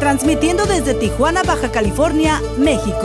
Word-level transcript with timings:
transmitiendo 0.00 0.64
desde 0.64 0.94
Tijuana, 0.94 1.42
Baja 1.42 1.70
California, 1.70 2.40
México. 2.58 3.02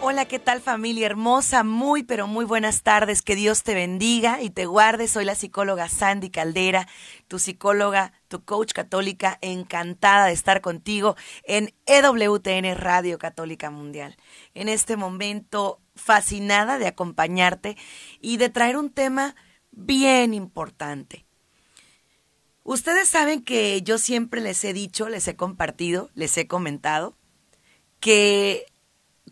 Hola, 0.00 0.24
¿qué 0.24 0.38
tal 0.38 0.62
familia 0.62 1.04
hermosa? 1.04 1.62
Muy, 1.62 2.04
pero 2.04 2.26
muy 2.26 2.46
buenas 2.46 2.82
tardes. 2.82 3.20
Que 3.20 3.36
Dios 3.36 3.64
te 3.64 3.74
bendiga 3.74 4.40
y 4.40 4.48
te 4.48 4.64
guarde. 4.64 5.08
Soy 5.08 5.26
la 5.26 5.34
psicóloga 5.34 5.90
Sandy 5.90 6.30
Caldera, 6.30 6.88
tu 7.28 7.38
psicóloga, 7.38 8.14
tu 8.28 8.44
coach 8.44 8.72
católica, 8.72 9.36
encantada 9.42 10.26
de 10.26 10.32
estar 10.32 10.62
contigo 10.62 11.16
en 11.44 11.74
EWTN 11.84 12.76
Radio 12.76 13.18
Católica 13.18 13.70
Mundial. 13.70 14.16
En 14.54 14.70
este 14.70 14.96
momento, 14.96 15.82
fascinada 15.96 16.78
de 16.78 16.86
acompañarte 16.86 17.76
y 18.22 18.38
de 18.38 18.48
traer 18.48 18.78
un 18.78 18.88
tema 18.90 19.36
bien 19.70 20.32
importante. 20.32 21.25
Ustedes 22.68 23.08
saben 23.08 23.44
que 23.44 23.80
yo 23.82 23.96
siempre 23.96 24.40
les 24.40 24.64
he 24.64 24.72
dicho, 24.72 25.08
les 25.08 25.28
he 25.28 25.36
compartido, 25.36 26.10
les 26.16 26.36
he 26.36 26.48
comentado, 26.48 27.16
que 28.00 28.66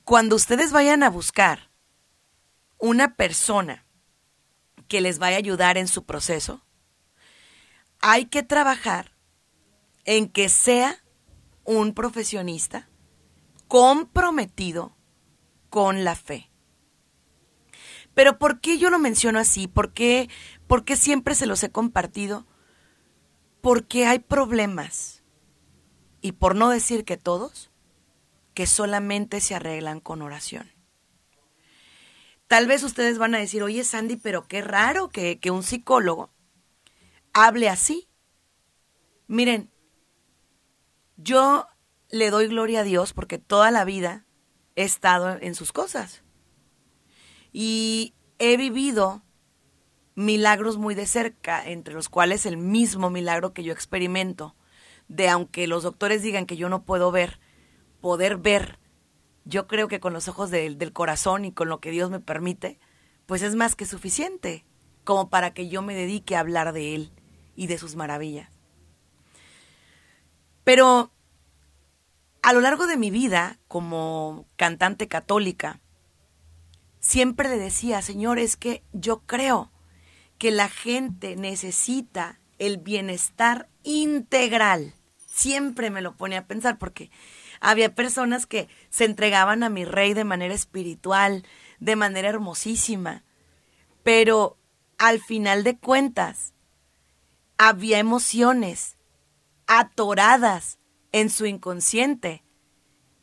cuando 0.05 0.37
ustedes 0.37 0.71
vayan 0.71 1.03
a 1.03 1.11
buscar 1.11 1.69
una 2.79 3.17
persona 3.17 3.87
que 4.87 5.01
les 5.01 5.19
vaya 5.19 5.35
a 5.35 5.41
ayudar 5.41 5.79
en 5.79 5.89
su 5.89 6.05
proceso, 6.05 6.65
hay 7.99 8.27
que 8.27 8.45
trabajar 8.45 9.17
en 10.05 10.29
que 10.29 10.49
sea 10.49 11.03
un 11.65 11.93
profesionista 11.93 12.89
comprometido 13.67 14.97
con 15.71 16.05
la 16.05 16.15
fe. 16.15 16.53
Pero 18.15 18.39
¿por 18.39 18.61
qué 18.61 18.79
yo 18.79 18.91
lo 18.91 19.01
menciono 19.01 19.41
así? 19.41 19.67
¿Por 19.67 19.93
qué, 19.93 20.31
¿Por 20.69 20.85
qué 20.85 20.95
siempre 20.95 21.35
se 21.35 21.47
los 21.47 21.65
he 21.65 21.73
compartido? 21.73 22.47
Porque 23.65 24.05
hay 24.05 24.19
problemas, 24.19 25.23
y 26.21 26.33
por 26.33 26.55
no 26.55 26.69
decir 26.69 27.07
que 27.07 27.17
todos, 27.17 27.71
que 28.53 28.67
solamente 28.67 29.41
se 29.41 29.55
arreglan 29.55 30.01
con 30.01 30.21
oración. 30.21 30.71
Tal 32.47 32.67
vez 32.67 32.83
ustedes 32.83 33.17
van 33.17 33.35
a 33.35 33.39
decir, 33.39 33.63
oye 33.63 33.83
Sandy, 33.83 34.17
pero 34.17 34.47
qué 34.47 34.61
raro 34.61 35.09
que, 35.09 35.41
que 35.41 35.51
un 35.51 35.63
psicólogo 35.63 36.31
hable 37.33 37.71
así. 37.71 38.07
Miren, 39.29 39.73
yo 41.17 41.67
le 42.11 42.29
doy 42.29 42.49
gloria 42.49 42.81
a 42.81 42.85
Dios 42.85 43.15
porque 43.15 43.39
toda 43.39 43.71
la 43.71 43.87
vida 43.87 44.27
he 44.77 44.85
estado 44.85 45.39
en 45.41 45.55
sus 45.55 45.73
cosas. 45.73 46.23
Y 47.51 48.13
he 48.39 48.59
vivido 48.59 49.24
milagros 50.15 50.77
muy 50.77 50.95
de 50.95 51.07
cerca, 51.07 51.67
entre 51.67 51.95
los 51.95 52.09
cuales 52.09 52.47
el 52.47 52.57
mismo 52.57 53.11
milagro 53.11 53.53
que 53.53 53.65
yo 53.65 53.73
experimento, 53.73 54.55
de 55.09 55.29
aunque 55.29 55.67
los 55.67 55.83
doctores 55.83 56.23
digan 56.23 56.47
que 56.47 56.57
yo 56.57 56.69
no 56.69 56.85
puedo 56.85 57.11
ver, 57.11 57.41
poder 58.01 58.37
ver, 58.37 58.79
yo 59.45 59.67
creo 59.67 59.89
que 59.89 60.01
con 60.01 60.13
los 60.13 60.29
ojos 60.29 60.51
del, 60.51 60.93
corazón 60.93 61.45
y 61.45 61.53
con 61.53 61.69
lo 61.69 61.81
que 61.81 61.91
Dios 61.91 62.11
me 62.11 62.21
permite, 62.21 62.79
pues 63.27 63.43
es 63.43 63.55
más 63.55 63.77
que 63.77 63.87
suficiente 63.87 64.65
como 65.05 65.29
para 65.29 65.53
que 65.53 65.69
yo 65.69 65.83
me 65.83 65.95
dedique 65.95 66.37
a 66.37 66.41
hablar 66.41 66.73
de 66.73 66.95
Él 66.95 67.13
y 67.57 67.67
de 67.67 67.79
sus 67.79 67.97
maravillas. 67.97 68.51
Pero 70.63 71.13
a 72.43 72.53
lo 72.55 72.61
largo 72.61 72.87
de 72.87 72.97
mi 72.97 73.11
vida 73.11 73.59
como 73.69 74.47
cantante 74.57 75.09
católica, 75.09 75.81
siempre 77.01 77.51
le 77.51 77.59
decía, 77.59 78.01
Señor, 78.01 78.39
es 78.39 78.57
que 78.57 78.83
yo 78.93 79.21
creo 79.27 79.71
que 80.39 80.51
la 80.51 80.69
gente 80.69 81.37
necesita 81.37 82.41
el 82.59 82.79
bienestar 82.79 83.69
integral. 83.83 84.95
Siempre 85.27 85.91
me 85.91 86.03
lo 86.03 86.17
pone 86.17 86.37
a 86.37 86.47
pensar 86.47 86.79
porque 86.79 87.11
había 87.61 87.95
personas 87.95 88.47
que 88.47 88.69
se 88.91 89.05
entregaban 89.05 89.63
a 89.63 89.69
mi 89.69 89.85
rey 89.85 90.15
de 90.15 90.25
manera 90.25 90.55
espiritual, 90.55 91.45
de 91.81 91.97
manera 91.97 92.29
hermosísima, 92.29 93.25
pero 94.03 94.59
al 94.99 95.21
final 95.21 95.65
de 95.65 95.77
cuentas 95.79 96.55
había 97.59 97.99
emociones 97.99 98.97
atoradas 99.67 100.79
en 101.13 101.31
su 101.31 101.47
inconsciente 101.47 102.45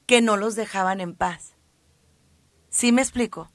que 0.05 0.21
no 0.21 0.37
los 0.37 0.55
dejaban 0.55 1.01
en 1.01 1.15
paz. 1.15 1.55
¿Sí 2.69 2.91
me 2.91 3.01
explico? 3.01 3.51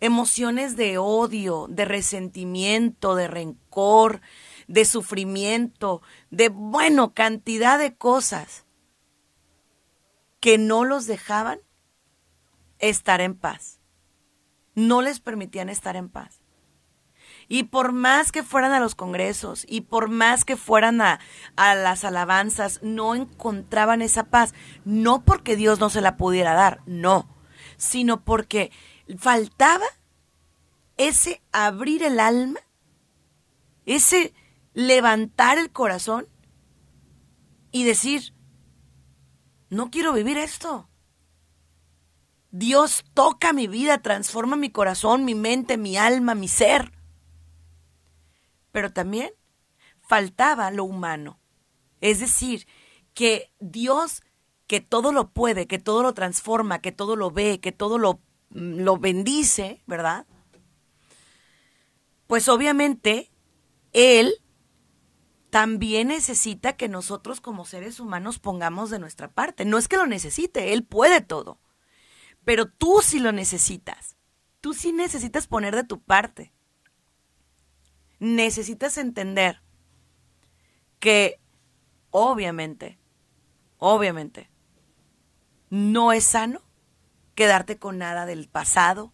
Emociones 0.00 0.76
de 0.76 0.98
odio, 0.98 1.66
de 1.68 1.84
resentimiento, 1.84 3.14
de 3.14 3.28
rencor, 3.28 4.20
de 4.68 4.84
sufrimiento, 4.84 6.02
de, 6.30 6.48
bueno, 6.48 7.14
cantidad 7.14 7.78
de 7.78 7.96
cosas 7.96 8.66
que 10.40 10.58
no 10.58 10.84
los 10.84 11.06
dejaban 11.06 11.58
estar 12.78 13.20
en 13.20 13.34
paz. 13.34 13.80
No 14.74 15.02
les 15.02 15.20
permitían 15.20 15.68
estar 15.68 15.96
en 15.96 16.08
paz. 16.08 16.40
Y 17.48 17.64
por 17.64 17.92
más 17.92 18.32
que 18.32 18.42
fueran 18.42 18.72
a 18.72 18.80
los 18.80 18.94
congresos 18.94 19.64
y 19.68 19.82
por 19.82 20.08
más 20.08 20.44
que 20.44 20.56
fueran 20.56 21.00
a, 21.00 21.20
a, 21.54 21.74
las 21.76 22.04
alabanzas, 22.04 22.80
no 22.82 23.14
encontraban 23.14 24.02
esa 24.02 24.24
paz. 24.24 24.52
No 24.84 25.24
porque 25.24 25.54
Dios 25.54 25.78
no 25.78 25.88
se 25.88 26.00
la 26.00 26.16
pudiera 26.16 26.54
dar, 26.54 26.80
no, 26.86 27.28
sino 27.76 28.24
porque 28.24 28.72
faltaba 29.18 29.86
ese 30.96 31.42
abrir 31.52 32.02
el 32.02 32.20
alma, 32.20 32.60
ese 33.84 34.34
levantar 34.72 35.58
el 35.58 35.70
corazón 35.70 36.28
y 37.70 37.84
decir, 37.84 38.34
no 39.68 39.90
quiero 39.90 40.12
vivir 40.12 40.38
esto. 40.38 40.88
Dios 42.50 43.04
toca 43.12 43.52
mi 43.52 43.66
vida, 43.66 43.98
transforma 43.98 44.56
mi 44.56 44.70
corazón, 44.70 45.24
mi 45.24 45.34
mente, 45.34 45.76
mi 45.76 45.96
alma, 45.96 46.34
mi 46.34 46.48
ser. 46.48 46.92
Pero 48.72 48.92
también 48.92 49.30
faltaba 50.00 50.70
lo 50.70 50.84
humano. 50.84 51.38
Es 52.00 52.20
decir, 52.20 52.66
que 53.12 53.52
Dios, 53.60 54.22
que 54.66 54.80
todo 54.80 55.12
lo 55.12 55.32
puede, 55.32 55.66
que 55.66 55.78
todo 55.78 56.02
lo 56.02 56.14
transforma, 56.14 56.80
que 56.80 56.92
todo 56.92 57.16
lo 57.16 57.30
ve, 57.30 57.60
que 57.60 57.72
todo 57.72 57.98
lo, 57.98 58.20
lo 58.50 58.98
bendice, 58.98 59.82
¿verdad? 59.86 60.26
Pues 62.26 62.48
obviamente, 62.48 63.30
Él 63.92 64.34
también 65.50 66.08
necesita 66.08 66.76
que 66.76 66.88
nosotros 66.88 67.40
como 67.40 67.64
seres 67.64 68.00
humanos 68.00 68.38
pongamos 68.38 68.90
de 68.90 68.98
nuestra 68.98 69.30
parte. 69.30 69.64
No 69.64 69.78
es 69.78 69.88
que 69.88 69.96
lo 69.96 70.06
necesite, 70.06 70.72
Él 70.72 70.84
puede 70.84 71.20
todo. 71.20 71.60
Pero 72.44 72.68
tú 72.68 73.00
sí 73.02 73.20
lo 73.20 73.32
necesitas. 73.32 74.16
Tú 74.60 74.74
sí 74.74 74.92
necesitas 74.92 75.46
poner 75.46 75.74
de 75.74 75.84
tu 75.84 76.00
parte. 76.02 76.52
Necesitas 78.18 78.98
entender 78.98 79.62
que 80.98 81.40
obviamente, 82.10 82.98
obviamente, 83.78 84.50
no 85.70 86.12
es 86.12 86.24
sano 86.24 86.65
quedarte 87.36 87.78
con 87.78 87.98
nada 87.98 88.26
del 88.26 88.48
pasado, 88.48 89.12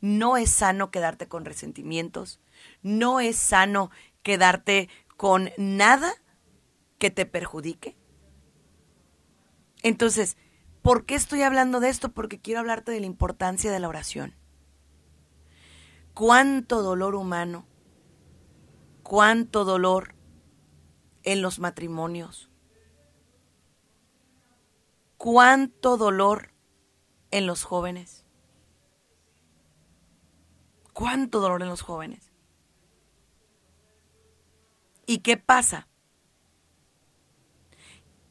no 0.00 0.36
es 0.36 0.50
sano 0.50 0.90
quedarte 0.90 1.28
con 1.28 1.44
resentimientos, 1.44 2.40
no 2.82 3.20
es 3.20 3.36
sano 3.36 3.90
quedarte 4.22 4.88
con 5.16 5.50
nada 5.58 6.12
que 6.98 7.10
te 7.10 7.26
perjudique. 7.26 7.96
Entonces, 9.82 10.36
¿por 10.82 11.04
qué 11.04 11.14
estoy 11.14 11.42
hablando 11.42 11.80
de 11.80 11.90
esto? 11.90 12.12
Porque 12.12 12.40
quiero 12.40 12.60
hablarte 12.60 12.92
de 12.92 13.00
la 13.00 13.06
importancia 13.06 13.70
de 13.70 13.78
la 13.78 13.88
oración. 13.88 14.34
Cuánto 16.14 16.82
dolor 16.82 17.14
humano, 17.14 17.66
cuánto 19.02 19.64
dolor 19.64 20.14
en 21.22 21.42
los 21.42 21.58
matrimonios, 21.58 22.50
cuánto 25.18 25.98
dolor 25.98 26.49
en 27.30 27.46
los 27.46 27.64
jóvenes, 27.64 28.24
cuánto 30.92 31.40
dolor 31.40 31.62
en 31.62 31.68
los 31.68 31.82
jóvenes. 31.82 32.30
¿Y 35.06 35.18
qué 35.18 35.36
pasa? 35.36 35.88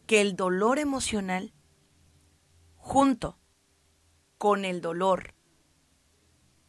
que 0.10 0.22
el 0.22 0.36
dolor 0.36 0.80
emocional, 0.80 1.54
junto 2.78 3.38
con 4.40 4.66
el 4.66 4.82
dolor 4.82 5.36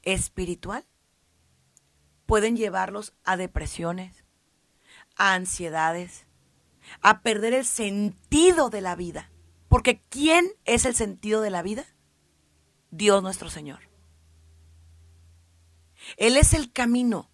espiritual, 0.02 0.84
pueden 2.26 2.54
llevarlos 2.54 3.14
a 3.24 3.38
depresiones, 3.38 4.26
a 5.16 5.32
ansiedades, 5.32 6.26
a 7.00 7.22
perder 7.22 7.54
el 7.54 7.64
sentido 7.64 8.68
de 8.68 8.82
la 8.82 8.94
vida. 8.94 9.30
Porque 9.70 10.02
¿quién 10.10 10.46
es 10.66 10.84
el 10.84 10.94
sentido 10.94 11.40
de 11.40 11.48
la 11.48 11.62
vida? 11.62 11.86
Dios 12.90 13.22
nuestro 13.22 13.50
Señor. 13.50 13.80
Él 16.16 16.36
es 16.36 16.54
el 16.54 16.72
camino, 16.72 17.30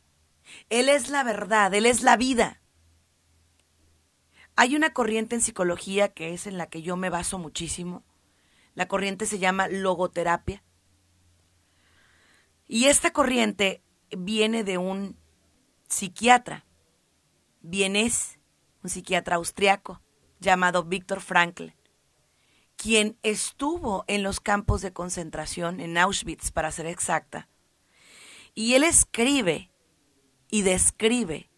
Él 0.70 0.88
es 0.88 1.08
la 1.08 1.22
verdad, 1.22 1.72
Él 1.74 1.86
es 1.86 2.02
la 2.02 2.16
vida. 2.16 2.60
Hay 4.56 4.74
una 4.74 4.92
corriente 4.92 5.34
en 5.34 5.42
psicología 5.42 6.08
que 6.08 6.32
es 6.32 6.46
en 6.46 6.58
la 6.58 6.66
que 6.66 6.82
yo 6.82 6.96
me 6.96 7.10
baso 7.10 7.38
muchísimo. 7.38 8.04
La 8.74 8.88
corriente 8.88 9.26
se 9.26 9.38
llama 9.38 9.68
logoterapia. 9.68 10.62
Y 12.66 12.86
esta 12.86 13.12
corriente 13.12 13.82
viene 14.10 14.64
de 14.64 14.78
un 14.78 15.16
psiquiatra, 15.88 16.64
vienes, 17.60 18.38
un 18.82 18.90
psiquiatra 18.90 19.36
austriaco 19.36 20.00
llamado 20.40 20.84
Víctor 20.84 21.20
Frankl, 21.20 21.75
quien 22.76 23.16
estuvo 23.22 24.04
en 24.06 24.22
los 24.22 24.40
campos 24.40 24.82
de 24.82 24.92
concentración, 24.92 25.80
en 25.80 25.98
Auschwitz 25.98 26.50
para 26.50 26.70
ser 26.70 26.86
exacta, 26.86 27.48
y 28.54 28.74
él 28.74 28.84
escribe 28.84 29.70
y 30.50 30.62
describe 30.62 31.50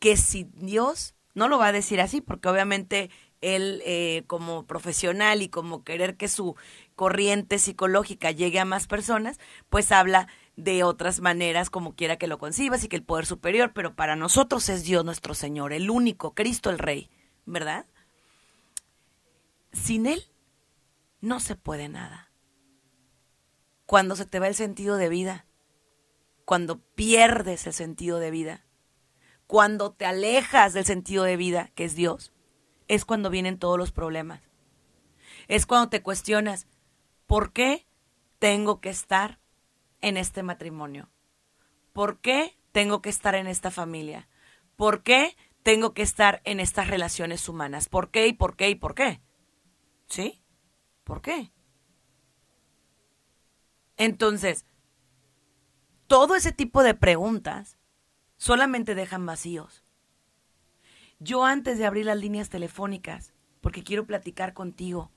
que 0.00 0.16
si 0.16 0.44
Dios, 0.54 1.14
no 1.34 1.48
lo 1.48 1.58
va 1.58 1.68
a 1.68 1.72
decir 1.72 2.00
así, 2.00 2.20
porque 2.20 2.48
obviamente 2.48 3.10
él 3.40 3.82
eh, 3.84 4.24
como 4.26 4.66
profesional 4.66 5.42
y 5.42 5.48
como 5.48 5.84
querer 5.84 6.16
que 6.16 6.28
su 6.28 6.56
corriente 6.94 7.58
psicológica 7.58 8.30
llegue 8.30 8.58
a 8.58 8.64
más 8.64 8.86
personas, 8.86 9.38
pues 9.68 9.92
habla 9.92 10.26
de 10.56 10.82
otras 10.82 11.20
maneras 11.20 11.70
como 11.70 11.94
quiera 11.94 12.16
que 12.16 12.26
lo 12.26 12.38
concibas 12.38 12.82
y 12.82 12.88
que 12.88 12.96
el 12.96 13.02
poder 13.04 13.26
superior, 13.26 13.72
pero 13.74 13.94
para 13.94 14.16
nosotros 14.16 14.68
es 14.68 14.84
Dios 14.84 15.04
nuestro 15.04 15.34
Señor, 15.34 15.72
el 15.72 15.90
único, 15.90 16.34
Cristo 16.34 16.70
el 16.70 16.78
Rey, 16.78 17.10
¿verdad? 17.44 17.86
Sin 19.72 20.06
Él 20.06 20.24
no 21.26 21.40
se 21.40 21.56
puede 21.56 21.88
nada. 21.88 22.30
Cuando 23.84 24.14
se 24.14 24.26
te 24.26 24.38
va 24.38 24.46
el 24.46 24.54
sentido 24.54 24.96
de 24.96 25.08
vida, 25.08 25.46
cuando 26.44 26.78
pierdes 26.94 27.66
el 27.66 27.72
sentido 27.72 28.20
de 28.20 28.30
vida, 28.30 28.64
cuando 29.48 29.92
te 29.92 30.06
alejas 30.06 30.72
del 30.72 30.84
sentido 30.84 31.24
de 31.24 31.36
vida, 31.36 31.72
que 31.74 31.84
es 31.84 31.96
Dios, 31.96 32.32
es 32.86 33.04
cuando 33.04 33.28
vienen 33.28 33.58
todos 33.58 33.76
los 33.76 33.90
problemas. 33.90 34.40
Es 35.48 35.66
cuando 35.66 35.88
te 35.88 36.00
cuestionas, 36.00 36.68
¿por 37.26 37.52
qué 37.52 37.88
tengo 38.38 38.80
que 38.80 38.90
estar 38.90 39.40
en 40.02 40.16
este 40.16 40.44
matrimonio? 40.44 41.10
¿Por 41.92 42.20
qué 42.20 42.56
tengo 42.70 43.02
que 43.02 43.08
estar 43.08 43.34
en 43.34 43.48
esta 43.48 43.72
familia? 43.72 44.28
¿Por 44.76 45.02
qué 45.02 45.36
tengo 45.64 45.92
que 45.92 46.02
estar 46.02 46.40
en 46.44 46.60
estas 46.60 46.86
relaciones 46.86 47.48
humanas? 47.48 47.88
¿Por 47.88 48.12
qué 48.12 48.28
y 48.28 48.32
por 48.32 48.56
qué 48.56 48.70
y 48.70 48.76
por 48.76 48.94
qué? 48.94 49.20
¿Sí? 50.06 50.40
¿Por 51.06 51.22
qué? 51.22 51.52
Entonces, 53.96 54.66
todo 56.08 56.34
ese 56.34 56.50
tipo 56.50 56.82
de 56.82 56.94
preguntas 56.94 57.78
solamente 58.36 58.96
dejan 58.96 59.24
vacíos. 59.24 59.84
Yo 61.20 61.44
antes 61.44 61.78
de 61.78 61.86
abrir 61.86 62.06
las 62.06 62.18
líneas 62.18 62.48
telefónicas, 62.48 63.34
porque 63.60 63.84
quiero 63.84 64.04
platicar 64.04 64.52
contigo, 64.52 65.12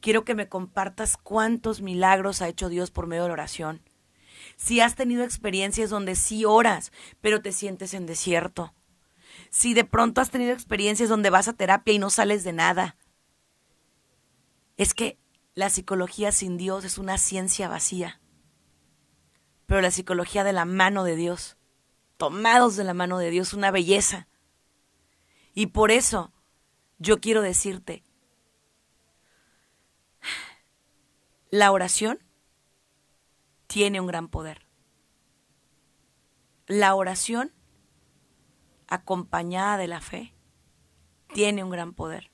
quiero 0.00 0.24
que 0.24 0.34
me 0.34 0.48
compartas 0.48 1.16
cuántos 1.16 1.82
milagros 1.82 2.42
ha 2.42 2.48
hecho 2.48 2.68
Dios 2.68 2.90
por 2.90 3.06
medio 3.06 3.22
de 3.22 3.28
la 3.28 3.34
oración. 3.34 3.80
Si 4.56 4.80
has 4.80 4.96
tenido 4.96 5.22
experiencias 5.22 5.88
donde 5.88 6.16
sí 6.16 6.44
oras, 6.46 6.90
pero 7.20 7.42
te 7.42 7.52
sientes 7.52 7.94
en 7.94 8.06
desierto. 8.06 8.74
Si 9.50 9.72
de 9.72 9.84
pronto 9.84 10.20
has 10.20 10.30
tenido 10.30 10.52
experiencias 10.52 11.08
donde 11.08 11.30
vas 11.30 11.46
a 11.46 11.52
terapia 11.52 11.94
y 11.94 12.00
no 12.00 12.10
sales 12.10 12.42
de 12.42 12.52
nada. 12.52 12.96
Es 14.76 14.94
que 14.94 15.16
la 15.58 15.70
psicología 15.70 16.30
sin 16.30 16.56
Dios 16.56 16.84
es 16.84 16.98
una 16.98 17.18
ciencia 17.18 17.68
vacía 17.68 18.20
pero 19.68 19.82
la 19.82 19.90
psicología 19.90 20.44
de 20.44 20.54
la 20.54 20.64
mano 20.64 21.04
de 21.04 21.14
Dios, 21.14 21.58
tomados 22.16 22.74
de 22.76 22.84
la 22.84 22.94
mano 22.94 23.18
de 23.18 23.28
Dios, 23.28 23.52
una 23.52 23.70
belleza. 23.70 24.26
Y 25.52 25.66
por 25.66 25.90
eso 25.90 26.32
yo 26.96 27.20
quiero 27.20 27.42
decirte, 27.42 28.02
la 31.50 31.70
oración 31.70 32.18
tiene 33.66 34.00
un 34.00 34.06
gran 34.06 34.28
poder. 34.28 34.66
La 36.66 36.94
oración 36.94 37.52
acompañada 38.86 39.76
de 39.76 39.88
la 39.88 40.00
fe 40.00 40.32
tiene 41.34 41.62
un 41.62 41.68
gran 41.68 41.92
poder. 41.92 42.30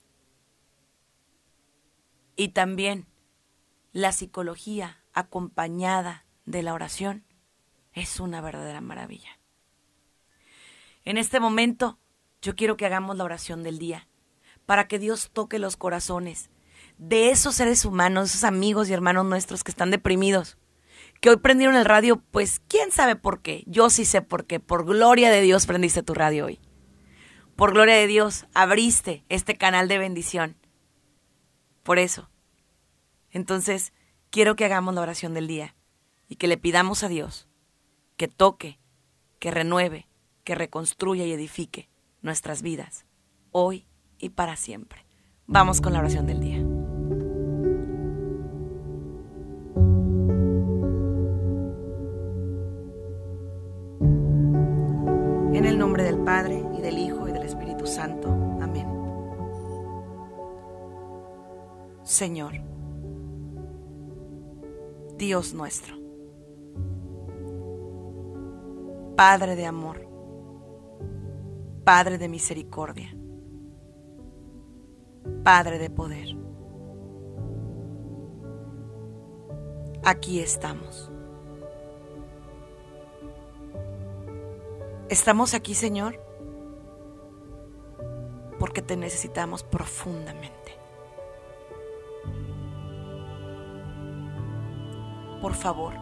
Y 2.36 2.50
también 2.50 3.08
la 3.94 4.10
psicología 4.10 4.98
acompañada 5.12 6.26
de 6.44 6.64
la 6.64 6.74
oración 6.74 7.24
es 7.92 8.18
una 8.18 8.40
verdadera 8.40 8.80
maravilla. 8.80 9.38
En 11.04 11.16
este 11.16 11.38
momento, 11.38 12.00
yo 12.42 12.56
quiero 12.56 12.76
que 12.76 12.86
hagamos 12.86 13.16
la 13.16 13.22
oración 13.22 13.62
del 13.62 13.78
día, 13.78 14.08
para 14.66 14.88
que 14.88 14.98
Dios 14.98 15.30
toque 15.32 15.60
los 15.60 15.76
corazones 15.76 16.50
de 16.98 17.30
esos 17.30 17.54
seres 17.54 17.84
humanos, 17.84 18.30
esos 18.30 18.42
amigos 18.42 18.90
y 18.90 18.92
hermanos 18.92 19.26
nuestros 19.26 19.62
que 19.62 19.70
están 19.70 19.92
deprimidos, 19.92 20.58
que 21.20 21.30
hoy 21.30 21.36
prendieron 21.36 21.76
el 21.76 21.84
radio, 21.84 22.20
pues 22.32 22.60
quién 22.66 22.90
sabe 22.90 23.14
por 23.14 23.42
qué. 23.42 23.62
Yo 23.68 23.90
sí 23.90 24.04
sé 24.04 24.22
por 24.22 24.44
qué. 24.44 24.58
Por 24.58 24.84
gloria 24.84 25.30
de 25.30 25.40
Dios 25.40 25.66
prendiste 25.66 26.02
tu 26.02 26.14
radio 26.14 26.46
hoy. 26.46 26.60
Por 27.54 27.72
gloria 27.72 27.94
de 27.94 28.08
Dios 28.08 28.46
abriste 28.54 29.24
este 29.28 29.56
canal 29.56 29.86
de 29.86 29.98
bendición. 29.98 30.56
Por 31.84 32.00
eso. 32.00 32.28
Entonces, 33.34 33.92
quiero 34.30 34.56
que 34.56 34.64
hagamos 34.64 34.94
la 34.94 35.02
oración 35.02 35.34
del 35.34 35.48
día 35.48 35.74
y 36.28 36.36
que 36.36 36.46
le 36.46 36.56
pidamos 36.56 37.02
a 37.02 37.08
Dios 37.08 37.48
que 38.16 38.28
toque, 38.28 38.78
que 39.40 39.50
renueve, 39.50 40.08
que 40.44 40.54
reconstruya 40.54 41.26
y 41.26 41.32
edifique 41.32 41.90
nuestras 42.22 42.62
vidas, 42.62 43.06
hoy 43.50 43.86
y 44.18 44.30
para 44.30 44.54
siempre. 44.54 45.04
Vamos 45.46 45.80
con 45.80 45.92
la 45.92 45.98
oración 45.98 46.26
del 46.26 46.40
día. 46.40 46.58
En 55.58 55.64
el 55.66 55.76
nombre 55.76 56.04
del 56.04 56.18
Padre, 56.18 56.62
y 56.78 56.80
del 56.80 56.98
Hijo, 56.98 57.28
y 57.28 57.32
del 57.32 57.42
Espíritu 57.42 57.84
Santo. 57.84 58.28
Amén. 58.62 58.86
Señor, 62.04 62.73
Dios 65.24 65.54
nuestro 65.54 65.96
Padre 69.16 69.56
de 69.56 69.64
amor, 69.64 70.06
Padre 71.82 72.18
de 72.18 72.28
misericordia, 72.28 73.16
Padre 75.42 75.78
de 75.78 75.88
poder. 75.88 76.36
Aquí 80.04 80.40
estamos. 80.40 81.10
Estamos 85.08 85.54
aquí, 85.54 85.74
Señor, 85.74 86.20
porque 88.58 88.82
te 88.82 88.96
necesitamos 88.96 89.62
profundamente. 89.62 90.63
Por 95.44 95.52
favor, 95.52 95.92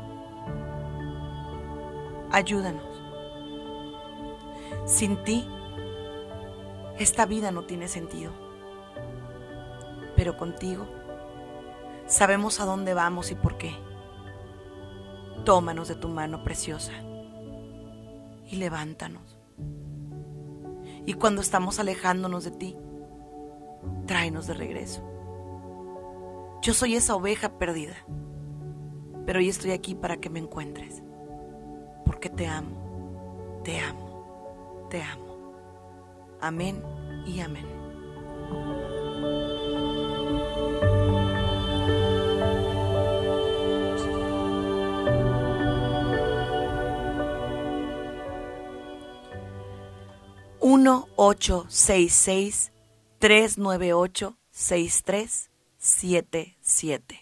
ayúdanos 2.30 2.86
sin 4.84 5.16
ti, 5.24 5.44
esta 7.00 7.26
vida 7.26 7.50
no 7.50 7.64
tiene 7.64 7.88
sentido. 7.88 8.30
Pero 10.14 10.36
contigo, 10.36 10.86
sabemos 12.06 12.60
a 12.60 12.66
dónde 12.66 12.94
vamos 12.94 13.32
y 13.32 13.34
por 13.34 13.58
qué. 13.58 13.74
Tómanos 15.44 15.88
de 15.88 15.96
tu 15.96 16.08
mano 16.08 16.44
preciosa 16.44 16.92
y 18.48 18.54
levántanos. 18.54 19.36
Y 21.04 21.14
cuando 21.14 21.40
estamos 21.40 21.80
alejándonos 21.80 22.44
de 22.44 22.52
ti, 22.52 22.76
tráenos 24.06 24.46
de 24.46 24.54
regreso. 24.54 25.02
Yo 26.62 26.74
soy 26.74 26.94
esa 26.94 27.16
oveja 27.16 27.58
perdida, 27.58 27.96
pero 29.26 29.38
hoy 29.38 29.48
estoy 29.48 29.70
aquí 29.72 29.94
para 29.94 30.16
que 30.16 30.30
me 30.30 30.38
encuentres, 30.38 31.02
porque 32.04 32.28
te 32.30 32.46
amo, 32.46 33.60
te 33.64 33.78
amo, 33.78 34.86
te 34.90 35.02
amo. 35.02 35.32
Amén 36.40 36.82
y 37.26 37.40
amén. 37.40 37.66
Uno 50.60 51.08
ocho 51.16 51.66
seis 51.68 52.12
seis 52.12 52.72
tres 53.18 53.58
nueve 53.58 53.92
ocho 53.92 54.36
seis 54.50 55.02
tres 55.04 55.50
siete 55.76 56.56
siete 56.60 57.21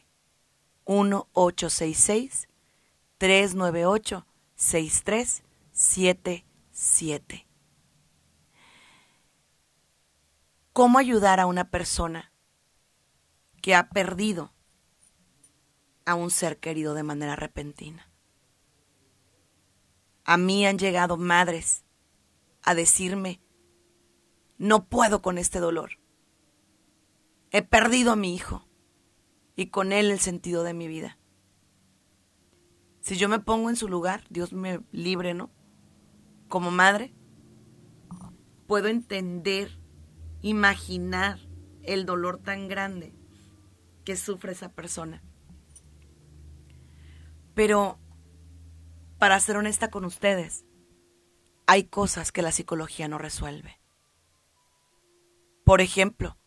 6377 4.56 7.47
¿Cómo 10.73 10.99
ayudar 10.99 11.38
a 11.38 11.47
una 11.47 11.70
persona 11.70 12.32
que 13.62 13.76
ha 13.76 13.88
perdido 13.90 14.52
a 16.06 16.16
un 16.16 16.32
ser 16.32 16.59
querido 16.59 16.94
de 16.94 17.04
manera 17.04 17.37
repentina? 17.37 18.11
A 20.25 20.38
mí 20.38 20.66
han 20.66 20.76
llegado 20.76 21.16
madres 21.16 21.85
a 22.62 22.75
decirme, 22.75 23.40
no 24.59 24.87
puedo 24.87 25.23
con 25.23 25.38
este 25.38 25.61
dolor. 25.61 26.00
He 27.52 27.62
perdido 27.62 28.11
a 28.11 28.16
mi 28.16 28.35
hijo 28.35 28.66
y 29.61 29.67
con 29.67 29.93
él 29.93 30.11
el 30.11 30.21
sentido 30.21 30.62
de 30.62 30.73
mi 30.73 30.88
vida. 30.88 31.19
Si 33.02 33.19
yo 33.19 33.29
me 33.29 33.40
pongo 33.40 33.69
en 33.69 33.76
su 33.76 33.88
lugar, 33.88 34.25
Dios 34.31 34.55
me 34.55 34.81
libre, 34.90 35.35
¿no? 35.35 35.50
Como 36.49 36.71
madre, 36.71 37.12
puedo 38.67 38.88
entender, 38.88 39.79
imaginar 40.40 41.40
el 41.83 42.07
dolor 42.07 42.38
tan 42.38 42.69
grande 42.69 43.14
que 44.07 44.17
sufre 44.17 44.52
esa 44.52 44.73
persona. 44.73 45.23
Pero, 47.52 47.99
para 49.19 49.38
ser 49.40 49.59
honesta 49.59 49.90
con 49.90 50.07
ustedes, 50.07 50.64
hay 51.67 51.85
cosas 51.85 52.33
que 52.33 52.40
la 52.40 52.50
psicología 52.50 53.09
no 53.09 53.19
resuelve. 53.19 53.79
Por 55.64 55.83
ejemplo, 55.83 56.38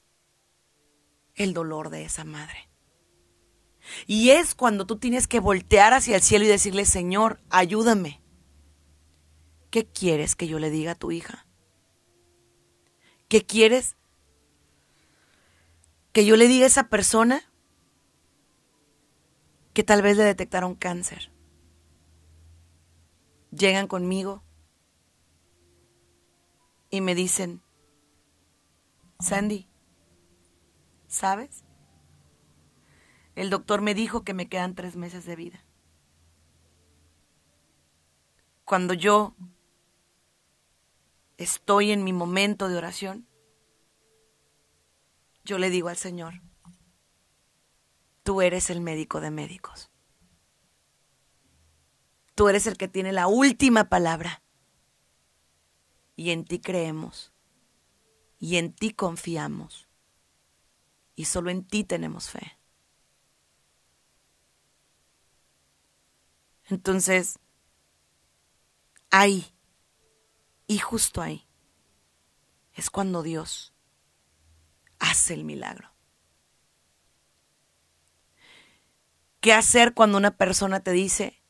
el 1.36 1.54
dolor 1.54 1.92
de 1.92 2.06
esa 2.06 2.24
madre. 2.24 2.73
Y 4.08 4.32
es 4.32 4.56
cuando 4.56 4.86
tú 4.86 4.98
tienes 4.98 5.28
que 5.28 5.40
voltear 5.40 5.94
hacia 5.94 6.16
el 6.16 6.22
cielo 6.22 6.46
y 6.46 6.50
decirle, 6.50 6.86
Señor, 6.86 7.40
ayúdame. 7.50 8.22
¿Qué 9.70 9.86
quieres 9.86 10.36
que 10.36 10.48
yo 10.48 10.60
le 10.60 10.70
diga 10.70 10.92
a 10.92 10.96
tu 10.96 11.12
hija? 11.12 11.46
¿Qué 13.28 13.46
quieres 13.46 13.96
que 16.12 16.26
yo 16.26 16.36
le 16.36 16.48
diga 16.48 16.66
a 16.66 16.68
esa 16.68 16.90
persona 16.90 17.42
que 19.74 19.84
tal 19.84 20.02
vez 20.02 20.18
le 20.18 20.24
detectaron 20.24 20.76
cáncer? 20.76 21.32
Llegan 23.52 23.88
conmigo 23.88 24.44
y 26.90 27.02
me 27.02 27.16
dicen, 27.16 27.64
Sandy, 29.20 29.68
¿sabes? 31.08 31.63
El 33.36 33.50
doctor 33.50 33.82
me 33.82 33.96
dijo 33.96 34.24
que 34.24 34.34
me 34.34 34.48
quedan 34.48 34.76
tres 34.76 34.96
meses 34.96 35.26
de 35.26 35.36
vida. 35.36 35.66
Cuando 38.66 38.94
yo 38.94 39.36
estoy 41.38 41.92
en 41.92 42.04
mi 42.04 42.14
momento 42.14 42.70
de 42.70 42.78
oración, 42.78 43.28
yo 45.44 45.58
le 45.58 45.70
digo 45.70 45.90
al 45.90 45.98
Señor, 45.98 46.42
tú 48.24 48.42
eres 48.42 48.70
el 48.70 48.82
médico 48.82 49.20
de 49.20 49.32
médicos. 49.32 49.90
Tú 52.36 52.50
eres 52.50 52.66
el 52.66 52.78
que 52.78 52.88
tiene 52.88 53.12
la 53.12 53.28
última 53.28 53.90
palabra. 53.90 54.42
Y 56.16 56.32
en 56.32 56.46
ti 56.46 56.60
creemos. 56.60 57.32
Y 58.40 58.58
en 58.58 58.74
ti 58.74 58.92
confiamos. 58.92 59.88
Y 61.16 61.26
solo 61.26 61.52
en 61.52 61.64
ti 61.64 61.84
tenemos 61.84 62.30
fe. 62.30 62.58
Entonces, 66.74 67.38
ahí, 69.12 69.46
y 70.66 70.80
justo 70.80 71.22
ahí, 71.22 71.48
es 72.74 72.90
cuando 72.90 73.22
Dios 73.22 73.76
hace 74.98 75.36
el 75.36 75.44
milagro. 75.44 75.94
¿Qué 79.40 79.54
hacer 79.54 79.94
cuando 79.94 80.18
una 80.18 80.36
persona 80.36 80.80
te 80.80 80.94
dice, 80.94 81.44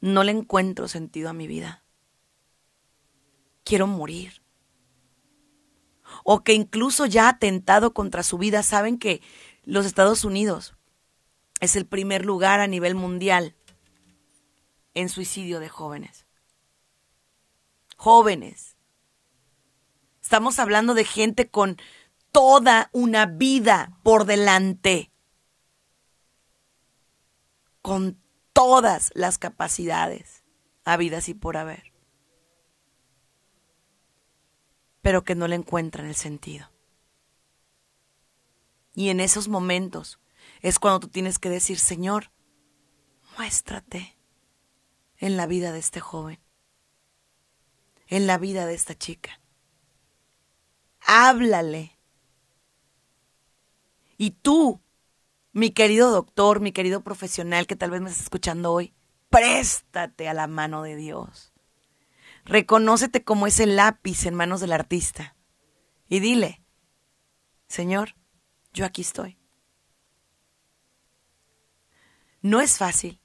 no 0.00 0.22
le 0.22 0.30
encuentro 0.30 0.86
sentido 0.86 1.28
a 1.28 1.32
mi 1.32 1.48
vida? 1.48 1.82
Quiero 3.64 3.88
morir. 3.88 4.42
O 6.22 6.44
que 6.44 6.52
incluso 6.52 7.06
ya 7.06 7.26
ha 7.26 7.30
atentado 7.30 7.94
contra 7.94 8.22
su 8.22 8.38
vida. 8.38 8.62
Saben 8.62 8.96
que 8.96 9.22
los 9.64 9.86
Estados 9.86 10.24
Unidos 10.24 10.76
es 11.60 11.76
el 11.76 11.86
primer 11.86 12.24
lugar 12.24 12.60
a 12.60 12.66
nivel 12.66 12.94
mundial 12.94 13.54
en 14.94 15.08
suicidio 15.08 15.60
de 15.60 15.68
jóvenes. 15.68 16.26
Jóvenes. 17.96 18.76
Estamos 20.22 20.58
hablando 20.58 20.94
de 20.94 21.04
gente 21.04 21.50
con 21.50 21.76
toda 22.32 22.90
una 22.92 23.26
vida 23.26 23.98
por 24.02 24.24
delante, 24.24 25.12
con 27.82 28.20
todas 28.52 29.10
las 29.14 29.38
capacidades 29.38 30.42
habidas 30.84 31.28
y 31.28 31.34
por 31.34 31.56
haber, 31.56 31.92
pero 35.02 35.24
que 35.24 35.34
no 35.34 35.48
le 35.48 35.56
encuentran 35.56 36.06
el 36.06 36.14
sentido. 36.14 36.70
Y 38.94 39.10
en 39.10 39.20
esos 39.20 39.48
momentos 39.48 40.18
es 40.64 40.78
cuando 40.78 41.00
tú 41.00 41.08
tienes 41.08 41.38
que 41.38 41.50
decir, 41.50 41.78
Señor, 41.78 42.30
muéstrate 43.36 44.16
en 45.18 45.36
la 45.36 45.46
vida 45.46 45.72
de 45.72 45.78
este 45.78 46.00
joven, 46.00 46.40
en 48.06 48.26
la 48.26 48.38
vida 48.38 48.64
de 48.64 48.72
esta 48.72 48.94
chica. 48.94 49.42
Háblale. 51.00 51.98
Y 54.16 54.30
tú, 54.30 54.80
mi 55.52 55.70
querido 55.70 56.10
doctor, 56.10 56.60
mi 56.60 56.72
querido 56.72 57.02
profesional 57.02 57.66
que 57.66 57.76
tal 57.76 57.90
vez 57.90 58.00
me 58.00 58.08
estás 58.08 58.24
escuchando 58.24 58.72
hoy, 58.72 58.94
préstate 59.28 60.30
a 60.30 60.34
la 60.34 60.46
mano 60.46 60.82
de 60.82 60.96
Dios. 60.96 61.52
Reconócete 62.46 63.22
como 63.22 63.46
ese 63.46 63.66
lápiz 63.66 64.24
en 64.24 64.34
manos 64.34 64.62
del 64.62 64.72
artista. 64.72 65.36
Y 66.08 66.20
dile, 66.20 66.62
Señor, 67.68 68.16
yo 68.72 68.86
aquí 68.86 69.02
estoy. 69.02 69.43
No 72.44 72.60
es 72.60 72.76
fácil. 72.76 73.18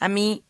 A 0.00 0.08
mí, 0.08 0.44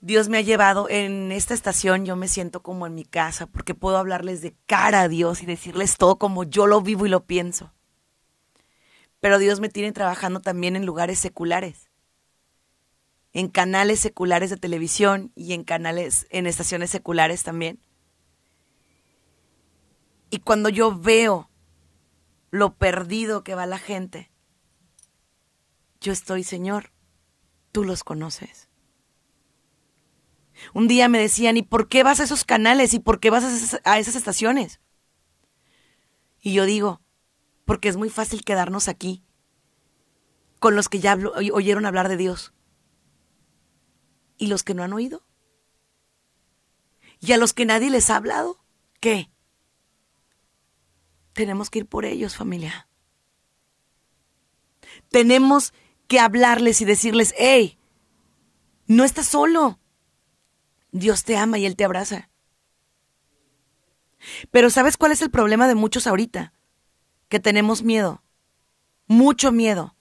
Dios 0.00 0.28
me 0.28 0.38
ha 0.38 0.40
llevado 0.40 0.88
en 0.90 1.30
esta 1.30 1.54
estación, 1.54 2.04
yo 2.04 2.16
me 2.16 2.26
siento 2.26 2.60
como 2.60 2.88
en 2.88 2.96
mi 2.96 3.04
casa, 3.04 3.46
porque 3.46 3.72
puedo 3.72 3.96
hablarles 3.96 4.42
de 4.42 4.56
cara 4.66 5.02
a 5.02 5.08
Dios 5.08 5.44
y 5.44 5.46
decirles 5.46 5.96
todo 5.96 6.18
como 6.18 6.42
yo 6.42 6.66
lo 6.66 6.80
vivo 6.80 7.06
y 7.06 7.08
lo 7.08 7.24
pienso. 7.24 7.72
Pero 9.20 9.38
Dios 9.38 9.60
me 9.60 9.68
tiene 9.68 9.92
trabajando 9.92 10.40
también 10.40 10.74
en 10.74 10.86
lugares 10.86 11.20
seculares, 11.20 11.88
en 13.32 13.46
canales 13.46 14.00
seculares 14.00 14.50
de 14.50 14.56
televisión 14.56 15.30
y 15.36 15.52
en 15.52 15.62
canales, 15.62 16.26
en 16.30 16.48
estaciones 16.48 16.90
seculares 16.90 17.44
también. 17.44 17.78
Y 20.30 20.40
cuando 20.40 20.68
yo 20.68 20.98
veo 20.98 21.48
lo 22.50 22.74
perdido 22.74 23.44
que 23.44 23.54
va 23.54 23.66
la 23.66 23.78
gente, 23.78 24.33
yo 26.04 26.12
estoy, 26.12 26.44
Señor, 26.44 26.92
tú 27.72 27.82
los 27.82 28.04
conoces. 28.04 28.68
Un 30.74 30.86
día 30.86 31.08
me 31.08 31.18
decían, 31.18 31.56
¿y 31.56 31.62
por 31.62 31.88
qué 31.88 32.02
vas 32.02 32.20
a 32.20 32.24
esos 32.24 32.44
canales? 32.44 32.92
¿Y 32.92 32.98
por 32.98 33.20
qué 33.20 33.30
vas 33.30 33.42
a 33.42 33.98
esas, 33.98 34.14
estaciones? 34.14 34.80
Y 36.42 36.52
yo 36.52 36.66
digo, 36.66 37.00
porque 37.64 37.88
es 37.88 37.96
muy 37.96 38.10
fácil 38.10 38.44
quedarnos 38.44 38.86
aquí 38.86 39.24
con 40.60 40.76
los 40.76 40.90
que 40.90 41.00
ya 41.00 41.18
oyeron 41.34 41.86
hablar 41.86 42.10
de 42.10 42.18
Dios. 42.18 42.52
¿Y 44.36 44.48
los 44.48 44.62
que 44.62 44.74
no 44.74 44.82
han 44.82 44.92
oído? 44.92 45.26
¿Y 47.18 47.32
a 47.32 47.38
los 47.38 47.54
que 47.54 47.64
nadie 47.64 47.88
les 47.88 48.10
ha 48.10 48.16
hablado? 48.16 48.62
¿Qué? 49.00 49.30
Tenemos 51.32 51.70
que 51.70 51.78
ir 51.78 51.86
por 51.86 52.04
ellos, 52.04 52.36
familia. 52.36 52.88
Tenemos 55.08 55.72
hablarles 56.18 56.80
y 56.80 56.84
decirles, 56.84 57.34
hey, 57.38 57.78
no 58.86 59.04
estás 59.04 59.26
solo. 59.26 59.78
Dios 60.92 61.24
te 61.24 61.36
ama 61.36 61.58
y 61.58 61.66
Él 61.66 61.76
te 61.76 61.84
abraza. 61.84 62.30
Pero 64.50 64.70
¿sabes 64.70 64.96
cuál 64.96 65.12
es 65.12 65.22
el 65.22 65.30
problema 65.30 65.68
de 65.68 65.74
muchos 65.74 66.06
ahorita? 66.06 66.52
Que 67.28 67.40
tenemos 67.40 67.82
miedo, 67.82 68.22
mucho 69.06 69.52
miedo, 69.52 69.96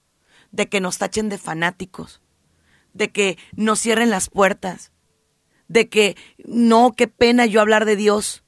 de 0.52 0.70
que 0.70 0.82
nos 0.82 0.98
tachen 0.98 1.30
de 1.30 1.38
fanáticos, 1.38 2.22
de 2.94 3.12
que 3.12 3.38
nos 3.54 3.80
cierren 3.80 4.10
las 4.10 4.30
puertas, 4.30 4.92
de 5.68 5.90
que 5.90 6.16
no, 6.46 6.94
qué 6.96 7.08
pena 7.08 7.46
yo 7.46 7.60
hablar 7.60 7.86
de 7.86 7.96
Dios. 7.96 8.44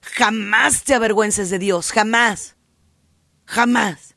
Jamás 0.00 0.84
te 0.84 0.94
avergüences 0.94 1.50
de 1.50 1.58
Dios, 1.58 1.90
jamás, 1.90 2.56
jamás. 3.44 4.16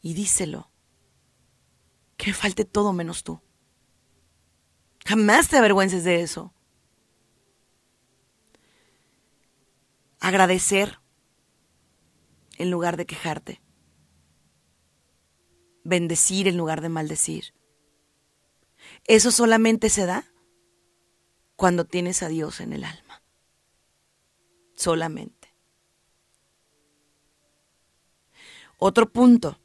Y 0.00 0.14
díselo, 0.14 0.71
que 2.22 2.32
falte 2.32 2.64
todo 2.64 2.92
menos 2.92 3.24
tú. 3.24 3.40
Jamás 5.04 5.48
te 5.48 5.56
avergüences 5.56 6.04
de 6.04 6.22
eso. 6.22 6.54
Agradecer 10.20 11.00
en 12.58 12.70
lugar 12.70 12.96
de 12.96 13.06
quejarte. 13.06 13.60
Bendecir 15.82 16.46
en 16.46 16.56
lugar 16.56 16.80
de 16.80 16.90
maldecir. 16.90 17.54
Eso 19.08 19.32
solamente 19.32 19.88
se 19.88 20.06
da 20.06 20.24
cuando 21.56 21.86
tienes 21.86 22.22
a 22.22 22.28
Dios 22.28 22.60
en 22.60 22.72
el 22.72 22.84
alma. 22.84 23.20
Solamente. 24.76 25.56
Otro 28.78 29.10
punto. 29.10 29.58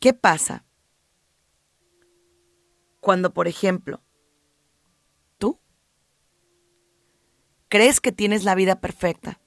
¿Qué 0.00 0.12
pasa 0.12 0.64
cuando, 3.00 3.32
por 3.32 3.48
ejemplo, 3.48 4.02
tú 5.38 5.58
crees 7.68 8.00
que 8.00 8.12
tienes 8.12 8.44
la 8.44 8.54
vida 8.54 8.80
perfecta? 8.80 9.40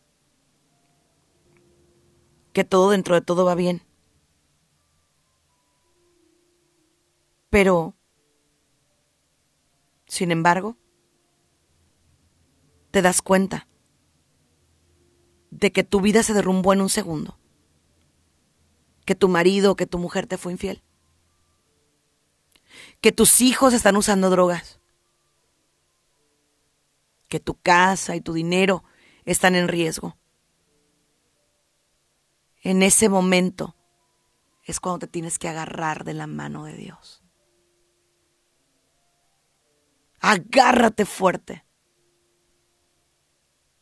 Que 2.54 2.64
todo 2.64 2.90
dentro 2.90 3.16
de 3.16 3.22
todo 3.22 3.46
va 3.46 3.56
bien. 3.56 3.84
Pero, 7.50 7.96
sin 10.06 10.32
embargo, 10.32 10.78
te 12.92 13.02
das 13.02 13.22
cuenta 13.22 13.68
de 15.52 15.72
que 15.72 15.84
tu 15.84 16.02
vida 16.02 16.24
se 16.24 16.34
derrumbó 16.34 16.74
en 16.74 16.82
un 16.82 16.90
segundo, 16.90 17.40
que 19.08 19.16
tu 19.16 19.30
marido 19.30 19.78
que 19.78 19.88
tu 19.88 20.00
mujer 20.00 20.28
te 20.28 20.38
fue 20.38 20.52
infiel, 20.52 20.84
que 23.00 23.14
tus 23.14 23.40
hijos 23.40 23.74
están 23.74 23.96
usando 23.96 24.30
drogas, 24.30 24.82
que 27.30 27.40
tu 27.40 27.56
casa 27.56 28.18
y 28.18 28.22
tu 28.22 28.34
dinero 28.34 28.84
están 29.24 29.56
en 29.56 29.70
riesgo. 29.70 30.18
En 32.62 32.84
ese 32.84 33.08
momento 33.08 33.78
es 34.66 34.82
cuando 34.82 35.00
te 35.00 35.08
tienes 35.08 35.40
que 35.40 35.48
agarrar 35.48 36.04
de 36.04 36.14
la 36.14 36.28
mano 36.28 36.66
de 36.66 36.74
Dios. 36.74 37.24
Agárrate 40.20 41.06
fuerte. 41.06 41.64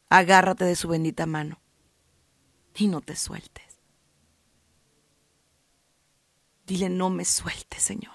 Agárrate 0.07 0.65
de 0.65 0.75
su 0.75 0.87
bendita 0.87 1.25
mano 1.25 1.59
y 2.75 2.87
no 2.87 3.01
te 3.01 3.15
sueltes. 3.15 3.64
Dile, 6.65 6.89
no 6.89 7.09
me 7.09 7.25
sueltes, 7.25 7.83
Señor. 7.83 8.13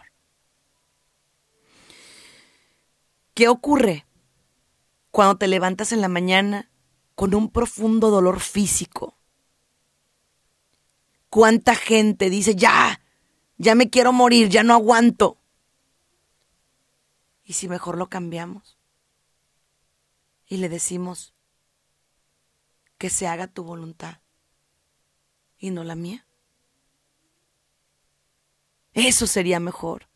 ¿Qué 3.35 3.49
ocurre 3.49 4.07
cuando 5.11 5.39
te 5.39 5.49
levantas 5.49 5.93
en 5.93 6.01
la 6.01 6.09
mañana 6.09 6.71
con 7.15 7.35
un 7.35 7.51
profundo 7.51 8.11
dolor 8.11 8.41
físico? 8.41 9.17
¿Cuánta 11.29 11.77
gente 11.77 12.29
dice, 12.29 12.57
ya, 12.57 13.01
ya 13.57 13.77
me 13.77 13.89
quiero 13.89 14.13
morir, 14.13 14.49
ya 14.49 14.65
no 14.65 14.75
aguanto? 14.75 15.39
¿Y 17.45 17.53
si 17.53 17.69
mejor 17.69 17.99
lo 17.99 18.09
cambiamos? 18.09 18.77
Y 20.47 20.57
le 20.57 20.69
decimos 20.69 21.35
que 22.99 23.11
se 23.11 23.29
haga 23.29 23.47
tu 23.47 23.63
voluntad 23.63 24.19
y 25.59 25.71
no 25.71 25.85
la 25.85 25.95
mía. 25.95 26.27
Eso 29.07 29.27
sería 29.27 29.61
mejor. 29.61 30.11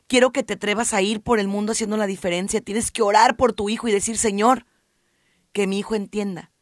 Quiero 0.06 0.32
que 0.32 0.42
te 0.42 0.54
atrevas 0.54 0.94
a 0.94 1.02
ir 1.02 1.20
por 1.20 1.38
el 1.38 1.48
mundo 1.48 1.72
haciendo 1.72 1.96
la 1.96 2.06
diferencia. 2.06 2.60
Tienes 2.60 2.90
que 2.90 3.02
orar 3.02 3.36
por 3.36 3.52
tu 3.52 3.68
hijo 3.68 3.88
y 3.88 3.92
decir, 3.92 4.16
Señor, 4.16 4.64
que 5.52 5.66
mi 5.66 5.78
hijo 5.78 5.94
entienda 5.94 6.52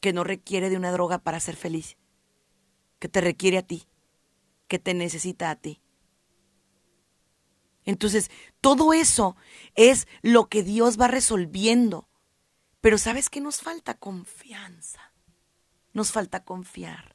que 0.00 0.12
no 0.12 0.22
requiere 0.22 0.70
de 0.70 0.76
una 0.76 0.92
droga 0.92 1.18
para 1.18 1.40
ser 1.40 1.56
feliz, 1.56 1.96
que 2.98 3.08
te 3.08 3.20
requiere 3.20 3.58
a 3.58 3.62
ti, 3.62 3.88
que 4.68 4.78
te 4.78 4.94
necesita 4.94 5.50
a 5.50 5.56
ti. 5.56 5.80
Entonces, 7.84 8.30
todo 8.60 8.92
eso 8.92 9.36
es 9.74 10.06
lo 10.22 10.48
que 10.48 10.62
Dios 10.62 10.98
va 11.00 11.08
resolviendo. 11.08 12.08
Pero 12.80 12.98
¿sabes 12.98 13.30
qué 13.30 13.40
nos 13.40 13.60
falta? 13.60 13.94
Confianza. 13.94 15.12
Nos 15.92 16.12
falta 16.12 16.44
confiar 16.44 17.14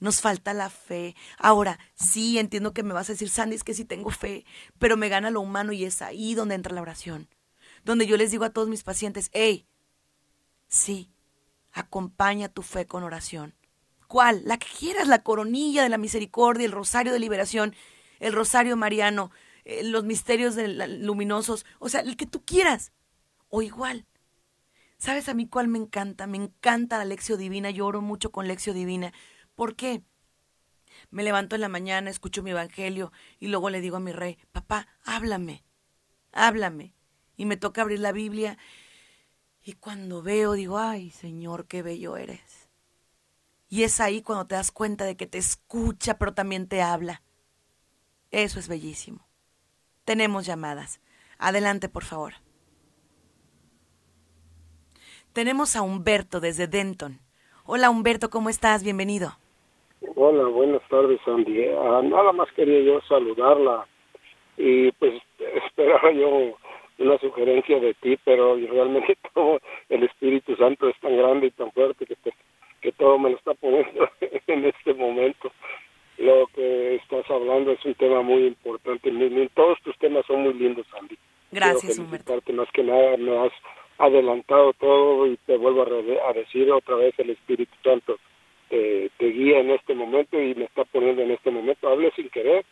nos 0.00 0.20
falta 0.20 0.54
la 0.54 0.70
fe. 0.70 1.16
Ahora, 1.38 1.78
sí, 1.94 2.38
entiendo 2.38 2.72
que 2.72 2.82
me 2.82 2.94
vas 2.94 3.08
a 3.08 3.12
decir, 3.12 3.28
Sandy, 3.28 3.56
es 3.56 3.64
que 3.64 3.74
sí 3.74 3.84
tengo 3.84 4.10
fe, 4.10 4.44
pero 4.78 4.96
me 4.96 5.08
gana 5.08 5.30
lo 5.30 5.40
humano 5.40 5.72
y 5.72 5.84
es 5.84 6.02
ahí 6.02 6.34
donde 6.34 6.54
entra 6.54 6.74
la 6.74 6.82
oración. 6.82 7.28
Donde 7.84 8.06
yo 8.06 8.16
les 8.16 8.30
digo 8.30 8.44
a 8.44 8.50
todos 8.50 8.68
mis 8.68 8.82
pacientes, 8.82 9.30
hey, 9.32 9.66
sí, 10.68 11.10
acompaña 11.72 12.48
tu 12.48 12.62
fe 12.62 12.86
con 12.86 13.02
oración. 13.02 13.54
¿Cuál? 14.06 14.42
La 14.44 14.58
que 14.58 14.68
quieras, 14.78 15.08
la 15.08 15.22
coronilla 15.22 15.82
de 15.82 15.88
la 15.88 15.98
misericordia, 15.98 16.66
el 16.66 16.72
rosario 16.72 17.12
de 17.12 17.18
liberación, 17.18 17.74
el 18.20 18.32
rosario 18.32 18.76
mariano, 18.76 19.30
eh, 19.64 19.84
los 19.84 20.04
misterios 20.04 20.56
luminosos, 20.56 21.66
o 21.78 21.88
sea, 21.88 22.00
el 22.00 22.16
que 22.16 22.26
tú 22.26 22.44
quieras. 22.44 22.92
O 23.48 23.62
igual. 23.62 24.06
¿Sabes 24.98 25.28
a 25.28 25.34
mí 25.34 25.46
cuál 25.46 25.68
me 25.68 25.78
encanta? 25.78 26.26
Me 26.26 26.38
encanta 26.38 26.98
la 26.98 27.04
lección 27.04 27.38
divina, 27.38 27.70
yo 27.70 27.86
oro 27.86 28.00
mucho 28.00 28.32
con 28.32 28.48
lección 28.48 28.76
divina, 28.76 29.12
¿Por 29.54 29.76
qué? 29.76 30.02
Me 31.10 31.22
levanto 31.22 31.54
en 31.54 31.60
la 31.60 31.68
mañana, 31.68 32.10
escucho 32.10 32.42
mi 32.42 32.50
evangelio 32.50 33.12
y 33.38 33.48
luego 33.48 33.70
le 33.70 33.80
digo 33.80 33.96
a 33.96 34.00
mi 34.00 34.12
rey, 34.12 34.38
papá, 34.52 34.88
háblame, 35.04 35.64
háblame. 36.32 36.94
Y 37.36 37.46
me 37.46 37.56
toca 37.56 37.82
abrir 37.82 38.00
la 38.00 38.12
Biblia 38.12 38.58
Y 39.62 39.72
cuando 39.74 40.22
veo, 40.22 40.52
digo, 40.52 40.78
ay, 40.78 41.10
Señor, 41.10 41.66
qué 41.66 41.82
bello 41.82 42.16
eres. 42.16 42.68
Y 43.68 43.82
es 43.82 44.00
ahí 44.00 44.22
cuando 44.22 44.46
te 44.46 44.54
das 44.54 44.70
cuenta 44.70 45.04
de 45.04 45.16
que 45.16 45.26
te 45.26 45.38
escucha, 45.38 46.18
pero 46.18 46.34
también 46.34 46.68
te 46.68 46.82
habla. 46.82 47.22
Eso 48.30 48.58
es 48.60 48.68
bellísimo. 48.68 49.23
Tenemos 50.04 50.46
llamadas. 50.46 51.00
Adelante, 51.38 51.88
por 51.88 52.04
favor. 52.04 52.34
Tenemos 55.32 55.74
a 55.74 55.82
Humberto 55.82 56.40
desde 56.40 56.68
Denton. 56.68 57.18
Hola 57.64 57.90
Humberto, 57.90 58.30
¿cómo 58.30 58.50
estás? 58.50 58.84
Bienvenido. 58.84 59.32
Hola, 60.14 60.44
buenas 60.44 60.82
tardes, 60.88 61.18
Andy. 61.26 61.66
Ah, 61.68 62.02
nada 62.04 62.32
más 62.32 62.46
quería 62.52 62.82
yo 62.82 63.00
saludarla 63.08 63.86
y 64.56 64.92
pues 64.92 65.14
esperaba 65.66 66.12
yo 66.12 66.56
una 66.98 67.18
sugerencia 67.18 67.80
de 67.80 67.94
ti, 67.94 68.18
pero 68.24 68.56
realmente 68.56 69.16
todo 69.34 69.60
el 69.88 70.04
Espíritu 70.04 70.54
Santo 70.56 70.88
es 70.88 71.00
tan 71.00 71.16
grande 71.16 71.46
y 71.46 71.50
tan 71.50 71.72
fuerte 71.72 72.06
que, 72.06 72.92
todo 72.92 73.18
me 73.18 73.30
lo 73.30 73.36
está 73.36 73.54
poniendo 73.54 74.08
en 74.46 74.66
este 74.66 74.94
momento. 74.94 75.50
Lo 76.18 76.46
que 76.54 76.96
estás 76.96 77.28
hablando 77.28 77.72
es 77.72 77.84
un 77.84 77.94
tema 77.94 78.22
muy 78.22 78.46
importante. 78.46 79.10
Todos 79.54 79.80
tus 79.82 79.98
temas 79.98 80.24
son 80.26 80.42
muy 80.42 80.54
lindos, 80.54 80.86
Andy. 81.00 81.18
Gracias, 81.50 81.98
Humberto. 81.98 82.40
Más 82.52 82.68
que 82.72 82.82
nada 82.84 83.16
me 83.16 83.33
has 83.44 83.52
adelantado 83.98 84.72
todo 84.74 85.26
y 85.26 85.36
te 85.46 85.56
vuelvo 85.56 85.82
a, 85.82 86.32
decir 86.32 86.70
otra 86.70 86.96
vez 86.96 87.14
el 87.18 87.30
Espíritu 87.30 87.72
Santo 87.82 88.18
te, 88.68 89.10
guía 89.18 89.60
en 89.60 89.70
este 89.70 89.94
momento 89.94 90.40
y 90.40 90.54
me 90.54 90.64
está 90.64 90.84
poniendo 90.84 91.22
en 91.22 91.30
este 91.30 91.50
momento. 91.50 91.88
Hablé 91.88 92.10
sin 92.12 92.28
querer, 92.30 92.64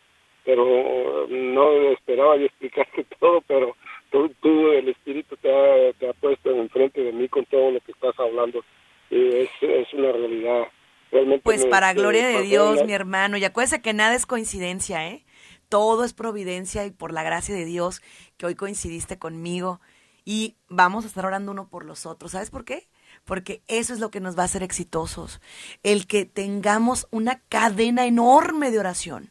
pero 0.44 1.26
no 1.28 1.72
esperaba 1.90 2.36
yo 2.36 2.46
explicarte 2.46 3.04
todo, 3.20 3.40
pero 3.42 3.76
tú, 4.10 4.72
el 4.72 4.88
Espíritu 4.88 5.36
te 5.36 5.52
ha, 5.52 5.92
te 5.94 6.08
ha, 6.08 6.12
puesto 6.12 6.50
enfrente 6.50 7.02
de 7.02 7.12
mí 7.12 7.28
con 7.28 7.44
todo 7.46 7.70
lo 7.70 7.80
que 7.80 7.92
estás 7.92 8.18
hablando. 8.18 8.64
Y 9.10 9.28
es, 9.36 9.50
es 9.60 9.92
una 9.92 10.12
realidad. 10.12 10.68
Realmente 11.10 11.42
pues 11.44 11.66
para 11.66 11.92
gloria 11.92 12.26
de 12.26 12.42
Dios, 12.42 12.84
mi 12.84 12.94
hermano, 12.94 13.36
y 13.36 13.44
acuérdese 13.44 13.82
que 13.82 13.92
nada 13.92 14.14
es 14.14 14.24
coincidencia, 14.24 15.06
¿eh? 15.08 15.24
Todo 15.68 16.04
es 16.04 16.14
providencia 16.14 16.86
y 16.86 16.90
por 16.90 17.12
la 17.12 17.22
gracia 17.22 17.54
de 17.54 17.66
Dios 17.66 18.00
que 18.38 18.46
hoy 18.46 18.54
coincidiste 18.54 19.18
conmigo 19.18 19.80
y 20.24 20.56
vamos 20.72 21.04
a 21.04 21.08
estar 21.08 21.24
orando 21.26 21.52
uno 21.52 21.68
por 21.68 21.84
los 21.84 22.06
otros. 22.06 22.32
¿Sabes 22.32 22.50
por 22.50 22.64
qué? 22.64 22.88
Porque 23.24 23.62
eso 23.68 23.92
es 23.92 24.00
lo 24.00 24.10
que 24.10 24.20
nos 24.20 24.36
va 24.36 24.42
a 24.42 24.46
hacer 24.46 24.62
exitosos. 24.62 25.40
El 25.82 26.06
que 26.06 26.24
tengamos 26.24 27.06
una 27.10 27.40
cadena 27.48 28.06
enorme 28.06 28.70
de 28.70 28.78
oración. 28.78 29.30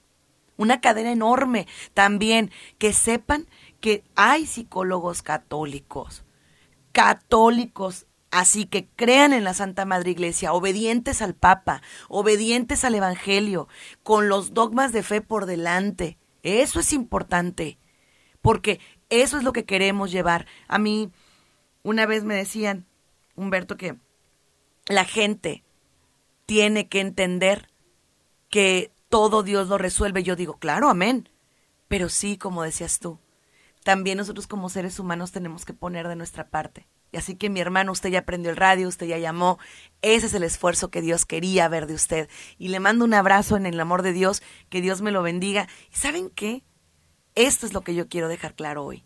Una 0.58 0.82
cadena 0.82 1.12
enorme. 1.12 1.68
También 1.94 2.52
que 2.78 2.94
sepan 2.94 3.48
que 3.80 4.04
hay 4.16 4.46
psicólogos 4.46 5.22
católicos. 5.22 6.24
Católicos 6.92 8.06
Así 8.32 8.66
que 8.66 8.88
crean 8.96 9.34
en 9.34 9.44
la 9.44 9.54
Santa 9.54 9.84
Madre 9.84 10.12
Iglesia, 10.12 10.54
obedientes 10.54 11.22
al 11.22 11.36
Papa, 11.36 11.82
obedientes 12.08 12.86
al 12.86 12.96
Evangelio, 12.96 13.68
con 14.04 14.30
los 14.30 14.54
dogmas 14.54 14.94
de 14.94 15.04
fe 15.04 15.20
por 15.20 15.46
delante. 15.46 16.18
Eso 16.42 16.80
es 16.80 16.94
importante, 16.94 17.78
porque 18.42 18.80
eso 19.10 19.38
es 19.38 19.44
lo 19.44 19.52
que 19.52 19.66
queremos 19.66 20.12
llevar. 20.12 20.48
A 20.70 20.80
mí, 20.80 21.12
una 21.84 22.06
vez 22.06 22.24
me 22.24 22.36
decían, 22.36 22.86
Humberto, 23.36 23.78
que 23.78 23.98
la 24.88 25.06
gente 25.06 25.64
tiene 26.46 26.88
que 26.90 27.00
entender 27.00 27.70
que 28.50 28.92
todo 29.10 29.44
Dios 29.44 29.68
lo 29.68 29.78
resuelve. 29.78 30.24
Yo 30.24 30.36
digo, 30.36 30.58
claro, 30.58 30.90
amén. 30.90 31.30
Pero 31.88 32.10
sí, 32.10 32.38
como 32.38 32.64
decías 32.64 33.00
tú, 33.00 33.20
también 33.84 34.18
nosotros 34.18 34.48
como 34.48 34.70
seres 34.70 35.00
humanos 35.00 35.32
tenemos 35.32 35.66
que 35.66 35.74
poner 35.74 36.08
de 36.08 36.16
nuestra 36.16 36.50
parte. 36.50 36.88
Y 37.12 37.18
así 37.18 37.36
que 37.36 37.50
mi 37.50 37.60
hermano, 37.60 37.92
usted 37.92 38.10
ya 38.10 38.26
prendió 38.26 38.52
el 38.52 38.58
radio, 38.58 38.88
usted 38.88 39.06
ya 39.06 39.18
llamó. 39.18 39.60
Ese 40.02 40.28
es 40.28 40.34
el 40.34 40.44
esfuerzo 40.44 40.90
que 40.90 41.02
Dios 41.02 41.26
quería 41.26 41.68
ver 41.68 41.88
de 41.88 41.94
usted. 41.94 42.30
Y 42.58 42.70
le 42.70 42.80
mando 42.80 43.04
un 43.04 43.14
abrazo 43.14 43.58
en 43.58 43.66
el 43.66 43.80
amor 43.80 44.02
de 44.02 44.14
Dios, 44.14 44.42
que 44.70 44.82
Dios 44.82 45.02
me 45.02 45.12
lo 45.12 45.22
bendiga. 45.22 45.68
¿Y 45.92 45.98
saben 45.98 46.30
qué? 46.30 46.64
Esto 47.36 47.66
es 47.66 47.74
lo 47.74 47.82
que 47.82 47.96
yo 47.96 48.08
quiero 48.08 48.30
dejar 48.30 48.56
claro 48.56 48.86
hoy. 48.86 49.04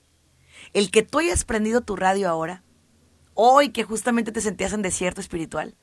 El 0.74 0.92
que 0.92 1.02
tú 1.02 1.20
hayas 1.20 1.46
prendido 1.46 1.82
tu 1.82 1.96
radio 1.96 2.30
ahora, 2.30 2.64
hoy 3.36 3.70
que 3.70 3.84
justamente 3.84 4.32
te 4.32 4.42
sentías 4.42 4.74
en 4.74 4.82
desierto 4.82 5.22
espiritual, 5.22 5.76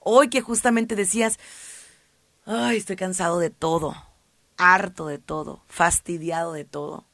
hoy 0.00 0.30
que 0.30 0.40
justamente 0.40 0.96
decías, 0.96 1.38
ay, 2.46 2.78
estoy 2.78 2.96
cansado 2.96 3.38
de 3.38 3.50
todo, 3.50 3.94
harto 4.56 5.06
de 5.06 5.18
todo, 5.18 5.62
fastidiado 5.66 6.52
de 6.54 6.64
todo, 6.64 7.06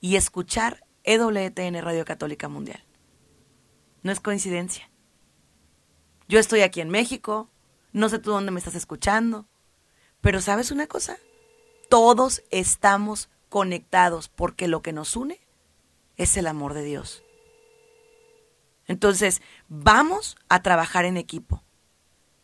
y 0.00 0.16
escuchar 0.16 0.84
EWTN 1.04 1.80
Radio 1.82 2.04
Católica 2.04 2.48
Mundial. 2.48 2.84
No 4.02 4.10
es 4.10 4.20
coincidencia. 4.20 4.90
Yo 6.26 6.38
estoy 6.38 6.62
aquí 6.62 6.80
en 6.80 6.90
México, 6.90 7.50
no 7.92 8.08
sé 8.08 8.18
tú 8.18 8.30
dónde 8.30 8.50
me 8.50 8.58
estás 8.58 8.74
escuchando, 8.74 9.46
pero 10.20 10.40
¿sabes 10.40 10.70
una 10.70 10.86
cosa? 10.86 11.16
Todos 11.88 12.42
estamos 12.50 13.28
conectados 13.48 14.28
porque 14.28 14.68
lo 14.68 14.80
que 14.80 14.92
nos 14.92 15.16
une 15.16 15.40
es 16.16 16.36
el 16.36 16.46
amor 16.46 16.72
de 16.72 16.84
Dios. 16.84 17.24
Entonces, 18.90 19.40
vamos 19.68 20.36
a 20.48 20.62
trabajar 20.62 21.04
en 21.04 21.16
equipo, 21.16 21.62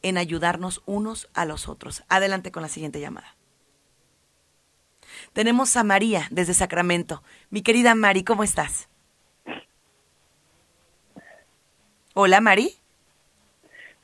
en 0.03 0.17
ayudarnos 0.17 0.81
unos 0.87 1.29
a 1.35 1.45
los 1.45 1.69
otros. 1.69 2.05
Adelante 2.09 2.53
con 2.53 2.63
la 2.63 2.69
siguiente 2.69 3.01
llamada. 3.01 3.35
Tenemos 5.33 5.77
a 5.77 5.83
María 5.83 6.29
desde 6.31 6.55
Sacramento. 6.55 7.25
Mi 7.51 7.63
querida 7.63 7.97
Mari, 7.97 8.23
¿cómo 8.23 8.45
estás? 8.45 8.89
Hola, 12.15 12.41
Mari. 12.41 12.77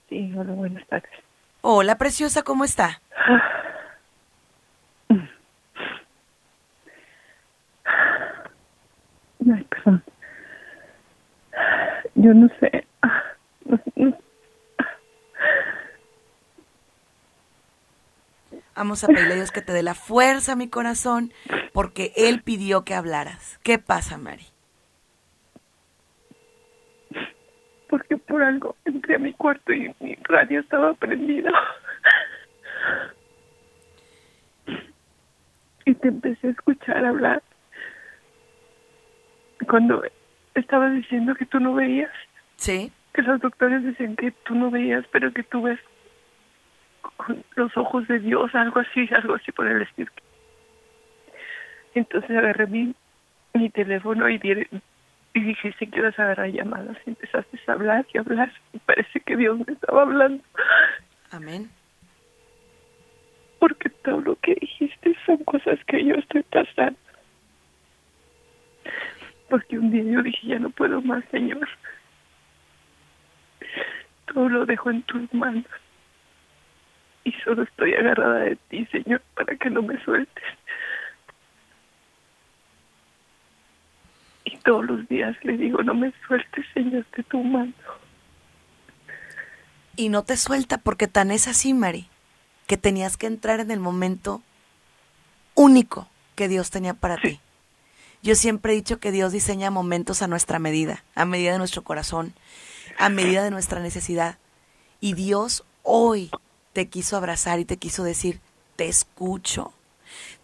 Sí, 0.09 0.35
hola, 0.37 0.52
buenas 0.52 0.85
tardes. 0.88 1.12
Hola, 1.61 1.96
preciosa, 1.96 2.42
¿cómo 2.42 2.64
está? 2.64 3.00
Ay, 9.48 9.64
perdón. 9.70 10.02
Yo 12.14 12.35
no 12.35 12.48
sé. 12.61 12.87
Vamos 18.75 19.05
a 19.05 19.07
pedirle 19.07 19.35
a 19.35 19.37
Dios 19.37 19.53
que 19.53 19.61
te 19.61 19.72
dé 19.72 19.83
la 19.83 19.94
fuerza, 19.94 20.57
mi 20.57 20.68
corazón, 20.68 21.33
porque 21.72 22.12
Él 22.16 22.42
pidió 22.42 22.85
que 22.85 22.94
hablaras. 22.94 23.61
¿Qué 23.62 23.79
pasa, 23.79 24.18
Mari? 24.18 24.46
Porque 27.88 28.16
por 28.16 28.42
algo 28.42 28.77
entré 28.85 29.16
a 29.16 29.18
mi 29.18 29.35
cuarto 29.35 29.72
y 29.72 29.94
mi 30.01 30.16
radio 30.25 30.61
estaba 30.61 30.94
prendido. 30.94 31.53
Y 35.85 35.94
te 35.94 36.09
empecé 36.09 36.46
a 36.46 36.51
escuchar 36.51 37.05
hablar 37.05 37.42
cuando 39.68 40.03
estabas 40.54 40.92
diciendo 40.94 41.34
que 41.34 41.46
tú 41.46 41.60
no 41.60 41.74
veías. 41.74 42.10
Sí. 42.56 42.92
Que 43.14 43.22
los 43.22 43.40
doctores 43.40 43.82
decían 43.82 44.16
que 44.16 44.30
tú 44.30 44.54
no 44.54 44.70
veías, 44.70 45.04
pero 45.12 45.32
que 45.32 45.42
tú 45.42 45.62
ves 45.62 45.78
con 47.16 47.44
los 47.56 47.76
ojos 47.76 48.06
de 48.08 48.18
Dios, 48.20 48.54
algo 48.54 48.80
así, 48.80 49.08
algo 49.12 49.34
así 49.34 49.52
por 49.52 49.66
el 49.66 49.82
estilo. 49.82 50.10
Entonces 51.94 52.30
agarré 52.30 52.66
mi, 52.66 52.94
mi 53.54 53.70
teléfono 53.70 54.28
y, 54.28 54.40
y 55.34 55.40
dije, 55.40 55.74
si 55.78 55.86
quieres 55.86 56.18
agarrar 56.18 56.50
llamadas. 56.50 56.96
Y 57.06 57.10
empezaste 57.10 57.58
a 57.66 57.72
hablar 57.72 58.06
y 58.12 58.18
hablar. 58.18 58.52
Y 58.72 58.78
parece 58.78 59.20
que 59.20 59.36
Dios 59.36 59.58
me 59.66 59.72
estaba 59.72 60.02
hablando. 60.02 60.42
Amén. 61.30 61.70
Porque 63.58 63.90
todo 63.90 64.20
lo 64.20 64.36
que 64.36 64.54
dijiste 64.54 65.14
son 65.26 65.38
cosas 65.44 65.78
que 65.86 66.04
yo 66.04 66.14
estoy 66.14 66.42
pasando 66.44 66.98
porque 69.52 69.78
un 69.78 69.90
día 69.90 70.02
yo 70.02 70.22
dije, 70.22 70.46
ya 70.46 70.58
no 70.58 70.70
puedo 70.70 71.02
más, 71.02 71.22
Señor. 71.30 71.68
Todo 74.32 74.48
lo 74.48 74.64
dejo 74.64 74.90
en 74.90 75.02
tus 75.02 75.30
manos. 75.34 75.66
Y 77.24 77.32
solo 77.44 77.64
estoy 77.64 77.92
agarrada 77.92 78.38
de 78.44 78.56
ti, 78.70 78.86
Señor, 78.86 79.20
para 79.34 79.54
que 79.56 79.68
no 79.68 79.82
me 79.82 80.02
sueltes. 80.04 80.44
Y 84.46 84.56
todos 84.56 84.86
los 84.86 85.06
días 85.08 85.36
le 85.42 85.58
digo, 85.58 85.82
no 85.82 85.92
me 85.92 86.14
sueltes, 86.26 86.64
Señor, 86.72 87.04
de 87.14 87.22
tu 87.24 87.44
mano. 87.44 87.74
Y 89.96 90.08
no 90.08 90.24
te 90.24 90.38
suelta 90.38 90.78
porque 90.78 91.08
tan 91.08 91.30
es 91.30 91.46
así, 91.46 91.74
Mari, 91.74 92.08
que 92.66 92.78
tenías 92.78 93.18
que 93.18 93.26
entrar 93.26 93.60
en 93.60 93.70
el 93.70 93.80
momento 93.80 94.40
único 95.54 96.08
que 96.36 96.48
Dios 96.48 96.70
tenía 96.70 96.94
para 96.94 97.18
ti. 97.18 97.41
Yo 98.22 98.37
siempre 98.37 98.72
he 98.72 98.76
dicho 98.76 99.00
que 99.00 99.11
Dios 99.11 99.32
diseña 99.32 99.70
momentos 99.72 100.22
a 100.22 100.28
nuestra 100.28 100.61
medida, 100.61 101.04
a 101.16 101.24
medida 101.24 101.52
de 101.52 101.58
nuestro 101.58 101.82
corazón, 101.82 102.35
a 102.96 103.08
medida 103.08 103.42
de 103.42 103.50
nuestra 103.50 103.80
necesidad. 103.80 104.38
Y 105.00 105.14
Dios 105.14 105.64
hoy 105.82 106.30
te 106.72 106.88
quiso 106.88 107.16
abrazar 107.16 107.58
y 107.58 107.64
te 107.64 107.78
quiso 107.78 108.04
decir, 108.04 108.40
te 108.76 108.87
escucho. 108.87 109.72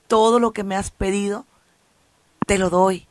Todo 0.08 0.40
lo 0.40 0.52
que 0.52 0.64
me 0.64 0.74
has 0.74 0.90
pedido, 0.90 1.46
te 2.46 2.58
lo 2.58 2.68
doy. 2.68 3.06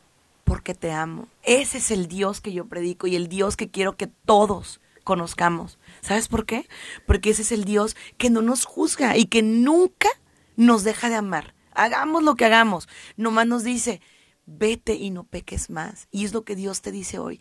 porque 0.48 0.74
te 0.74 0.90
amo. 0.92 1.28
Ese 1.42 1.76
es 1.76 1.90
el 1.90 2.08
Dios 2.08 2.40
que 2.40 2.54
yo 2.54 2.64
predico 2.64 3.06
y 3.06 3.16
el 3.16 3.28
Dios 3.28 3.54
que 3.54 3.68
quiero 3.70 3.96
que 3.98 4.06
todos 4.06 4.80
conozcamos. 5.04 5.78
¿Sabes 6.00 6.26
por 6.28 6.46
qué? 6.46 6.66
Porque 7.06 7.30
ese 7.30 7.42
es 7.42 7.52
el 7.52 7.64
Dios 7.64 7.96
que 8.16 8.30
no 8.30 8.40
nos 8.40 8.64
juzga 8.64 9.16
y 9.18 9.26
que 9.26 9.42
nunca 9.42 10.08
nos 10.56 10.84
deja 10.84 11.10
de 11.10 11.16
amar. 11.16 11.54
Hagamos 11.74 12.22
lo 12.22 12.34
que 12.34 12.46
hagamos. 12.46 12.88
Nomás 13.18 13.46
nos 13.46 13.62
dice, 13.62 14.00
vete 14.48 14.94
y 14.94 15.10
no 15.10 15.24
peques 15.24 15.70
más. 15.70 16.08
Y 16.10 16.24
es 16.24 16.32
lo 16.32 16.44
que 16.44 16.56
Dios 16.56 16.82
te 16.82 16.90
dice 16.90 17.18
hoy. 17.18 17.40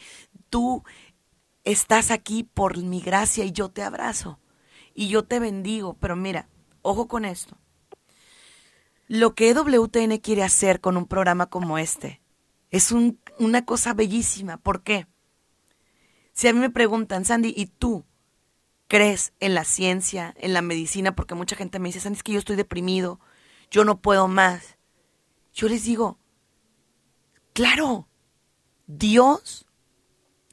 Tú 0.49 0.83
estás 1.63 2.11
aquí 2.11 2.43
por 2.43 2.77
mi 2.77 3.01
gracia 3.01 3.45
y 3.45 3.51
yo 3.51 3.69
te 3.69 3.83
abrazo. 3.83 4.39
Y 4.93 5.07
yo 5.07 5.23
te 5.23 5.39
bendigo. 5.39 5.95
Pero 5.99 6.15
mira, 6.15 6.49
ojo 6.81 7.07
con 7.07 7.25
esto. 7.25 7.57
Lo 9.07 9.35
que 9.35 9.49
EWTN 9.49 10.17
quiere 10.17 10.43
hacer 10.43 10.81
con 10.81 10.97
un 10.97 11.05
programa 11.05 11.47
como 11.47 11.77
este 11.77 12.21
es 12.69 12.91
una 12.91 13.65
cosa 13.65 13.93
bellísima. 13.93 14.57
¿Por 14.57 14.83
qué? 14.83 15.07
Si 16.33 16.47
a 16.47 16.53
mí 16.53 16.59
me 16.59 16.69
preguntan, 16.69 17.25
Sandy, 17.25 17.53
¿y 17.55 17.67
tú 17.67 18.05
crees 18.87 19.33
en 19.39 19.53
la 19.53 19.63
ciencia, 19.63 20.35
en 20.37 20.53
la 20.53 20.61
medicina? 20.61 21.15
Porque 21.15 21.35
mucha 21.35 21.55
gente 21.55 21.79
me 21.79 21.89
dice, 21.89 21.99
Sandy, 21.99 22.17
es 22.17 22.23
que 22.23 22.33
yo 22.33 22.39
estoy 22.39 22.55
deprimido, 22.55 23.19
yo 23.71 23.85
no 23.85 24.01
puedo 24.01 24.27
más. 24.27 24.77
Yo 25.53 25.67
les 25.67 25.85
digo, 25.85 26.19
claro, 27.57 28.07
Dios 28.85 29.65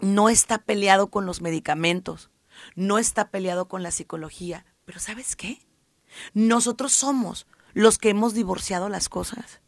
no 0.00 0.30
está 0.30 0.56
peleado 0.56 1.10
con 1.10 1.26
los 1.26 1.42
medicamentos, 1.42 2.30
no 2.76 2.96
está 2.96 3.28
peleado 3.28 3.68
con 3.68 3.82
la 3.82 3.90
psicología, 3.90 4.64
pero 4.86 4.98
¿sabes 5.00 5.36
qué? 5.36 5.60
Nosotros 6.32 6.94
somos 6.94 7.46
los 7.74 7.98
que 7.98 8.08
hemos 8.08 8.32
divorciado 8.32 8.88
las 8.88 9.10
cosas. 9.10 9.60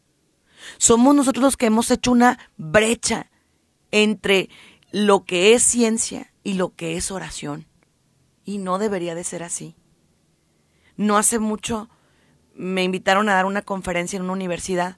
Somos 0.79 1.13
nosotros 1.13 1.43
los 1.43 1.57
que 1.57 1.67
hemos 1.67 1.91
hecho 1.91 2.11
una 2.11 2.39
brecha 2.57 3.29
entre 3.91 4.49
lo 4.89 5.23
que 5.23 5.53
es 5.53 5.61
ciencia 5.61 6.33
y 6.43 6.53
lo 6.53 6.73
que 6.73 6.97
es 6.97 7.11
oración. 7.11 7.67
Y 8.45 8.57
no 8.57 8.79
debería 8.79 9.13
de 9.13 9.23
ser 9.23 9.43
así. 9.43 9.75
No 10.95 11.17
hace 11.19 11.37
mucho 11.37 11.87
me 12.55 12.83
invitaron 12.83 13.29
a 13.29 13.35
dar 13.35 13.45
una 13.45 13.61
conferencia 13.61 14.17
en 14.17 14.23
una 14.23 14.33
universidad 14.33 14.97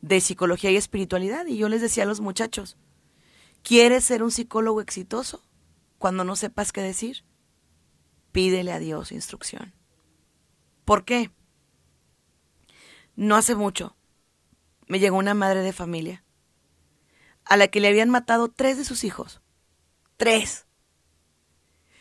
de 0.00 0.20
psicología 0.20 0.70
y 0.70 0.76
espiritualidad 0.76 1.46
y 1.46 1.56
yo 1.56 1.68
les 1.68 1.80
decía 1.80 2.04
a 2.04 2.06
los 2.06 2.20
muchachos, 2.20 2.76
¿quieres 3.62 4.04
ser 4.04 4.22
un 4.22 4.30
psicólogo 4.30 4.80
exitoso? 4.80 5.42
Cuando 5.98 6.24
no 6.24 6.36
sepas 6.36 6.72
qué 6.72 6.80
decir, 6.80 7.24
pídele 8.32 8.72
a 8.72 8.78
Dios 8.78 9.12
instrucción. 9.12 9.74
¿Por 10.84 11.04
qué? 11.04 11.30
No 13.16 13.36
hace 13.36 13.54
mucho 13.54 13.96
me 14.88 14.98
llegó 14.98 15.18
una 15.18 15.34
madre 15.34 15.62
de 15.62 15.72
familia 15.72 16.24
a 17.44 17.56
la 17.56 17.68
que 17.68 17.80
le 17.80 17.88
habían 17.88 18.10
matado 18.10 18.48
tres 18.48 18.76
de 18.76 18.84
sus 18.84 19.04
hijos. 19.04 19.40
Tres. 20.16 20.66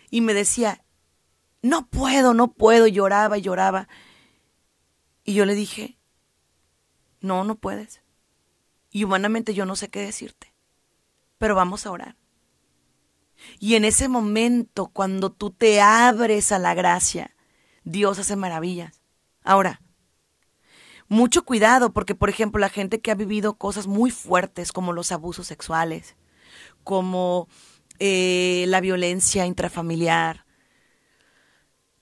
Y 0.09 0.21
me 0.21 0.33
decía, 0.33 0.83
no 1.61 1.87
puedo, 1.87 2.33
no 2.33 2.53
puedo, 2.53 2.87
lloraba 2.87 3.37
lloraba. 3.37 3.87
Y 5.23 5.33
yo 5.33 5.45
le 5.45 5.55
dije, 5.55 5.96
no, 7.19 7.43
no 7.43 7.55
puedes. 7.55 8.01
Y 8.91 9.03
humanamente 9.03 9.53
yo 9.53 9.65
no 9.65 9.75
sé 9.75 9.89
qué 9.89 10.01
decirte, 10.01 10.53
pero 11.37 11.55
vamos 11.55 11.85
a 11.85 11.91
orar. 11.91 12.15
Y 13.59 13.75
en 13.75 13.85
ese 13.85 14.07
momento, 14.07 14.87
cuando 14.87 15.31
tú 15.31 15.51
te 15.51 15.81
abres 15.81 16.51
a 16.51 16.59
la 16.59 16.73
gracia, 16.73 17.35
Dios 17.83 18.19
hace 18.19 18.35
maravillas. 18.35 19.01
Ahora, 19.43 19.81
mucho 21.07 21.45
cuidado 21.45 21.93
porque, 21.93 22.15
por 22.15 22.29
ejemplo, 22.29 22.59
la 22.59 22.69
gente 22.69 22.99
que 22.99 23.11
ha 23.11 23.15
vivido 23.15 23.57
cosas 23.57 23.87
muy 23.87 24.11
fuertes 24.11 24.71
como 24.71 24.93
los 24.93 25.11
abusos 25.11 25.47
sexuales, 25.47 26.15
como 26.83 27.47
eh, 27.99 28.65
la 28.67 28.81
violencia 28.81 29.45
intrafamiliar, 29.45 30.46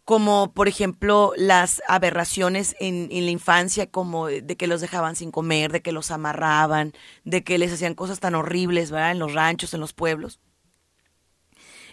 como 0.05 0.53
por 0.53 0.67
ejemplo 0.67 1.33
las 1.35 1.81
aberraciones 1.87 2.75
en, 2.79 3.09
la 3.09 3.31
infancia, 3.31 3.89
como 3.89 4.27
de 4.27 4.55
que 4.55 4.67
los 4.67 4.79
dejaban 4.79 5.15
sin 5.15 5.31
comer, 5.31 5.71
de 5.71 5.81
que 5.81 5.91
los 5.91 6.11
amarraban, 6.11 6.93
de 7.23 7.43
que 7.43 7.57
les 7.57 7.73
hacían 7.73 7.95
cosas 7.95 8.19
tan 8.19 8.35
horribles, 8.35 8.91
¿verdad? 8.91 9.11
En 9.11 9.19
los 9.19 9.33
ranchos, 9.33 9.73
en 9.73 9.79
los 9.79 9.93
pueblos. 9.93 10.39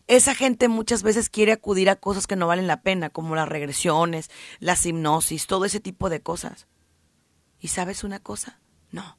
Esa 0.09 0.35
gente 0.35 0.69
muchas 0.69 1.03
veces 1.03 1.31
quiere 1.31 1.53
acudir 1.53 1.89
a 1.89 1.97
cosas 1.97 2.27
que 2.27 2.37
no 2.37 2.47
valen 2.47 2.67
la 2.67 2.83
pena, 2.83 3.09
como 3.09 3.35
las 3.35 3.49
regresiones, 3.49 4.31
las 4.59 4.85
hipnosis, 4.85 5.47
todo 5.47 5.65
ese 5.65 5.81
tipo 5.81 6.11
de 6.11 6.21
cosas. 6.21 6.67
¿Y 7.61 7.69
sabes 7.69 8.05
una 8.05 8.19
cosa? 8.19 8.61
No. 8.91 9.17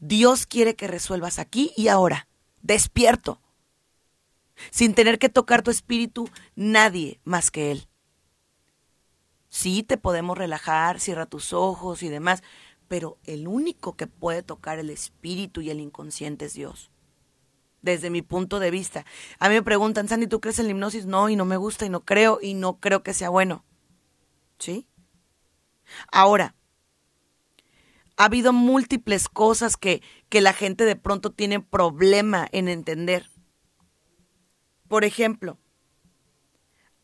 Dios 0.00 0.44
quiere 0.44 0.76
que 0.76 0.86
resuelvas 0.86 1.38
aquí 1.38 1.72
y 1.76 1.88
ahora, 1.88 2.28
despierto, 2.60 3.40
sin 4.70 4.94
tener 4.94 5.18
que 5.18 5.28
tocar 5.28 5.62
tu 5.62 5.70
espíritu 5.70 6.28
nadie 6.54 7.20
más 7.24 7.50
que 7.50 7.70
Él. 7.72 7.88
Sí, 9.48 9.82
te 9.82 9.96
podemos 9.96 10.38
relajar, 10.38 11.00
cierra 11.00 11.26
tus 11.26 11.52
ojos 11.52 12.02
y 12.02 12.08
demás, 12.08 12.42
pero 12.88 13.18
el 13.24 13.48
único 13.48 13.96
que 13.96 14.06
puede 14.06 14.42
tocar 14.42 14.78
el 14.78 14.90
espíritu 14.90 15.60
y 15.60 15.70
el 15.70 15.80
inconsciente 15.80 16.46
es 16.46 16.54
Dios. 16.54 16.90
Desde 17.82 18.10
mi 18.10 18.22
punto 18.22 18.60
de 18.60 18.70
vista. 18.70 19.06
A 19.38 19.48
mí 19.48 19.54
me 19.54 19.62
preguntan, 19.62 20.06
Sandy, 20.06 20.26
¿tú 20.26 20.40
crees 20.40 20.58
en 20.58 20.66
la 20.66 20.72
hipnosis? 20.72 21.06
No, 21.06 21.28
y 21.28 21.36
no 21.36 21.44
me 21.44 21.56
gusta, 21.56 21.86
y 21.86 21.88
no 21.88 22.04
creo, 22.04 22.38
y 22.42 22.54
no 22.54 22.78
creo 22.78 23.02
que 23.02 23.14
sea 23.14 23.30
bueno. 23.30 23.64
¿Sí? 24.58 24.86
Ahora, 26.12 26.54
ha 28.16 28.24
habido 28.24 28.52
múltiples 28.52 29.28
cosas 29.28 29.76
que, 29.76 30.02
que 30.28 30.40
la 30.40 30.52
gente 30.52 30.84
de 30.84 30.94
pronto 30.94 31.30
tiene 31.32 31.60
problema 31.60 32.46
en 32.52 32.68
entender. 32.68 33.29
Por 34.90 35.04
ejemplo, 35.04 35.56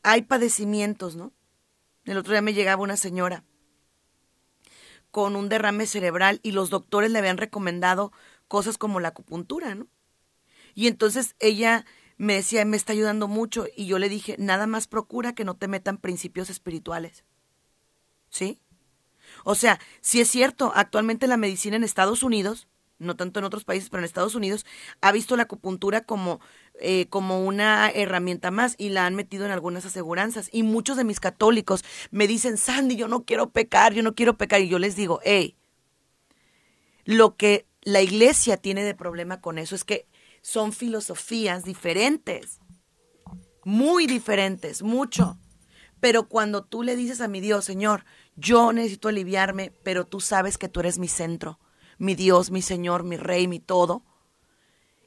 hay 0.03 0.23
padecimientos, 0.23 1.15
¿no? 1.15 1.33
El 2.05 2.19
otro 2.19 2.33
día 2.33 2.43
me 2.43 2.53
llegaba 2.53 2.83
una 2.83 2.97
señora 2.97 3.45
con 5.13 5.37
un 5.37 5.49
derrame 5.49 5.87
cerebral 5.87 6.41
y 6.43 6.51
los 6.51 6.69
doctores 6.69 7.13
le 7.13 7.21
habían 7.21 7.37
recomendado 7.37 8.11
cosas 8.49 8.77
como 8.77 8.99
la 8.99 9.11
acupuntura, 9.11 9.77
¿no? 9.77 9.87
Y 10.75 10.89
entonces 10.89 11.37
ella 11.39 11.87
me 12.17 12.35
decía, 12.35 12.65
me 12.65 12.77
está 12.77 12.93
ayudando 12.93 13.29
mucho 13.29 13.67
y 13.77 13.87
yo 13.87 14.01
le 14.01 14.09
dije, 14.09 14.35
nada 14.37 14.67
más 14.67 14.89
procura 14.89 15.37
que 15.37 15.45
no 15.45 15.55
te 15.55 15.69
metan 15.69 15.99
principios 15.99 16.51
espirituales. 16.51 17.23
¿Sí? 18.31 18.61
O 19.45 19.55
sea, 19.55 19.79
si 20.01 20.21
es 20.21 20.29
cierto, 20.29 20.73
actualmente 20.75 21.29
la 21.29 21.37
medicina 21.37 21.77
en 21.77 21.85
Estados 21.85 22.25
Unidos, 22.25 22.67
no 22.99 23.17
tanto 23.17 23.39
en 23.39 23.45
otros 23.45 23.65
países, 23.65 23.91
pero 23.91 24.01
en 24.01 24.05
Estados 24.05 24.35
Unidos, 24.35 24.65
ha 25.01 25.13
visto 25.13 25.37
la 25.37 25.45
acupuntura 25.45 26.03
como, 26.03 26.41
eh, 26.81 27.07
como 27.09 27.45
una 27.45 27.91
herramienta 27.91 28.51
más 28.51 28.75
y 28.79 28.91
la 28.91 29.07
han 29.07 29.15
metido 29.15 29.45
en 29.45 29.51
algunas 29.51 29.85
aseguranzas. 29.85 30.49
Y 30.53 30.63
muchos 30.63 30.97
de 30.97 31.05
mis 31.05 31.21
católicos 31.21 31.85
me 32.11 32.27
dicen, 32.27 32.57
Sandy, 32.57 32.97
yo 32.97 33.09
no 33.09 33.25
quiero 33.25 33.51
pecar, 33.51 33.93
yo 33.93 34.03
no 34.03 34.15
quiero 34.15 34.37
pecar. 34.37 34.61
Y 34.61 34.69
yo 34.69 34.79
les 34.79 34.97
digo, 34.97 35.21
hey, 35.25 35.57
lo 37.05 37.37
que 37.37 37.67
la 37.83 38.03
iglesia 38.03 38.57
tiene 38.57 38.83
de 38.83 38.95
problema 38.95 39.41
con 39.41 39.59
eso 39.59 39.75
es 39.75 39.85
que 39.85 40.07
son 40.43 40.73
filosofías 40.73 41.65
diferentes, 41.65 42.61
muy 43.65 44.07
diferentes, 44.07 44.83
mucho. 44.83 45.39
Pero 46.01 46.29
cuando 46.29 46.65
tú 46.65 46.83
le 46.83 46.95
dices 46.95 47.21
a 47.21 47.29
mi 47.29 47.41
Dios, 47.41 47.65
Señor, 47.65 48.05
yo 48.37 48.73
necesito 48.73 49.09
aliviarme, 49.09 49.73
pero 49.83 50.05
tú 50.05 50.21
sabes 50.21 50.59
que 50.59 50.69
tú 50.69 50.81
eres 50.81 50.99
mi 50.99 51.09
centro, 51.09 51.59
mi 51.99 52.15
Dios, 52.15 52.51
mi 52.51 52.63
Señor, 52.63 53.05
mi 53.05 53.17
Rey, 53.17 53.49
mi 53.49 53.61
todo. 53.61 54.03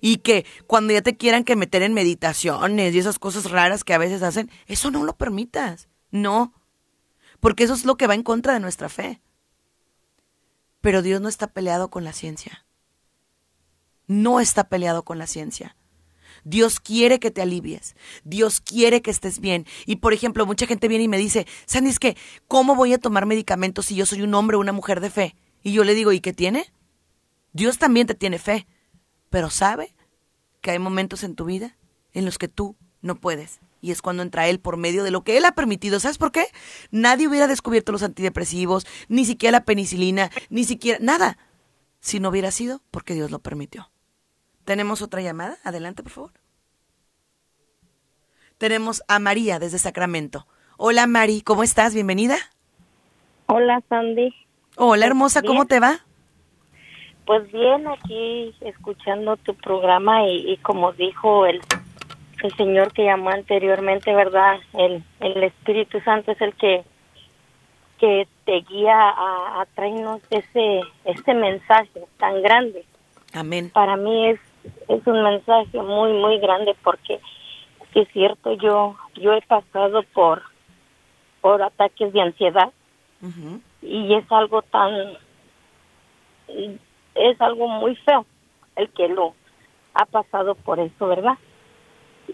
Y 0.01 0.17
que 0.17 0.45
cuando 0.65 0.93
ya 0.93 1.01
te 1.01 1.17
quieran 1.17 1.43
que 1.43 1.55
meter 1.55 1.81
en 1.81 1.93
meditaciones 1.93 2.95
y 2.95 2.99
esas 2.99 3.19
cosas 3.19 3.51
raras 3.51 3.83
que 3.83 3.93
a 3.93 3.97
veces 3.97 4.23
hacen, 4.23 4.49
eso 4.67 4.91
no 4.91 5.03
lo 5.03 5.17
permitas. 5.17 5.89
No. 6.11 6.53
Porque 7.39 7.63
eso 7.63 7.73
es 7.73 7.85
lo 7.85 7.95
que 7.95 8.07
va 8.07 8.15
en 8.15 8.23
contra 8.23 8.53
de 8.53 8.59
nuestra 8.59 8.89
fe. 8.89 9.21
Pero 10.81 11.01
Dios 11.01 11.19
no 11.21 11.27
está 11.27 11.47
peleado 11.47 11.89
con 11.89 12.03
la 12.03 12.13
ciencia. 12.13 12.65
No 14.07 14.39
está 14.39 14.69
peleado 14.69 15.03
con 15.03 15.17
la 15.17 15.27
ciencia. 15.27 15.75
Dios 16.43 16.79
quiere 16.79 17.19
que 17.19 17.31
te 17.31 17.41
alivies. 17.41 17.95
Dios 18.23 18.61
quiere 18.61 19.01
que 19.01 19.11
estés 19.11 19.39
bien. 19.39 19.65
Y 19.85 19.97
por 19.97 20.13
ejemplo, 20.13 20.45
mucha 20.45 20.65
gente 20.65 20.87
viene 20.87 21.03
y 21.03 21.09
me 21.09 21.17
dice, 21.17 21.45
Sandy, 21.65 21.89
es 21.89 21.99
que, 21.99 22.15
¿cómo 22.47 22.75
voy 22.75 22.93
a 22.93 22.97
tomar 22.97 23.25
medicamentos 23.25 23.87
si 23.87 23.95
yo 23.95 24.05
soy 24.05 24.21
un 24.21 24.33
hombre 24.33 24.57
o 24.57 24.61
una 24.61 24.71
mujer 24.71 25.01
de 25.01 25.09
fe? 25.09 25.35
Y 25.61 25.73
yo 25.73 25.83
le 25.83 25.93
digo, 25.93 26.11
¿y 26.11 26.21
qué 26.21 26.33
tiene? 26.33 26.71
Dios 27.53 27.77
también 27.77 28.07
te 28.07 28.15
tiene 28.15 28.39
fe. 28.39 28.67
Pero 29.29 29.49
sabe 29.49 29.93
que 30.61 30.71
hay 30.71 30.79
momentos 30.79 31.23
en 31.23 31.35
tu 31.35 31.45
vida 31.45 31.77
en 32.13 32.25
los 32.25 32.37
que 32.37 32.47
tú 32.47 32.75
no 33.01 33.15
puedes. 33.15 33.59
Y 33.81 33.91
es 33.91 34.01
cuando 34.01 34.23
entra 34.23 34.47
Él 34.47 34.59
por 34.59 34.77
medio 34.77 35.03
de 35.03 35.11
lo 35.11 35.23
que 35.23 35.37
Él 35.37 35.45
ha 35.45 35.53
permitido. 35.53 35.99
¿Sabes 35.99 36.17
por 36.17 36.31
qué? 36.31 36.47
Nadie 36.91 37.27
hubiera 37.27 37.47
descubierto 37.47 37.91
los 37.91 38.03
antidepresivos, 38.03 38.85
ni 39.07 39.25
siquiera 39.25 39.59
la 39.59 39.65
penicilina, 39.65 40.29
ni 40.49 40.65
siquiera 40.65 40.99
nada, 41.01 41.37
si 41.99 42.19
no 42.19 42.29
hubiera 42.29 42.51
sido 42.51 42.81
porque 42.91 43.13
Dios 43.13 43.31
lo 43.31 43.39
permitió. 43.39 43.91
Tenemos 44.65 45.01
otra 45.01 45.21
llamada. 45.21 45.57
Adelante, 45.63 46.03
por 46.03 46.11
favor. 46.11 46.31
Tenemos 48.57 49.03
a 49.07 49.19
María 49.19 49.59
desde 49.59 49.79
Sacramento. 49.79 50.45
Hola, 50.77 51.07
Mari, 51.07 51.41
¿cómo 51.41 51.63
estás? 51.63 51.93
Bienvenida. 51.93 52.37
Hola, 53.47 53.81
Sandy. 53.87 54.33
Hola, 54.75 55.05
hermosa, 55.05 55.41
¿cómo 55.41 55.65
te 55.65 55.79
va? 55.79 56.05
Pues 57.29 57.51
bien, 57.51 57.87
aquí 57.87 58.55
escuchando 58.61 59.37
tu 59.37 59.53
programa 59.53 60.25
y, 60.27 60.57
como 60.63 60.93
dijo 60.93 61.45
el, 61.45 61.61
el 62.41 62.55
señor 62.55 62.91
que 62.91 63.03
llamó 63.03 63.29
anteriormente, 63.29 64.15
¿verdad? 64.15 64.57
El, 64.73 65.03
el 65.19 65.43
Espíritu 65.43 65.99
Santo 65.99 66.31
es 66.31 66.41
el 66.41 66.55
que 66.55 66.83
que 67.99 68.27
te 68.45 68.61
guía 68.61 68.95
a, 68.97 69.61
a 69.61 69.65
traernos 69.75 70.21
ese, 70.31 70.81
ese 71.05 71.33
mensaje 71.35 72.01
tan 72.17 72.41
grande. 72.41 72.83
Amén. 73.35 73.69
Para 73.75 73.95
mí 73.95 74.29
es, 74.29 74.39
es 74.87 75.05
un 75.05 75.21
mensaje 75.21 75.79
muy, 75.83 76.13
muy 76.13 76.39
grande 76.39 76.75
porque 76.83 77.19
es 77.93 78.07
cierto, 78.11 78.53
yo, 78.53 78.95
yo 79.13 79.33
he 79.33 79.41
pasado 79.43 80.01
por, 80.15 80.41
por 81.41 81.61
ataques 81.61 82.11
de 82.11 82.21
ansiedad 82.21 82.71
y 83.83 84.15
es 84.15 84.31
algo 84.31 84.63
tan, 84.63 85.15
es 87.15 87.39
algo 87.41 87.67
muy 87.67 87.95
feo 87.97 88.25
el 88.75 88.89
que 88.89 89.07
lo 89.07 89.33
ha 89.93 90.05
pasado 90.05 90.55
por 90.55 90.79
eso, 90.79 91.07
¿verdad? 91.07 91.37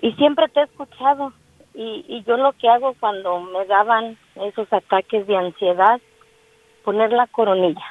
Y 0.02 0.12
siempre 0.14 0.48
te 0.50 0.62
he 0.62 0.64
escuchado 0.64 1.34
y, 1.74 2.06
y 2.08 2.24
yo 2.24 2.38
lo 2.38 2.54
que 2.54 2.70
hago 2.70 2.96
cuando 3.00 3.40
me 3.42 3.66
daban 3.66 4.18
esos 4.36 4.72
ataques 4.72 5.28
de 5.28 5.36
ansiedad, 5.36 6.00
poner 6.84 7.12
la 7.12 7.28
coronilla. 7.28 7.86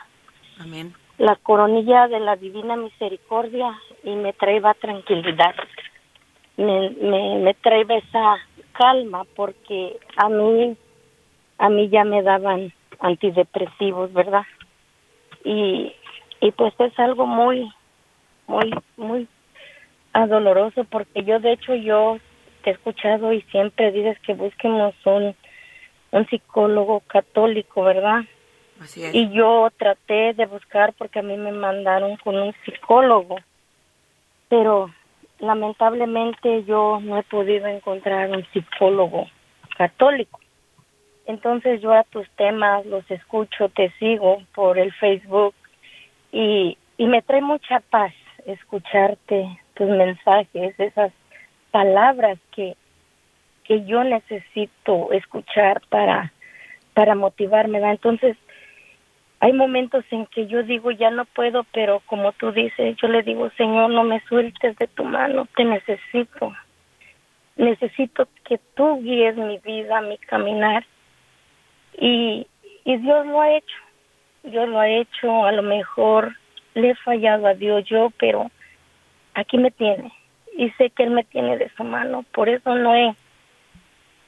Amén. 0.59 0.95
La 1.19 1.37
coronilla 1.37 2.09
de 2.09 2.21
la 2.21 2.37
divina 2.37 2.77
misericordia 2.77 3.79
y 4.03 4.15
me 4.15 4.33
traía 4.33 4.75
tranquilidad. 4.75 5.55
Me, 6.57 6.91
me, 6.91 7.39
me 7.39 7.57
esa 7.97 8.37
calma 8.73 9.25
porque 9.35 9.99
a 10.17 10.29
mí, 10.29 10.77
a 11.59 11.69
mí 11.69 11.89
ya 11.89 12.05
me 12.05 12.23
daban 12.23 12.73
antidepresivos, 13.01 14.13
¿verdad? 14.13 14.45
Y, 15.45 15.93
y 16.45 16.53
pues 16.53 16.75
es 16.79 16.99
algo 16.99 17.27
muy, 17.27 17.73
muy, 18.47 18.71
muy 18.99 19.27
doloroso 20.29 20.85
porque 20.85 21.25
yo 21.25 21.41
de 21.41 21.53
hecho 21.53 21.75
yo 21.75 22.19
te 22.63 22.69
he 22.69 22.73
escuchado 22.75 23.33
y 23.33 23.41
siempre 23.51 23.91
dices 23.93 24.19
que 24.21 24.35
busquemos 24.35 24.95
un, 25.07 25.35
un 26.11 26.27
psicólogo 26.27 27.01
católico, 27.07 27.83
¿verdad? 27.83 28.25
Así 28.79 29.03
es. 29.03 29.15
Y 29.15 29.31
yo 29.31 29.71
traté 29.79 30.35
de 30.35 30.45
buscar 30.45 30.93
porque 30.93 31.21
a 31.21 31.23
mí 31.23 31.35
me 31.39 31.51
mandaron 31.51 32.19
con 32.19 32.37
un 32.37 32.55
psicólogo, 32.67 33.37
pero 34.51 34.91
lamentablemente 35.39 36.65
yo 36.65 37.01
no 37.03 37.17
he 37.17 37.23
podido 37.23 37.69
encontrar 37.69 38.29
un 38.29 38.45
psicólogo 38.53 39.31
católico. 39.79 40.41
Entonces 41.25 41.81
yo 41.81 41.95
a 41.95 42.05
tus 42.05 42.29
temas 42.33 42.85
los 42.85 43.11
escucho, 43.11 43.71
te 43.71 43.91
sigo 43.99 44.43
por 44.55 44.79
el 44.79 44.93
Facebook 44.93 45.55
y, 46.35 46.77
y 46.99 47.07
me 47.07 47.23
trae 47.23 47.41
mucha 47.41 47.79
paz 47.79 48.13
escucharte, 48.45 49.59
tus 49.75 49.89
mensajes, 49.89 50.79
esas 50.79 51.13
palabras 51.71 52.39
que, 52.53 52.77
que 53.63 53.85
yo 53.85 54.03
necesito 54.03 55.13
escuchar 55.13 55.81
para, 55.89 56.33
para 56.93 57.15
motivarme. 57.15 57.79
Entonces, 57.79 58.37
hay 59.39 59.53
momentos 59.53 60.05
en 60.11 60.27
que 60.27 60.49
yo 60.49 60.65
digo, 60.65 60.91
ya 60.91 61.11
no 61.11 61.25
puedo, 61.25 61.65
pero 61.73 62.01
como 62.07 62.33
tú 62.33 62.51
dices, 62.51 62.97
yo 62.97 63.09
le 63.09 63.23
digo, 63.23 63.51
Señor, 63.57 63.91
no 63.91 64.03
me 64.03 64.21
sueltes 64.29 64.77
de 64.77 64.89
tu 64.89 65.05
mano, 65.05 65.47
te 65.57 65.65
necesito. 65.65 66.53
Necesito 67.57 68.27
que 68.45 68.59
tú 68.75 69.01
guíes 69.03 69.37
mi 69.37 69.59
vida, 69.59 70.01
mi 70.01 70.19
caminar. 70.19 70.85
Y, 71.97 72.49
y 72.85 72.97
Dios 72.97 73.25
lo 73.27 73.41
ha 73.41 73.55
hecho. 73.55 73.84
Dios 74.45 74.69
lo 74.69 74.79
ha 74.79 74.89
hecho. 74.89 75.45
A 75.45 75.53
lo 75.53 75.63
mejor 75.63 76.37
le 76.75 76.91
he 76.91 76.95
fallado 76.97 77.47
a 77.47 77.55
Dios 77.55 77.85
yo, 77.87 78.11
pero 78.19 78.51
aquí 79.35 79.59
me 79.59 79.71
tiene 79.71 80.13
y 80.57 80.71
sé 80.73 80.91
que 80.91 81.05
Él 81.05 81.11
me 81.11 81.25
tiene 81.25 81.57
de 81.59 81.71
su 81.77 81.85
mano. 81.85 82.25
Por 82.33 82.49
eso 82.49 82.75
no 82.75 82.95
he 82.95 83.15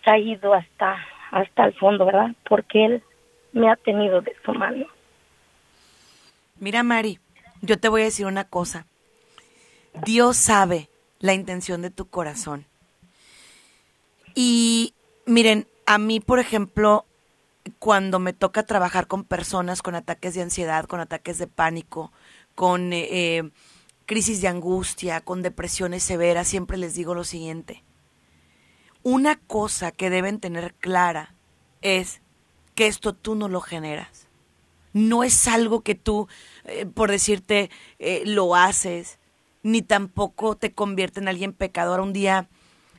caído 0.04 0.54
hasta, 0.54 0.98
hasta 1.30 1.64
el 1.64 1.74
fondo, 1.74 2.04
¿verdad? 2.04 2.32
Porque 2.48 2.84
Él 2.84 3.02
me 3.52 3.70
ha 3.70 3.76
tenido 3.76 4.20
de 4.20 4.34
su 4.44 4.52
mano. 4.52 4.86
Mira, 6.58 6.82
Mari, 6.82 7.18
yo 7.62 7.78
te 7.78 7.88
voy 7.88 8.02
a 8.02 8.06
decir 8.06 8.26
una 8.26 8.44
cosa. 8.44 8.86
Dios 10.04 10.36
sabe 10.36 10.88
la 11.20 11.34
intención 11.34 11.82
de 11.82 11.90
tu 11.90 12.08
corazón. 12.08 12.66
Y 14.34 14.94
miren, 15.26 15.66
a 15.86 15.98
mí, 15.98 16.20
por 16.20 16.38
ejemplo, 16.38 17.06
cuando 17.78 18.18
me 18.18 18.32
toca 18.32 18.64
trabajar 18.64 19.06
con 19.06 19.24
personas 19.24 19.82
con 19.82 19.94
ataques 19.94 20.34
de 20.34 20.42
ansiedad, 20.42 20.86
con 20.86 21.00
ataques 21.00 21.38
de 21.38 21.46
pánico, 21.46 22.12
con 22.54 22.92
eh, 22.92 23.38
eh 23.38 23.50
crisis 24.06 24.40
de 24.40 24.48
angustia, 24.48 25.20
con 25.20 25.42
depresiones 25.42 26.02
severas, 26.04 26.48
siempre 26.48 26.78
les 26.78 26.94
digo 26.94 27.14
lo 27.14 27.24
siguiente. 27.24 27.82
Una 29.02 29.36
cosa 29.36 29.92
que 29.92 30.10
deben 30.10 30.40
tener 30.40 30.74
clara 30.74 31.34
es 31.82 32.22
que 32.74 32.86
esto 32.86 33.14
tú 33.14 33.34
no 33.34 33.48
lo 33.48 33.60
generas. 33.60 34.28
No 34.92 35.24
es 35.24 35.46
algo 35.48 35.82
que 35.82 35.94
tú, 35.94 36.28
eh, 36.64 36.86
por 36.86 37.10
decirte, 37.10 37.70
eh, 37.98 38.22
lo 38.24 38.54
haces, 38.54 39.18
ni 39.62 39.82
tampoco 39.82 40.56
te 40.56 40.72
convierte 40.72 41.20
en 41.20 41.28
alguien 41.28 41.52
pecador. 41.52 42.00
Un 42.00 42.12
día 42.12 42.48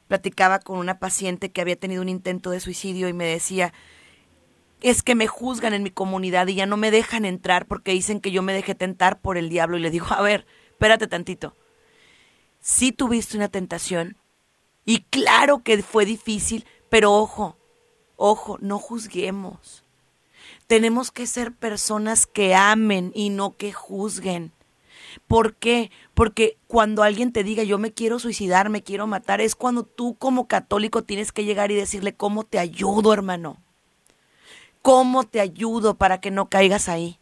platicaba 0.08 0.60
con 0.60 0.77
una 0.77 0.99
paciente 0.99 1.51
que 1.51 1.62
había 1.62 1.75
tenido 1.75 2.01
un 2.01 2.10
intento 2.10 2.51
de 2.51 2.60
suicidio 2.60 3.08
y 3.08 3.13
me 3.13 3.25
decía, 3.25 3.73
es 4.82 5.04
que 5.04 5.16
me 5.16 5.28
juzgan 5.28 5.74
en 5.74 5.84
mi 5.84 5.92
comunidad 5.92 6.48
y 6.48 6.56
ya 6.56 6.66
no 6.66 6.78
me 6.78 6.92
dejan 6.92 7.26
entrar 7.26 7.66
porque 7.68 7.92
dicen 7.92 8.22
que 8.22 8.32
yo 8.32 8.42
me 8.42 8.54
dejé 8.54 8.76
tentar 8.76 9.20
por 9.20 9.38
el 9.38 9.50
diablo. 9.50 9.78
Y 9.78 9.82
le 9.82 9.90
digo, 9.90 10.08
a 10.10 10.22
ver, 10.22 10.46
espérate 10.70 11.08
tantito. 11.08 11.56
Sí 12.60 12.92
tuviste 12.92 13.38
una 13.38 13.48
tentación 13.48 14.18
y 14.86 15.02
claro 15.10 15.63
que 15.63 15.82
fue 15.84 16.06
difícil, 16.06 16.66
pero 16.90 17.13
ojo, 17.13 17.58
ojo, 18.16 18.58
no 18.62 18.80
juzguemos. 18.80 19.84
Tenemos 20.68 21.12
que 21.12 21.28
ser 21.28 21.54
personas 21.54 22.28
que 22.28 22.56
amen 22.56 23.12
y 23.16 23.30
no 23.30 23.56
que 23.56 23.72
juzguen. 23.72 24.52
¿Por 25.28 25.56
qué? 25.56 25.92
Porque 26.13 26.58
cuando 26.68 27.04
alguien 27.04 27.32
te 27.32 27.44
diga 27.44 27.63
yo 27.63 27.78
me 27.78 27.94
quiero 27.94 28.20
suicidar, 28.20 28.70
me 28.70 28.84
quiero 28.84 29.08
matar, 29.08 29.42
es 29.42 29.56
cuando 29.56 29.84
tú 29.84 30.16
como 30.16 30.48
católico 30.48 31.04
tienes 31.04 31.32
que 31.32 31.46
llegar 31.46 31.72
y 31.72 31.76
decirle 31.76 32.13
cómo 32.13 32.44
te 32.44 32.60
ayudo, 32.60 33.13
hermano. 33.13 33.58
¿Cómo 34.88 35.26
te 35.26 35.41
ayudo 35.41 35.97
para 35.97 36.21
que 36.21 36.32
no 36.32 36.47
caigas 36.47 36.88
ahí? 36.88 37.19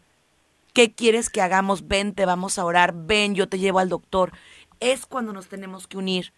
¿Qué 0.72 0.94
quieres 0.94 1.32
que 1.32 1.42
hagamos? 1.42 1.88
Ven, 1.88 2.14
te 2.14 2.28
vamos 2.28 2.60
a 2.60 2.64
orar. 2.64 2.94
Ven, 2.96 3.34
yo 3.34 3.50
te 3.50 3.58
llevo 3.58 3.80
al 3.80 3.90
doctor. 3.90 4.34
Es 4.80 5.08
cuando 5.08 5.34
nos 5.34 5.48
tenemos 5.48 5.88
que 5.88 5.98
unir, 5.98 6.32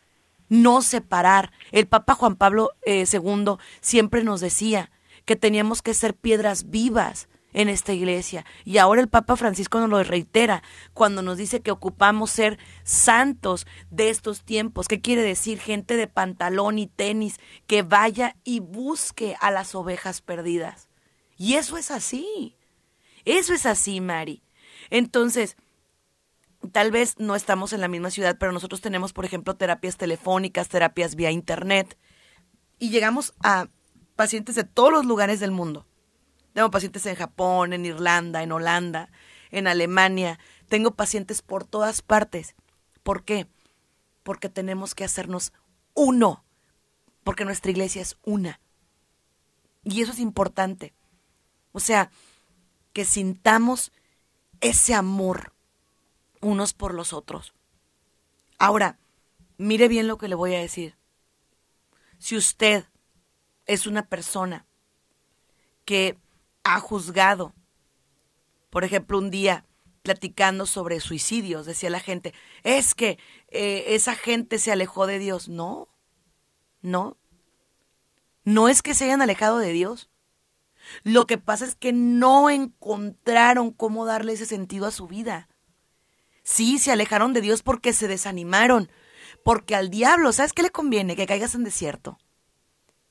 no 0.48 0.82
separar. 0.82 1.52
El 1.74 1.86
Papa 1.86 2.16
Juan 2.16 2.38
Pablo 2.38 2.72
II 2.86 2.96
eh, 2.96 3.58
siempre 3.82 4.24
nos 4.24 4.40
decía 4.40 4.90
que 5.26 5.36
teníamos 5.36 5.82
que 5.82 5.94
ser 5.94 6.16
piedras 6.16 6.70
vivas 6.70 7.28
en 7.52 7.68
esta 7.68 7.92
iglesia. 7.92 8.46
Y 8.64 8.78
ahora 8.78 9.02
el 9.02 9.10
Papa 9.10 9.36
Francisco 9.36 9.82
nos 9.82 9.90
lo 9.90 10.02
reitera 10.02 10.64
cuando 10.94 11.22
nos 11.22 11.36
dice 11.36 11.60
que 11.60 11.72
ocupamos 11.72 12.32
ser 12.32 12.58
santos 12.84 13.68
de 13.92 14.12
estos 14.12 14.44
tiempos. 14.44 14.88
¿Qué 14.88 15.02
quiere 15.02 15.24
decir? 15.24 15.60
Gente 15.60 15.98
de 15.98 16.08
pantalón 16.08 16.80
y 16.80 16.88
tenis 16.88 17.38
que 17.66 17.82
vaya 17.84 18.38
y 18.46 18.62
busque 18.62 19.36
a 19.42 19.52
las 19.52 19.76
ovejas 19.76 20.22
perdidas. 20.22 20.87
Y 21.38 21.56
eso 21.56 21.78
es 21.78 21.92
así. 21.92 22.56
Eso 23.26 23.54
es 23.54 23.66
así, 23.66 24.02
Mari. 24.02 24.44
Entonces, 24.90 25.56
tal 26.72 26.92
vez 26.92 27.20
no 27.20 27.36
estamos 27.36 27.74
en 27.74 27.82
la 27.82 27.88
misma 27.88 28.10
ciudad, 28.10 28.38
pero 28.40 28.52
nosotros 28.52 28.82
tenemos, 28.82 29.14
por 29.14 29.26
ejemplo, 29.26 29.56
terapias 29.56 29.98
telefónicas, 29.98 30.70
terapias 30.70 31.16
vía 31.16 31.32
internet, 31.32 31.98
y 32.80 32.90
llegamos 32.90 33.34
a 33.44 33.68
pacientes 34.16 34.56
de 34.56 34.64
todos 34.64 34.92
los 34.92 35.06
lugares 35.06 35.40
del 35.40 35.52
mundo. 35.52 35.86
Tengo 36.54 36.72
pacientes 36.72 37.06
en 37.06 37.16
Japón, 37.16 37.74
en 37.74 37.86
Irlanda, 37.86 38.42
en 38.42 38.52
Holanda, 38.52 39.10
en 39.52 39.68
Alemania. 39.68 40.40
Tengo 40.68 40.92
pacientes 40.92 41.42
por 41.42 41.66
todas 41.66 42.02
partes. 42.02 42.56
¿Por 43.04 43.24
qué? 43.24 43.48
Porque 44.24 44.50
tenemos 44.50 44.96
que 44.96 45.04
hacernos 45.04 45.54
uno, 45.94 46.44
porque 47.24 47.46
nuestra 47.46 47.72
iglesia 47.72 48.02
es 48.02 48.18
una. 48.24 48.60
Y 49.84 50.02
eso 50.02 50.12
es 50.12 50.20
importante. 50.20 50.94
O 51.72 51.80
sea, 51.80 52.12
que 52.94 53.06
sintamos 53.06 53.92
ese 54.62 54.94
amor 54.94 55.54
unos 56.42 56.74
por 56.74 56.94
los 56.94 57.14
otros. 57.14 57.54
Ahora, 58.58 58.98
mire 59.58 59.88
bien 59.88 60.08
lo 60.08 60.18
que 60.18 60.28
le 60.28 60.36
voy 60.36 60.56
a 60.56 60.60
decir. 60.60 60.96
Si 62.20 62.36
usted 62.36 62.86
es 63.66 63.86
una 63.86 64.08
persona 64.08 64.66
que 65.86 66.18
ha 66.64 66.80
juzgado, 66.80 67.54
por 68.70 68.84
ejemplo, 68.84 69.18
un 69.18 69.30
día 69.30 69.66
platicando 70.02 70.66
sobre 70.66 71.00
suicidios, 71.00 71.66
decía 71.66 71.90
la 71.90 72.00
gente, 72.00 72.34
es 72.64 72.96
que 72.96 73.20
eh, 73.50 73.86
esa 73.90 74.16
gente 74.16 74.58
se 74.58 74.72
alejó 74.72 75.06
de 75.06 75.20
Dios. 75.20 75.50
No, 75.50 75.88
no. 76.82 77.18
No 78.44 78.70
es 78.70 78.82
que 78.82 78.94
se 78.94 79.06
hayan 79.06 79.22
alejado 79.22 79.60
de 79.60 79.72
Dios. 79.72 80.10
Lo 81.04 81.28
que 81.28 81.38
pasa 81.38 81.66
es 81.66 81.76
que 81.76 81.94
no 81.94 82.50
encontraron 82.50 83.72
cómo 83.72 84.06
darle 84.06 84.34
ese 84.34 84.46
sentido 84.46 84.86
a 84.86 84.92
su 84.92 85.08
vida. 85.08 85.50
Sí, 86.44 86.80
se 86.80 86.92
alejaron 86.92 87.34
de 87.34 87.42
Dios 87.42 87.64
porque 87.64 87.94
se 87.94 88.08
desanimaron. 88.08 88.90
Porque 89.44 89.76
al 89.76 89.90
diablo, 89.90 90.32
¿sabes 90.32 90.54
qué 90.54 90.62
le 90.62 90.72
conviene? 90.72 91.16
Que 91.16 91.28
caigas 91.28 91.56
en 91.56 91.64
desierto. 91.64 92.18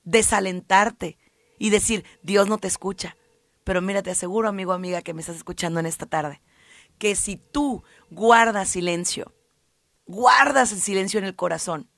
Desalentarte 0.05 1.19
y 1.59 1.71
decir, 1.71 2.05
Dios 2.23 2.49
no 2.49 2.59
te 2.59 2.69
escucha. 2.69 3.17
Pero 3.65 3.83
mira, 3.83 4.03
te 4.03 4.11
aseguro, 4.11 4.49
amigo, 4.49 4.73
amiga, 4.73 5.03
que 5.03 5.15
me 5.15 5.21
estás 5.21 5.37
escuchando 5.37 5.81
en 5.81 5.87
esta 5.87 6.07
tarde, 6.07 6.41
que 6.99 7.17
si 7.17 7.37
tú 7.37 7.83
guardas 8.11 8.69
silencio, 8.69 9.35
guardas 10.07 10.73
el 10.73 10.81
silencio 10.81 11.19
en 11.19 11.25
el 11.25 11.35
corazón 11.35 11.91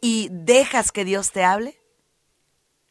y 0.00 0.28
dejas 0.30 0.90
que 0.90 1.04
Dios 1.04 1.32
te 1.32 1.44
hable, 1.44 1.82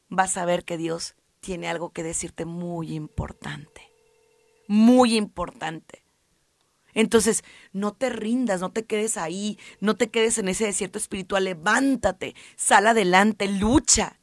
vas 0.08 0.38
a 0.38 0.46
ver 0.46 0.66
que 0.66 0.78
Dios 0.78 1.16
tiene 1.46 1.68
algo 1.68 1.92
que 1.92 2.02
decirte 2.02 2.44
muy 2.44 2.96
importante, 2.96 3.92
muy 4.68 5.16
importante. 5.16 6.04
Entonces, 6.96 7.44
no 7.72 7.94
te 7.94 8.10
rindas, 8.10 8.62
no 8.62 8.72
te 8.72 8.86
quedes 8.86 9.16
ahí, 9.16 9.60
no 9.80 9.96
te 9.96 10.10
quedes 10.10 10.40
en 10.40 10.48
ese 10.48 10.66
desierto 10.66 10.98
espiritual, 10.98 11.44
levántate, 11.44 12.34
sal 12.56 12.88
adelante, 12.88 13.48
lucha. 13.48 14.20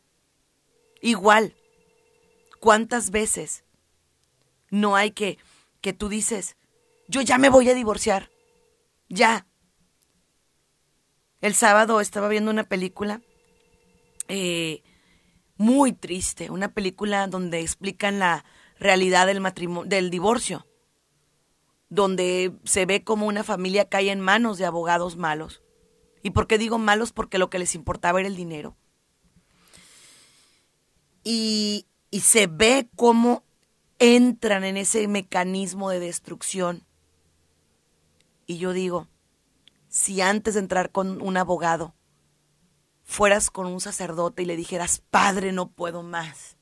Igual, 1.00 1.54
¿cuántas 2.58 3.12
veces 3.12 3.62
no 4.70 4.96
hay 4.96 5.12
que, 5.12 5.38
que 5.80 5.92
tú 5.92 6.08
dices, 6.08 6.56
yo 7.06 7.20
ya 7.20 7.38
me 7.38 7.50
voy 7.50 7.68
a 7.68 7.74
divorciar, 7.74 8.30
ya. 9.08 9.46
El 11.40 11.54
sábado 11.54 12.00
estaba 12.00 12.28
viendo 12.28 12.50
una 12.50 12.64
película 12.64 13.20
eh, 14.26 14.82
muy 15.62 15.92
triste, 15.92 16.50
una 16.50 16.74
película 16.74 17.28
donde 17.28 17.60
explican 17.60 18.18
la 18.18 18.44
realidad 18.80 19.28
del, 19.28 19.40
matrimonio, 19.40 19.88
del 19.88 20.10
divorcio, 20.10 20.66
donde 21.88 22.52
se 22.64 22.84
ve 22.84 23.04
como 23.04 23.28
una 23.28 23.44
familia 23.44 23.88
cae 23.88 24.10
en 24.10 24.20
manos 24.20 24.58
de 24.58 24.66
abogados 24.66 25.16
malos. 25.16 25.62
¿Y 26.24 26.30
por 26.30 26.48
qué 26.48 26.58
digo 26.58 26.78
malos? 26.78 27.12
Porque 27.12 27.38
lo 27.38 27.48
que 27.48 27.60
les 27.60 27.76
importaba 27.76 28.18
era 28.18 28.28
el 28.28 28.34
dinero. 28.34 28.76
Y, 31.22 31.86
y 32.10 32.20
se 32.20 32.48
ve 32.48 32.88
cómo 32.96 33.44
entran 34.00 34.64
en 34.64 34.76
ese 34.76 35.06
mecanismo 35.06 35.90
de 35.90 36.00
destrucción. 36.00 36.84
Y 38.46 38.58
yo 38.58 38.72
digo, 38.72 39.06
si 39.88 40.22
antes 40.22 40.54
de 40.54 40.60
entrar 40.60 40.90
con 40.90 41.22
un 41.22 41.36
abogado 41.36 41.94
fueras 43.12 43.50
con 43.50 43.66
un 43.66 43.80
sacerdote 43.80 44.42
y 44.42 44.46
le 44.46 44.56
dijeras, 44.56 45.02
Padre, 45.10 45.52
no 45.52 45.70
puedo 45.70 46.02
más. 46.02 46.56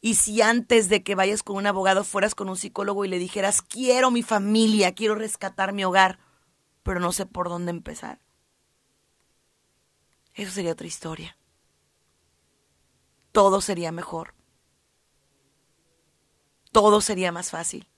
Y 0.00 0.14
si 0.14 0.40
antes 0.40 0.88
de 0.88 1.02
que 1.02 1.14
vayas 1.14 1.42
con 1.42 1.56
un 1.56 1.66
abogado 1.66 2.04
fueras 2.04 2.34
con 2.34 2.48
un 2.48 2.56
psicólogo 2.56 3.04
y 3.04 3.08
le 3.08 3.18
dijeras, 3.18 3.62
quiero 3.62 4.10
mi 4.10 4.22
familia, 4.22 4.94
quiero 4.94 5.14
rescatar 5.14 5.72
mi 5.72 5.84
hogar, 5.84 6.18
pero 6.82 7.00
no 7.00 7.12
sé 7.12 7.26
por 7.26 7.48
dónde 7.48 7.70
empezar. 7.70 8.20
Eso 10.34 10.52
sería 10.52 10.72
otra 10.72 10.86
historia. 10.86 11.36
Todo 13.32 13.60
sería 13.60 13.90
mejor. 13.90 14.34
Todo 16.72 17.00
sería 17.00 17.32
más 17.32 17.50
fácil. 17.50 17.88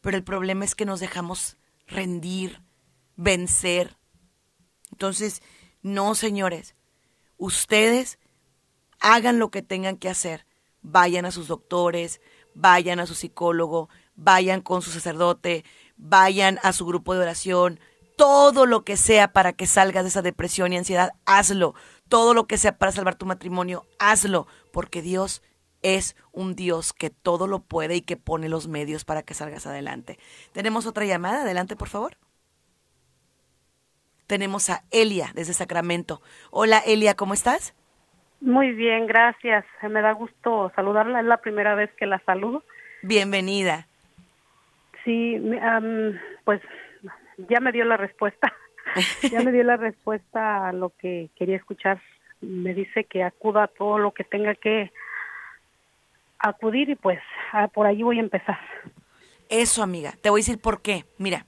Pero 0.00 0.16
el 0.16 0.24
problema 0.24 0.64
es 0.64 0.74
que 0.74 0.86
nos 0.86 1.00
dejamos 1.00 1.56
rendir, 1.86 2.62
vencer, 3.16 3.97
entonces, 4.92 5.42
no, 5.82 6.14
señores, 6.14 6.74
ustedes 7.36 8.18
hagan 9.00 9.38
lo 9.38 9.50
que 9.50 9.62
tengan 9.62 9.96
que 9.96 10.08
hacer. 10.08 10.46
Vayan 10.82 11.24
a 11.24 11.30
sus 11.30 11.48
doctores, 11.48 12.20
vayan 12.54 13.00
a 13.00 13.06
su 13.06 13.14
psicólogo, 13.14 13.88
vayan 14.14 14.60
con 14.60 14.82
su 14.82 14.90
sacerdote, 14.90 15.64
vayan 15.96 16.58
a 16.62 16.72
su 16.72 16.86
grupo 16.86 17.14
de 17.14 17.20
oración, 17.20 17.80
todo 18.16 18.66
lo 18.66 18.84
que 18.84 18.96
sea 18.96 19.32
para 19.32 19.52
que 19.52 19.66
salgas 19.66 20.04
de 20.04 20.08
esa 20.08 20.22
depresión 20.22 20.72
y 20.72 20.78
ansiedad, 20.78 21.12
hazlo. 21.24 21.74
Todo 22.08 22.32
lo 22.32 22.46
que 22.46 22.58
sea 22.58 22.78
para 22.78 22.90
salvar 22.90 23.16
tu 23.16 23.26
matrimonio, 23.26 23.86
hazlo, 23.98 24.46
porque 24.72 25.02
Dios 25.02 25.42
es 25.82 26.16
un 26.32 26.56
Dios 26.56 26.92
que 26.92 27.10
todo 27.10 27.46
lo 27.46 27.60
puede 27.60 27.96
y 27.96 28.00
que 28.00 28.16
pone 28.16 28.48
los 28.48 28.66
medios 28.66 29.04
para 29.04 29.22
que 29.22 29.34
salgas 29.34 29.66
adelante. 29.66 30.18
Tenemos 30.52 30.86
otra 30.86 31.04
llamada, 31.04 31.42
adelante 31.42 31.76
por 31.76 31.88
favor 31.88 32.16
tenemos 34.28 34.70
a 34.70 34.84
Elia 34.92 35.32
desde 35.34 35.54
Sacramento. 35.54 36.20
Hola 36.52 36.78
Elia, 36.86 37.14
¿cómo 37.14 37.34
estás? 37.34 37.74
Muy 38.40 38.72
bien, 38.72 39.06
gracias. 39.08 39.64
Me 39.82 40.00
da 40.00 40.12
gusto 40.12 40.70
saludarla. 40.76 41.20
Es 41.20 41.26
la 41.26 41.38
primera 41.38 41.74
vez 41.74 41.90
que 41.98 42.06
la 42.06 42.20
saludo. 42.24 42.62
Bienvenida. 43.02 43.88
Sí, 45.04 45.40
pues 46.44 46.60
ya 47.48 47.60
me 47.60 47.72
dio 47.72 47.84
la 47.84 47.96
respuesta. 47.96 48.52
ya 49.32 49.40
me 49.40 49.50
dio 49.50 49.64
la 49.64 49.76
respuesta 49.76 50.68
a 50.68 50.72
lo 50.72 50.90
que 50.90 51.30
quería 51.34 51.56
escuchar. 51.56 52.00
Me 52.40 52.74
dice 52.74 53.04
que 53.04 53.24
acuda 53.24 53.64
a 53.64 53.68
todo 53.68 53.98
lo 53.98 54.12
que 54.12 54.22
tenga 54.22 54.54
que 54.54 54.92
acudir 56.38 56.90
y 56.90 56.94
pues 56.94 57.18
por 57.74 57.86
ahí 57.86 58.02
voy 58.02 58.18
a 58.18 58.22
empezar. 58.22 58.58
Eso, 59.48 59.82
amiga. 59.82 60.12
Te 60.20 60.30
voy 60.30 60.40
a 60.40 60.42
decir 60.42 60.60
por 60.60 60.82
qué. 60.82 61.06
Mira, 61.16 61.46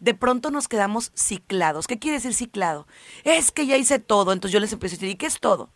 de 0.00 0.14
pronto 0.14 0.50
nos 0.50 0.68
quedamos 0.68 1.12
ciclados. 1.14 1.86
¿Qué 1.86 1.98
quiere 1.98 2.18
decir 2.18 2.34
ciclado? 2.34 2.86
Es 3.24 3.52
que 3.52 3.66
ya 3.66 3.76
hice 3.76 3.98
todo. 3.98 4.32
Entonces 4.32 4.52
yo 4.52 4.60
les 4.60 4.72
empiezo 4.72 4.94
a 4.94 4.96
decir, 4.96 5.10
¿y 5.10 5.16
qué 5.16 5.26
es 5.26 5.40
todo? 5.40 5.70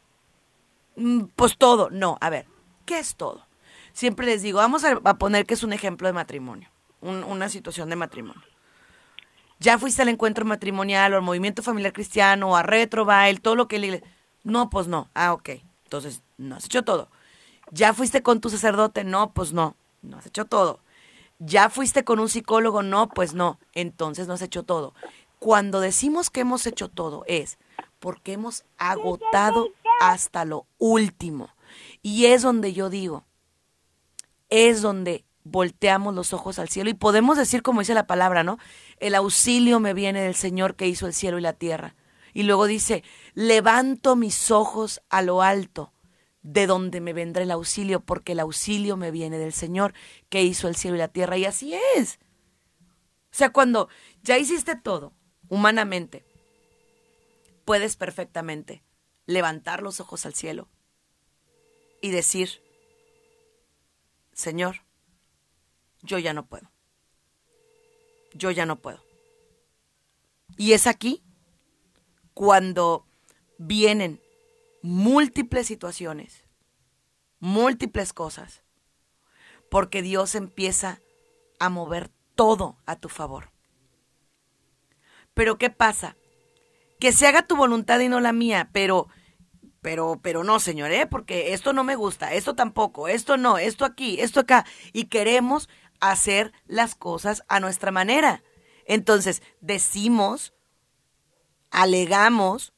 Mm, 0.97 1.25
pues 1.37 1.57
todo. 1.59 1.91
No, 1.91 2.18
a 2.20 2.31
ver, 2.31 2.47
¿qué 2.85 2.99
es 2.99 3.16
todo? 3.16 3.47
Siempre 3.93 4.27
les 4.27 4.43
digo, 4.43 4.59
vamos 4.59 4.85
a, 4.85 5.01
poner 5.14 5.45
que 5.47 5.55
es 5.55 5.62
un 5.62 5.73
ejemplo 5.73 6.09
de 6.09 6.14
matrimonio, 6.14 6.70
una 7.01 7.49
situación 7.49 7.91
de 7.91 7.97
matrimonio. 7.97 8.43
Ya 9.59 9.79
fuiste 9.79 10.03
al 10.03 10.09
encuentro 10.09 10.45
matrimonial 10.45 11.12
o 11.12 11.16
al 11.16 11.23
movimiento 11.23 11.62
familiar 11.62 11.93
cristiano 11.93 12.51
o 12.51 12.57
a 12.57 12.62
retro, 12.62 13.05
baile, 13.05 13.39
todo 13.39 13.55
lo 13.55 13.68
que 13.68 13.79
le... 13.79 14.03
No, 14.43 14.70
pues 14.70 14.89
no. 14.89 15.09
Ah, 15.14 15.33
ok. 15.33 15.51
Entonces, 15.85 16.23
no 16.37 16.57
has 16.57 16.64
hecho 16.64 16.83
todo. 16.83 17.11
¿Ya 17.70 17.95
fuiste 17.95 18.23
con 18.23 18.41
tu 18.41 18.51
sacerdote? 18.51 19.05
No, 19.05 19.33
pues 19.33 19.53
no. 19.53 19.77
No 20.03 20.16
has 20.16 20.27
hecho 20.27 20.47
todo. 20.47 20.81
¿Ya 21.45 21.70
fuiste 21.70 22.05
con 22.05 22.20
un 22.20 22.28
psicólogo? 22.28 22.84
No, 22.84 23.09
pues 23.09 23.34
no. 23.34 23.59
Entonces 23.74 24.28
no 24.28 24.34
has 24.34 24.43
hecho 24.43 24.62
todo. 24.62 24.95
Cuando 25.40 25.80
decimos 25.80 26.30
que 26.30 26.40
hemos 26.40 26.68
hecho 26.68 26.88
todo 26.88 27.24
es 27.26 27.59
porque 27.99 28.34
hemos 28.34 28.64
agotado 28.78 29.70
hasta 30.01 30.45
lo 30.45 30.66
último. 30.78 31.49
Y 32.01 32.26
es 32.26 32.43
donde 32.43 32.72
yo 32.72 32.90
digo, 32.90 33.24
es 34.51 34.82
donde 34.82 35.24
volteamos 35.43 36.14
los 36.14 36.32
ojos 36.32 36.61
al 36.61 36.68
cielo 36.68 36.90
y 36.90 36.95
podemos 36.95 37.36
decir 37.36 37.62
como 37.62 37.80
dice 37.80 37.95
la 37.95 38.07
palabra, 38.07 38.45
¿no? 38.45 38.59
El 38.99 39.16
auxilio 39.16 39.80
me 39.80 39.95
viene 39.95 40.22
del 40.22 40.36
Señor 40.36 40.76
que 40.76 40.86
hizo 40.86 41.09
el 41.09 41.14
cielo 41.14 41.38
y 41.40 41.43
la 41.43 41.55
tierra. 41.55 41.97
Y 42.34 42.45
luego 42.45 42.66
dice, 42.66 43.03
levanto 43.34 44.14
mis 44.14 44.53
ojos 44.53 45.03
a 45.11 45.22
lo 45.22 45.43
alto 45.43 45.93
de 46.43 46.66
donde 46.66 47.01
me 47.01 47.12
vendrá 47.12 47.43
el 47.43 47.51
auxilio, 47.51 48.01
porque 48.01 48.32
el 48.32 48.40
auxilio 48.40 48.97
me 48.97 49.11
viene 49.11 49.38
del 49.38 49.53
Señor 49.53 49.95
que 50.28 50.43
hizo 50.43 50.68
el 50.68 50.76
cielo 50.76 50.97
y 50.97 51.01
la 51.01 51.09
tierra. 51.09 51.36
Y 51.36 51.45
así 51.45 51.74
es. 51.97 52.18
O 53.32 53.34
sea, 53.34 53.53
cuando 53.53 53.88
ya 54.22 54.38
hiciste 54.38 54.76
todo, 54.76 55.12
humanamente, 55.49 56.24
puedes 57.64 57.97
perfectamente 57.97 58.82
levantar 59.26 59.82
los 59.82 60.01
ojos 60.01 60.26
al 60.26 60.34
cielo 60.34 60.68
y 62.01 62.11
decir, 62.11 62.61
Señor, 64.32 64.82
yo 66.03 66.18
ya 66.18 66.32
no 66.32 66.47
puedo. 66.47 66.70
Yo 68.34 68.51
ya 68.51 68.66
no 68.66 68.80
puedo. 68.80 69.03
Y 70.57 70.72
es 70.72 70.86
aquí 70.86 71.22
cuando 72.34 73.07
vienen 73.59 74.22
múltiples 74.83 75.66
situaciones, 75.66 76.45
múltiples 77.39 78.12
cosas, 78.12 78.62
porque 79.70 80.03
Dios 80.03 80.35
empieza 80.35 81.01
a 81.59 81.68
mover 81.68 82.11
todo 82.35 82.76
a 82.87 82.97
tu 82.97 83.09
favor. 83.09 83.53
Pero 85.35 85.57
¿qué 85.57 85.70
pasa? 85.70 86.16
Que 87.01 87.12
se 87.12 87.26
haga 87.26 87.47
tu 87.47 87.57
voluntad 87.57 88.01
y 88.01 88.09
no 88.09 88.20
la 88.20 88.33
mía, 88.33 88.70
pero 88.72 89.09
pero 89.80 90.20
pero 90.22 90.45
no, 90.45 90.61
señor, 90.61 90.93
¿eh? 90.93 91.07
porque 91.07 91.53
esto 91.55 91.72
no 91.72 91.85
me 91.85 91.97
gusta, 91.97 92.35
esto 92.35 92.55
tampoco, 92.55 93.09
esto 93.09 93.37
no, 93.37 93.59
esto 93.59 93.85
aquí, 93.85 94.20
esto 94.20 94.41
acá 94.41 94.64
y 94.93 95.05
queremos 95.07 95.68
hacer 96.01 96.53
las 96.66 96.95
cosas 96.95 97.45
a 97.49 97.61
nuestra 97.61 97.91
manera. 97.91 98.43
Entonces, 98.87 99.43
decimos, 99.61 100.53
alegamos, 101.70 102.72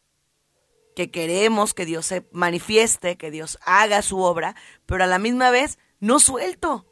que 0.94 1.10
queremos 1.10 1.74
que 1.74 1.86
Dios 1.86 2.06
se 2.06 2.26
manifieste, 2.32 3.16
que 3.16 3.30
Dios 3.30 3.58
haga 3.64 4.02
su 4.02 4.20
obra, 4.20 4.54
pero 4.86 5.04
a 5.04 5.08
la 5.08 5.18
misma 5.18 5.50
vez 5.50 5.78
no 6.00 6.18
suelto. 6.18 6.86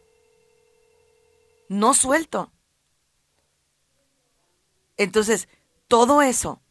No 1.69 1.95
suelto. 1.95 2.53
Entonces, 4.97 5.49
todo 5.89 6.23
eso 6.23 6.63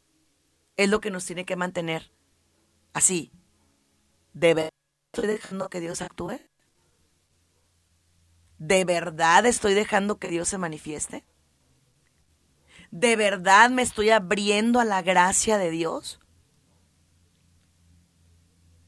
es 0.78 0.90
lo 0.90 1.02
que 1.02 1.12
nos 1.12 1.26
tiene 1.26 1.46
que 1.46 1.56
mantener 1.56 2.12
así. 2.94 3.32
¿De 4.34 4.54
verdad 4.54 4.72
estoy 5.14 5.28
dejando 5.28 5.70
que 5.70 5.80
Dios 5.80 6.02
actúe? 6.02 6.40
¿De 8.58 8.86
verdad 8.86 9.46
estoy 9.46 9.74
dejando 9.74 10.20
que 10.20 10.28
Dios 10.30 10.48
se 10.48 10.58
manifieste? 10.58 11.26
¿De 12.92 13.16
verdad 13.16 13.70
me 13.70 13.82
estoy 13.82 14.12
abriendo 14.12 14.80
a 14.80 14.86
la 14.86 15.02
gracia 15.02 15.58
de 15.58 15.72
Dios? 15.72 16.21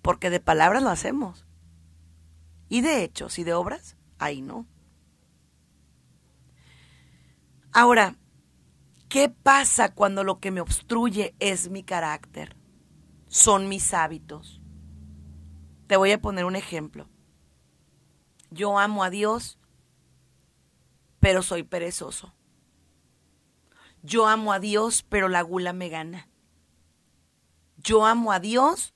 Porque 0.03 0.29
de 0.29 0.39
palabras 0.39 0.83
lo 0.83 0.89
hacemos. 0.89 1.47
Y 2.69 2.81
de 2.81 3.03
hechos 3.03 3.39
y 3.39 3.43
de 3.43 3.53
obras, 3.53 3.97
ahí 4.19 4.41
no. 4.41 4.67
Ahora, 7.71 8.17
¿qué 9.09 9.29
pasa 9.29 9.95
cuando 9.95 10.23
lo 10.23 10.39
que 10.39 10.51
me 10.51 10.61
obstruye 10.61 11.35
es 11.39 11.69
mi 11.69 11.83
carácter? 11.83 12.55
Son 13.27 13.67
mis 13.67 13.93
hábitos. 13.95 14.61
Te 15.87 15.97
voy 15.97 16.11
a 16.11 16.21
poner 16.21 16.45
un 16.45 16.55
ejemplo. 16.55 17.09
Yo 18.51 18.77
amo 18.77 19.03
a 19.03 19.09
Dios, 19.09 19.57
pero 21.19 21.41
soy 21.41 21.63
perezoso. 21.63 22.35
Yo 24.03 24.27
amo 24.27 24.51
a 24.51 24.59
Dios, 24.59 25.01
pero 25.01 25.29
la 25.29 25.41
gula 25.41 25.71
me 25.71 25.87
gana. 25.87 26.29
Yo 27.77 28.05
amo 28.05 28.33
a 28.33 28.39
Dios, 28.39 28.93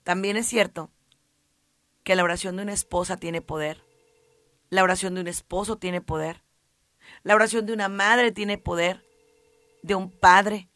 también 0.03 0.37
es 0.37 0.47
cierto 0.47 0.91
que 2.05 2.17
la 2.17 2.25
oración 2.25 2.57
de 2.57 2.63
una 2.63 2.73
esposa 2.73 3.17
tiene 3.17 3.43
poder, 3.43 3.85
la 4.71 4.83
oración 4.83 5.15
de 5.15 5.21
un 5.21 5.29
esposo 5.29 5.79
tiene 5.79 6.01
poder, 6.01 6.43
la 7.23 7.35
oración 7.35 7.67
de 7.67 7.73
una 7.73 7.89
madre 7.89 8.33
tiene 8.33 8.59
poder, 8.59 9.05
de 9.83 9.95
un 9.95 10.11
padre. 10.11 10.69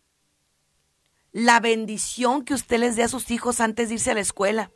La 1.33 1.61
bendición 1.61 2.45
que 2.45 2.55
usted 2.55 2.79
les 2.79 2.97
dé 2.97 3.03
a 3.03 3.09
sus 3.09 3.31
hijos 3.31 3.61
antes 3.61 3.89
de 3.89 3.95
irse 3.95 4.11
a 4.11 4.15
la 4.15 4.21
escuela. 4.21 4.73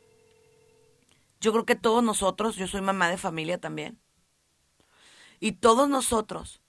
Yo 1.39 1.51
creo 1.51 1.65
que 1.65 1.75
todos 1.75 2.03
nosotros, 2.03 2.55
yo 2.55 2.67
soy 2.67 2.81
mamá 2.81 3.09
de 3.09 3.17
familia 3.17 3.59
también, 3.59 3.99
y 5.39 5.53
todos 5.53 5.89
nosotros, 5.89 6.61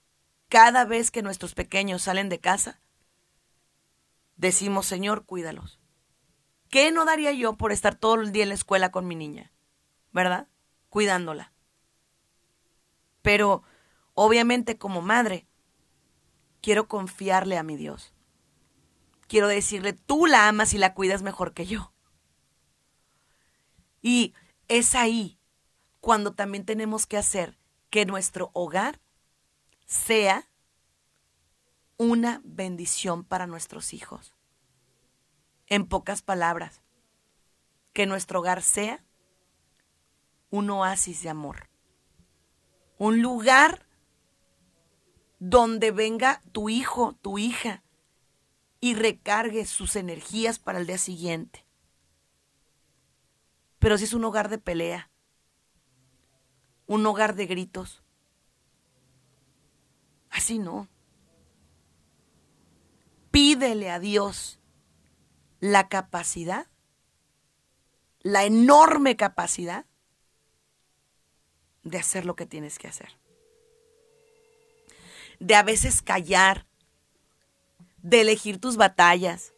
cada 0.49 0.85
vez 0.85 1.11
que 1.11 1.23
nuestros 1.23 1.55
pequeños 1.55 2.03
salen 2.03 2.29
de 2.29 2.41
casa, 2.41 2.81
decimos, 4.37 4.87
Señor, 4.87 5.25
cuídalos. 5.25 5.81
¿Qué 6.69 6.91
no 6.91 7.05
daría 7.05 7.33
yo 7.33 7.57
por 7.57 7.73
estar 7.73 7.95
todo 7.95 8.17
el 8.17 8.33
día 8.33 8.43
en 8.43 8.51
la 8.51 8.55
escuela 8.55 8.91
con 8.91 9.07
mi 9.07 9.15
niña? 9.15 9.53
¿Verdad? 10.13 10.49
Cuidándola. 10.89 11.53
Pero, 13.23 13.63
obviamente, 14.15 14.79
como 14.79 15.01
madre, 15.01 15.47
quiero 16.61 16.89
confiarle 16.89 17.57
a 17.57 17.63
mi 17.63 17.77
Dios. 17.77 18.13
Quiero 19.29 19.49
decirle, 19.49 19.93
tú 19.93 20.27
la 20.27 20.49
amas 20.49 20.75
y 20.75 20.79
la 20.79 20.95
cuidas 20.95 21.23
mejor 21.23 21.53
que 21.53 21.67
yo. 21.67 21.93
Y 24.03 24.35
es 24.69 24.95
ahí 24.95 25.39
cuando 26.01 26.33
también 26.33 26.65
tenemos 26.65 27.07
que 27.07 27.17
hacer 27.17 27.59
que 27.91 28.07
nuestro 28.07 28.51
hogar 28.53 29.01
sea 29.87 30.49
una 31.97 32.41
bendición 32.45 33.25
para 33.25 33.47
nuestros 33.47 33.93
hijos. 33.93 34.35
En 35.67 35.87
pocas 35.87 36.23
palabras, 36.23 36.83
que 37.93 38.07
nuestro 38.07 38.41
hogar 38.41 38.63
sea 38.63 39.05
un 40.51 40.71
oasis 40.71 41.23
de 41.23 41.31
amor. 41.31 41.69
Un 42.99 43.21
lugar 43.21 43.87
donde 45.39 45.91
venga 45.91 46.43
tu 46.53 46.69
hijo, 46.69 47.15
tu 47.21 47.39
hija, 47.39 47.83
y 48.81 48.95
recargue 48.95 49.65
sus 49.67 49.97
energías 49.97 50.59
para 50.59 50.79
el 50.79 50.87
día 50.87 50.99
siguiente. 50.99 51.66
Pero 53.79 53.99
si 53.99 54.05
es 54.05 54.15
un 54.15 54.25
hogar 54.25 54.49
de 54.49 54.59
pelea, 54.59 55.11
un 56.87 57.05
hogar 57.07 57.35
de 57.35 57.47
gritos, 57.47 58.03
así 60.31 60.59
no. 60.59 60.89
Pídele 63.31 63.91
a 63.91 63.99
Dios 63.99 64.61
la 65.61 65.89
capacidad, 65.89 66.69
la 68.21 68.45
enorme 68.45 69.17
capacidad 69.17 69.87
de 71.83 71.99
hacer 71.99 72.25
lo 72.25 72.35
que 72.35 72.47
tienes 72.47 72.79
que 72.79 72.89
hacer. 72.89 73.19
De 75.39 75.55
a 75.55 75.63
veces 75.63 76.03
callar, 76.03 76.67
de 77.99 78.23
elegir 78.23 78.61
tus 78.61 78.77
batallas, 78.77 79.53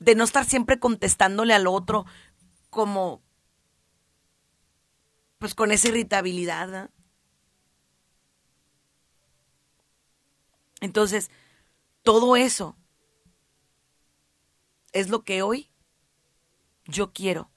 de 0.00 0.14
no 0.14 0.24
estar 0.24 0.44
siempre 0.44 0.78
contestándole 0.78 1.54
al 1.54 1.66
otro 1.66 2.06
como, 2.74 3.22
pues 5.38 5.54
con 5.54 5.70
esa 5.70 5.88
irritabilidad. 5.88 6.90
Entonces, 10.80 11.30
todo 12.02 12.34
eso 12.34 12.76
es 14.92 15.08
lo 15.08 15.22
que 15.22 15.42
hoy 15.42 15.70
yo 16.84 17.12
quiero 17.12 17.52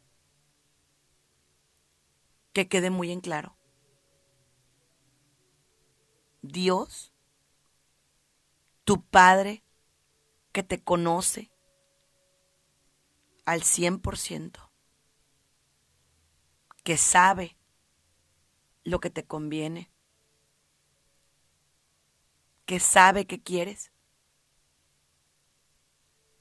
que 2.53 2.67
quede 2.67 2.91
muy 2.91 3.11
en 3.11 3.21
claro. 3.21 3.57
Dios, 6.43 7.11
tu 8.83 9.01
Padre 9.01 9.63
que 10.51 10.61
te 10.61 10.83
conoce 10.83 11.51
al 13.47 13.63
100%, 13.63 14.66
que 16.87 16.95
sabe 16.95 17.57
lo 18.85 19.01
que 19.01 19.09
te 19.09 19.25
conviene, 19.25 19.91
que 22.65 22.79
sabe 22.79 23.27
que 23.27 23.43
quieres, 23.43 23.91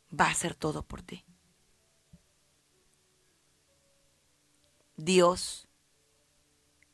va 0.08 0.26
a 0.26 0.30
hacer 0.30 0.54
todo 0.54 0.84
por 0.84 1.02
ti. 1.02 1.24
Dios, 4.94 5.66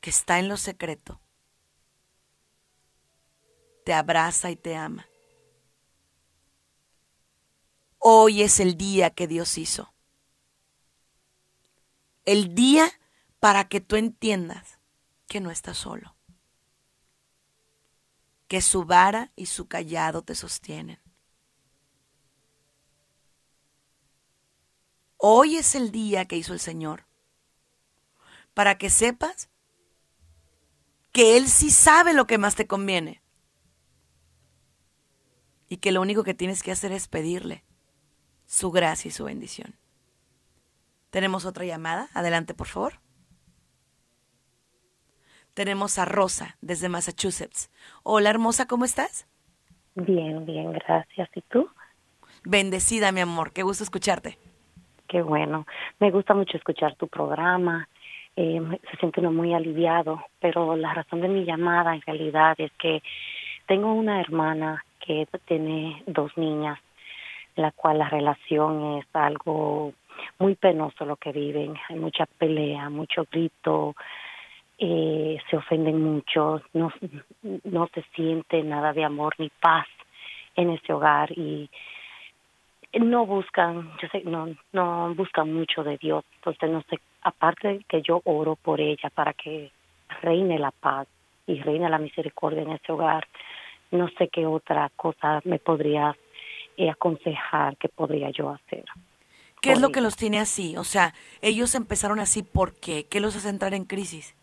que 0.00 0.08
está 0.08 0.38
en 0.38 0.48
lo 0.48 0.56
secreto, 0.56 1.20
te 3.84 3.92
abraza 3.92 4.50
y 4.50 4.56
te 4.56 4.76
ama. 4.76 5.06
Hoy 7.98 8.40
es 8.40 8.60
el 8.60 8.78
día 8.78 9.10
que 9.10 9.26
Dios 9.26 9.58
hizo. 9.58 9.92
El 12.24 12.54
día 12.54 12.90
para 13.42 13.66
que 13.66 13.80
tú 13.80 13.96
entiendas 13.96 14.78
que 15.26 15.40
no 15.40 15.50
estás 15.50 15.76
solo. 15.76 16.14
Que 18.46 18.62
su 18.62 18.84
vara 18.84 19.32
y 19.34 19.46
su 19.46 19.66
callado 19.66 20.22
te 20.22 20.36
sostienen. 20.36 21.00
Hoy 25.16 25.56
es 25.56 25.74
el 25.74 25.90
día 25.90 26.26
que 26.26 26.36
hizo 26.36 26.52
el 26.52 26.60
Señor. 26.60 27.04
Para 28.54 28.78
que 28.78 28.90
sepas 28.90 29.48
que 31.10 31.36
Él 31.36 31.48
sí 31.48 31.72
sabe 31.72 32.12
lo 32.12 32.28
que 32.28 32.38
más 32.38 32.54
te 32.54 32.68
conviene 32.68 33.24
y 35.68 35.78
que 35.78 35.90
lo 35.90 36.00
único 36.00 36.22
que 36.22 36.34
tienes 36.34 36.62
que 36.62 36.70
hacer 36.70 36.92
es 36.92 37.08
pedirle 37.08 37.64
su 38.46 38.70
gracia 38.70 39.08
y 39.08 39.12
su 39.12 39.24
bendición. 39.24 39.76
Tenemos 41.10 41.44
otra 41.44 41.64
llamada. 41.64 42.08
Adelante, 42.14 42.54
por 42.54 42.68
favor. 42.68 43.02
Tenemos 45.54 45.98
a 45.98 46.06
Rosa 46.06 46.56
desde 46.62 46.88
Massachusetts. 46.88 47.70
Hola, 48.02 48.30
hermosa, 48.30 48.66
¿cómo 48.66 48.84
estás? 48.84 49.26
Bien, 49.94 50.46
bien, 50.46 50.72
gracias. 50.72 51.28
¿Y 51.34 51.42
tú? 51.42 51.68
Bendecida, 52.44 53.12
mi 53.12 53.20
amor. 53.20 53.52
Qué 53.52 53.62
gusto 53.62 53.84
escucharte. 53.84 54.38
Qué 55.08 55.20
bueno. 55.20 55.66
Me 56.00 56.10
gusta 56.10 56.32
mucho 56.32 56.56
escuchar 56.56 56.94
tu 56.96 57.06
programa. 57.06 57.86
eh, 58.34 58.62
se 58.90 58.96
siente 58.96 59.20
uno 59.20 59.30
muy 59.30 59.52
aliviado, 59.52 60.24
pero 60.40 60.74
la 60.74 60.94
razón 60.94 61.20
de 61.20 61.28
mi 61.28 61.44
llamada 61.44 61.94
en 61.94 62.00
realidad 62.00 62.54
es 62.56 62.72
que 62.78 63.02
tengo 63.66 63.92
una 63.92 64.22
hermana 64.22 64.82
que 65.04 65.28
tiene 65.46 66.02
dos 66.06 66.34
niñas, 66.38 66.78
la 67.56 67.72
cual 67.72 67.98
la 67.98 68.08
relación 68.08 68.98
es 68.98 69.06
algo 69.12 69.92
muy 70.38 70.54
penoso 70.54 71.04
lo 71.04 71.16
que 71.16 71.32
viven, 71.32 71.74
hay 71.90 71.96
mucha 71.96 72.24
pelea, 72.24 72.88
mucho 72.88 73.26
grito, 73.30 73.94
eh, 74.78 75.38
se 75.48 75.56
ofenden 75.56 76.02
mucho, 76.02 76.62
no, 76.72 76.92
no 77.64 77.88
se 77.94 78.02
siente 78.14 78.62
nada 78.62 78.92
de 78.92 79.04
amor 79.04 79.34
ni 79.38 79.48
paz 79.48 79.86
en 80.56 80.70
ese 80.70 80.92
hogar 80.92 81.30
y 81.32 81.70
no 83.00 83.24
buscan, 83.26 83.90
yo 84.00 84.08
sé, 84.08 84.22
no, 84.24 84.48
no 84.72 85.14
buscan 85.14 85.52
mucho 85.52 85.82
de 85.82 85.96
Dios, 85.96 86.24
entonces 86.36 86.70
no 86.70 86.82
sé, 86.90 86.98
aparte 87.22 87.68
de 87.68 87.84
que 87.84 88.02
yo 88.02 88.20
oro 88.24 88.56
por 88.56 88.80
ella 88.80 89.10
para 89.14 89.32
que 89.32 89.70
reine 90.20 90.58
la 90.58 90.72
paz 90.72 91.08
y 91.46 91.60
reine 91.60 91.88
la 91.88 91.98
misericordia 91.98 92.62
en 92.62 92.72
ese 92.72 92.92
hogar, 92.92 93.26
no 93.90 94.08
sé 94.18 94.28
qué 94.28 94.46
otra 94.46 94.90
cosa 94.96 95.40
me 95.44 95.58
podrías 95.58 96.16
eh, 96.76 96.90
aconsejar 96.90 97.76
que 97.76 97.88
podría 97.88 98.30
yo 98.30 98.50
hacer. 98.50 98.84
¿Qué 99.60 99.72
es 99.72 99.80
lo 99.80 99.90
que 99.90 100.00
los 100.00 100.16
tiene 100.16 100.40
así? 100.40 100.76
O 100.76 100.82
sea, 100.82 101.14
ellos 101.40 101.74
empezaron 101.76 102.18
así, 102.18 102.42
¿por 102.42 102.74
qué? 102.74 103.06
¿Qué 103.08 103.20
los 103.20 103.36
hace 103.36 103.48
entrar 103.48 103.74
en 103.74 103.84
crisis? 103.84 104.34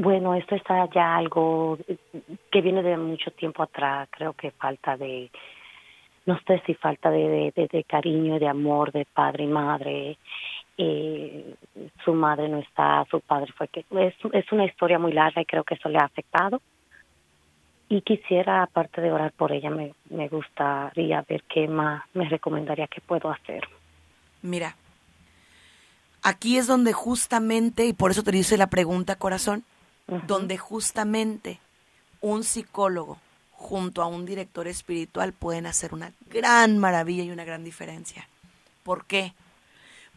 Bueno, 0.00 0.34
esto 0.34 0.54
está 0.54 0.88
ya 0.94 1.14
algo 1.14 1.76
que 2.50 2.62
viene 2.62 2.82
de 2.82 2.96
mucho 2.96 3.30
tiempo 3.32 3.62
atrás. 3.62 4.08
Creo 4.10 4.32
que 4.32 4.50
falta 4.50 4.96
de, 4.96 5.30
no 6.24 6.40
sé 6.46 6.62
si 6.64 6.72
falta 6.72 7.10
de, 7.10 7.52
de, 7.54 7.68
de 7.70 7.84
cariño, 7.84 8.38
de 8.38 8.48
amor 8.48 8.92
de 8.92 9.04
padre 9.04 9.44
y 9.44 9.48
madre. 9.48 10.16
Eh, 10.78 11.54
su 12.02 12.14
madre 12.14 12.48
no 12.48 12.56
está, 12.60 13.04
su 13.10 13.20
padre 13.20 13.52
fue 13.52 13.68
que 13.68 13.84
es, 13.90 14.52
una 14.52 14.64
historia 14.64 14.98
muy 14.98 15.12
larga 15.12 15.42
y 15.42 15.44
creo 15.44 15.64
que 15.64 15.74
eso 15.74 15.90
le 15.90 15.98
ha 15.98 16.06
afectado. 16.06 16.62
Y 17.90 18.00
quisiera, 18.00 18.62
aparte 18.62 19.02
de 19.02 19.12
orar 19.12 19.32
por 19.32 19.52
ella, 19.52 19.68
me, 19.68 19.92
me 20.08 20.28
gustaría 20.28 21.22
ver 21.28 21.42
qué 21.42 21.68
más 21.68 22.04
me 22.14 22.26
recomendaría 22.26 22.86
que 22.86 23.02
puedo 23.02 23.30
hacer. 23.30 23.68
Mira, 24.40 24.76
aquí 26.22 26.56
es 26.56 26.66
donde 26.66 26.94
justamente, 26.94 27.84
y 27.84 27.92
por 27.92 28.12
eso 28.12 28.22
te 28.22 28.34
hice 28.34 28.56
la 28.56 28.68
pregunta, 28.68 29.16
corazón, 29.16 29.62
donde 30.26 30.58
justamente 30.58 31.60
un 32.20 32.44
psicólogo 32.44 33.18
junto 33.52 34.02
a 34.02 34.06
un 34.06 34.26
director 34.26 34.66
espiritual 34.66 35.32
pueden 35.32 35.66
hacer 35.66 35.94
una 35.94 36.12
gran 36.28 36.78
maravilla 36.78 37.24
y 37.24 37.30
una 37.30 37.44
gran 37.44 37.62
diferencia. 37.62 38.26
¿Por 38.82 39.04
qué? 39.04 39.34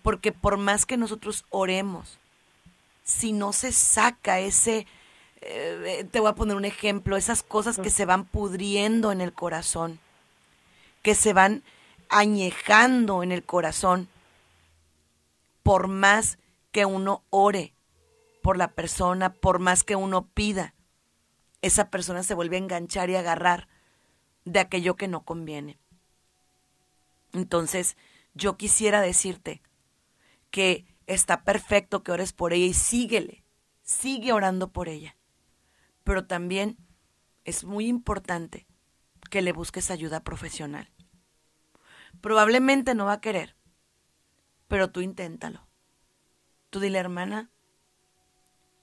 Porque 0.02 0.32
por 0.32 0.58
más 0.58 0.86
que 0.86 0.98
nosotros 0.98 1.46
oremos, 1.50 2.18
si 3.04 3.34
no 3.34 3.54
se 3.54 3.72
saca 3.72 4.40
ese, 4.40 4.88
eh, 5.42 6.08
te 6.10 6.20
voy 6.20 6.30
a 6.30 6.36
poner 6.36 6.56
un 6.56 6.66
ejemplo, 6.66 7.18
esas 7.18 7.44
cosas 7.44 7.78
que 7.78 7.90
se 7.90 8.06
van 8.06 8.26
pudriendo 8.26 9.12
en 9.12 9.22
el 9.22 9.34
corazón, 9.34 10.00
que 11.02 11.16
se 11.16 11.34
van 11.34 11.64
añejando 12.10 13.24
en 13.24 13.32
el 13.32 13.44
corazón, 13.44 14.08
por 15.64 15.88
más 15.88 16.38
que 16.72 16.86
uno 16.86 17.22
ore 17.30 17.73
por 18.44 18.58
la 18.58 18.76
persona, 18.76 19.34
por 19.34 19.58
más 19.58 19.84
que 19.84 19.96
uno 19.96 20.28
pida, 20.28 20.76
esa 21.62 21.90
persona 21.90 22.24
se 22.24 22.34
vuelve 22.36 22.58
a 22.58 22.60
enganchar 22.60 23.10
y 23.10 23.16
agarrar 23.16 23.70
de 24.44 24.60
aquello 24.60 24.98
que 24.98 25.08
no 25.08 25.24
conviene. 25.24 25.80
Entonces, 27.32 27.96
yo 28.34 28.58
quisiera 28.58 29.00
decirte 29.00 29.64
que 30.52 30.86
está 31.08 31.46
perfecto 31.46 32.04
que 32.04 32.12
ores 32.12 32.34
por 32.34 32.52
ella 32.52 32.66
y 32.66 32.74
síguele, 32.74 33.46
sigue 33.82 34.34
orando 34.34 34.74
por 34.74 34.90
ella. 34.90 35.16
Pero 36.04 36.28
también 36.28 36.78
es 37.46 37.64
muy 37.64 37.88
importante 37.88 38.68
que 39.32 39.42
le 39.42 39.54
busques 39.54 39.90
ayuda 39.90 40.26
profesional. 40.26 40.92
Probablemente 42.20 42.94
no 42.94 43.06
va 43.06 43.14
a 43.14 43.22
querer, 43.22 43.56
pero 44.68 44.92
tú 44.92 45.00
inténtalo. 45.00 45.66
Tú 46.70 46.82
dile, 46.82 47.00
hermana, 47.00 47.53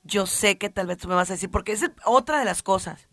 yo 0.03 0.27
sé 0.27 0.59
que 0.59 0.71
tal 0.71 0.87
vez 0.87 0.99
tú 0.99 1.09
me 1.09 1.15
vas 1.15 1.31
a 1.31 1.35
decir, 1.35 1.51
porque 1.51 1.73
es 1.73 1.85
otra 2.05 2.39
de 2.39 2.45
las 2.45 2.63
cosas. 2.63 3.09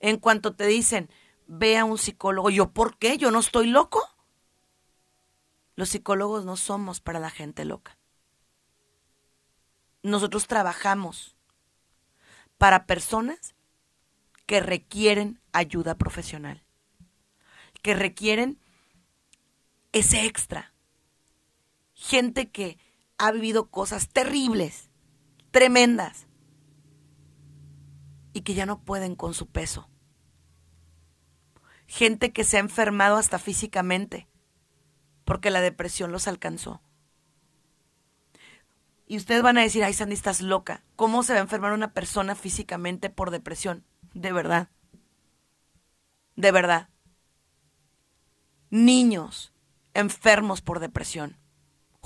En 0.00 0.18
cuanto 0.18 0.54
te 0.54 0.66
dicen, 0.66 1.10
ve 1.46 1.78
a 1.78 1.84
un 1.84 1.98
psicólogo, 1.98 2.50
yo, 2.50 2.72
¿por 2.72 2.98
qué? 2.98 3.18
¿Yo 3.18 3.30
no 3.30 3.40
estoy 3.40 3.66
loco? 3.68 4.02
Los 5.74 5.90
psicólogos 5.90 6.44
no 6.44 6.56
somos 6.56 7.00
para 7.00 7.20
la 7.20 7.30
gente 7.30 7.64
loca. 7.64 7.98
Nosotros 10.02 10.46
trabajamos 10.46 11.36
para 12.58 12.86
personas 12.86 13.54
que 14.46 14.60
requieren 14.60 15.40
ayuda 15.52 15.96
profesional, 15.96 16.64
que 17.82 17.94
requieren 17.94 18.60
ese 19.92 20.24
extra. 20.26 20.72
Gente 21.94 22.50
que 22.50 22.78
ha 23.18 23.32
vivido 23.32 23.70
cosas 23.70 24.08
terribles, 24.08 24.85
tremendas, 25.56 26.26
y 28.34 28.42
que 28.42 28.52
ya 28.52 28.66
no 28.66 28.82
pueden 28.82 29.16
con 29.16 29.32
su 29.32 29.46
peso. 29.46 29.88
Gente 31.86 32.30
que 32.30 32.44
se 32.44 32.58
ha 32.58 32.60
enfermado 32.60 33.16
hasta 33.16 33.38
físicamente, 33.38 34.28
porque 35.24 35.50
la 35.50 35.62
depresión 35.62 36.12
los 36.12 36.28
alcanzó. 36.28 36.82
Y 39.06 39.16
ustedes 39.16 39.40
van 39.40 39.56
a 39.56 39.62
decir, 39.62 39.82
ay 39.82 39.94
Sandy, 39.94 40.12
estás 40.12 40.42
loca. 40.42 40.84
¿Cómo 40.94 41.22
se 41.22 41.32
va 41.32 41.38
a 41.38 41.42
enfermar 41.42 41.72
una 41.72 41.94
persona 41.94 42.34
físicamente 42.34 43.08
por 43.08 43.30
depresión? 43.30 43.86
De 44.12 44.32
verdad. 44.32 44.68
De 46.34 46.52
verdad. 46.52 46.90
Niños 48.68 49.54
enfermos 49.94 50.60
por 50.60 50.80
depresión 50.80 51.38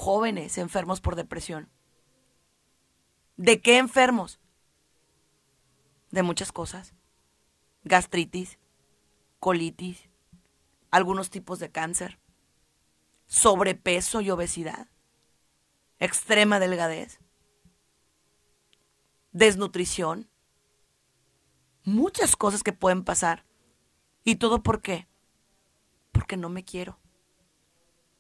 jóvenes 0.01 0.57
enfermos 0.57 1.03
por 1.03 1.15
depresión. 1.15 1.69
¿De 3.41 3.63
qué 3.63 3.79
enfermos? 3.79 4.39
De 6.11 6.23
muchas 6.23 6.53
cosas. 6.53 6.93
Gastritis, 7.85 8.59
colitis, 9.39 10.11
algunos 10.91 11.31
tipos 11.31 11.59
de 11.59 11.71
cáncer, 11.71 12.21
sobrepeso 13.27 14.21
y 14.21 14.29
obesidad, 14.29 14.89
extrema 15.99 16.61
delgadez, 16.61 17.19
desnutrición, 19.33 20.29
muchas 21.83 22.37
cosas 22.37 22.63
que 22.63 22.75
pueden 22.75 23.05
pasar. 23.05 23.47
¿Y 24.23 24.37
todo 24.37 24.63
por 24.63 24.83
qué? 24.83 25.09
Porque 26.13 26.37
no 26.37 26.51
me 26.51 26.63
quiero, 26.63 26.99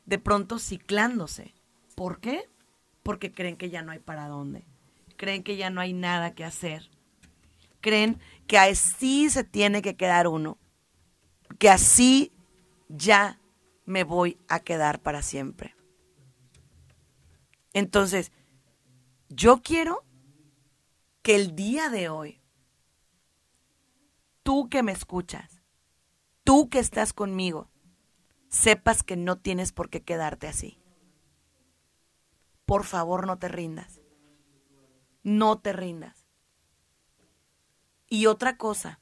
de 0.06 0.18
pronto 0.18 0.58
ciclándose. 0.58 1.52
¿Por 1.94 2.20
qué? 2.20 2.48
Porque 3.02 3.32
creen 3.32 3.56
que 3.56 3.70
ya 3.70 3.82
no 3.82 3.92
hay 3.92 3.98
para 3.98 4.28
dónde. 4.28 4.64
Creen 5.16 5.42
que 5.42 5.56
ya 5.56 5.70
no 5.70 5.80
hay 5.80 5.92
nada 5.92 6.34
que 6.34 6.44
hacer. 6.44 6.88
Creen 7.80 8.18
que 8.46 8.58
así 8.58 9.28
se 9.30 9.44
tiene 9.44 9.82
que 9.82 9.96
quedar 9.96 10.28
uno. 10.28 10.58
Que 11.58 11.70
así 11.70 12.32
ya 12.88 13.38
me 13.84 14.04
voy 14.04 14.38
a 14.48 14.60
quedar 14.60 15.00
para 15.00 15.22
siempre. 15.22 15.74
Entonces, 17.72 18.32
yo 19.28 19.60
quiero 19.62 20.04
que 21.22 21.36
el 21.36 21.54
día 21.56 21.88
de 21.88 22.08
hoy, 22.08 22.40
tú 24.42 24.68
que 24.68 24.82
me 24.82 24.92
escuchas, 24.92 25.60
tú 26.44 26.68
que 26.68 26.78
estás 26.78 27.12
conmigo, 27.12 27.68
sepas 28.48 29.02
que 29.02 29.16
no 29.16 29.38
tienes 29.38 29.72
por 29.72 29.90
qué 29.90 30.02
quedarte 30.02 30.48
así. 30.48 30.78
Por 32.64 32.84
favor, 32.84 33.26
no 33.26 33.38
te 33.38 33.48
rindas. 33.48 34.00
No 35.22 35.58
te 35.58 35.72
rindas. 35.72 36.26
Y 38.08 38.26
otra 38.26 38.56
cosa, 38.56 39.00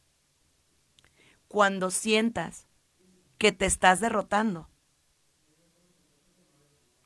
cuando 1.49 1.91
sientas 1.91 2.67
que 3.39 3.53
te 3.53 3.67
estás 3.67 4.01
derrotando, 4.01 4.69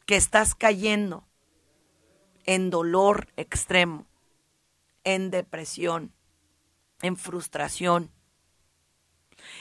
que 0.06 0.16
estás 0.16 0.54
cayendo 0.54 1.28
en 2.44 2.70
dolor 2.70 3.28
extremo, 3.36 4.06
en 5.04 5.30
depresión, 5.30 6.14
en 7.02 7.16
frustración. 7.16 8.10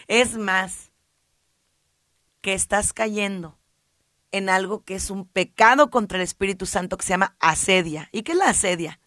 Es 0.08 0.38
más, 0.38 0.87
que 2.42 2.54
estás 2.54 2.94
cayendo 2.94 3.60
en 4.32 4.50
algo 4.50 4.84
que 4.84 4.96
es 4.96 5.10
un 5.10 5.28
pecado 5.28 5.90
contra 5.90 6.18
el 6.18 6.24
Espíritu 6.24 6.66
Santo 6.66 6.98
que 6.98 7.06
se 7.06 7.14
llama 7.14 7.36
asedia. 7.40 8.10
¿Y 8.12 8.24
qué 8.24 8.34
es 8.34 8.38
la 8.38 8.50
asedia? 8.50 9.00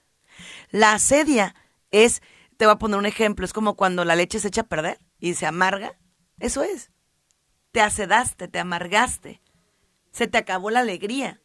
La 0.70 0.92
asedia 0.92 1.54
es, 1.90 2.22
te 2.56 2.66
voy 2.66 2.74
a 2.74 2.78
poner 2.78 2.98
un 2.98 3.06
ejemplo, 3.06 3.44
es 3.44 3.52
como 3.52 3.76
cuando 3.76 4.04
la 4.04 4.16
leche 4.16 4.40
se 4.40 4.48
echa 4.48 4.62
a 4.62 4.68
perder 4.68 4.98
y 5.18 5.34
se 5.34 5.46
amarga. 5.46 5.98
Eso 6.38 6.62
es. 6.62 6.90
Te 7.72 7.80
asedaste, 7.80 8.48
te 8.48 8.58
amargaste. 8.58 9.42
Se 10.10 10.26
te 10.26 10.38
acabó 10.38 10.70
la 10.70 10.80
alegría. 10.80 11.40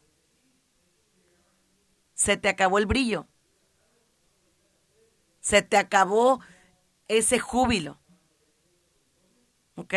Se 2.14 2.36
te 2.36 2.48
acabó 2.48 2.78
el 2.78 2.86
brillo. 2.86 3.28
Se 5.40 5.62
te 5.62 5.76
acabó 5.76 6.40
ese 7.08 7.38
júbilo. 7.38 8.00
¿Ok? 9.76 9.94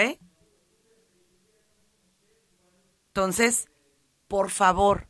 Entonces, 3.09 3.67
por 4.27 4.51
favor, 4.51 5.07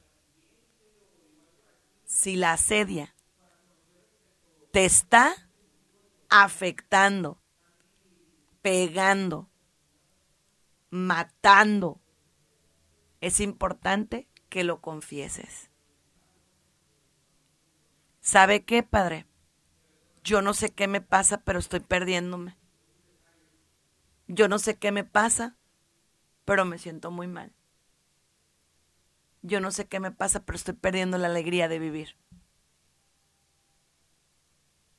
si 2.05 2.37
la 2.37 2.53
asedia 2.53 3.13
te 4.71 4.85
está 4.85 5.49
afectando, 6.29 7.41
pegando, 8.61 9.49
matando, 10.89 11.99
es 13.19 13.41
importante 13.41 14.29
que 14.47 14.63
lo 14.63 14.79
confieses. 14.79 15.69
¿Sabe 18.21 18.63
qué, 18.63 18.81
Padre? 18.81 19.27
Yo 20.23 20.41
no 20.41 20.53
sé 20.53 20.69
qué 20.71 20.87
me 20.87 21.01
pasa, 21.01 21.41
pero 21.41 21.59
estoy 21.59 21.81
perdiéndome. 21.81 22.57
Yo 24.27 24.47
no 24.47 24.57
sé 24.57 24.77
qué 24.77 24.91
me 24.91 25.03
pasa, 25.03 25.57
pero 26.45 26.63
me 26.63 26.77
siento 26.77 27.11
muy 27.11 27.27
mal. 27.27 27.58
Yo 29.41 29.61
no 29.61 29.71
sé 29.71 29.87
qué 29.87 29.99
me 29.99 30.11
pasa, 30.11 30.43
pero 30.43 30.55
estoy 30.55 30.73
perdiendo 30.73 31.17
la 31.17 31.27
alegría 31.27 31.67
de 31.67 31.79
vivir. 31.79 32.17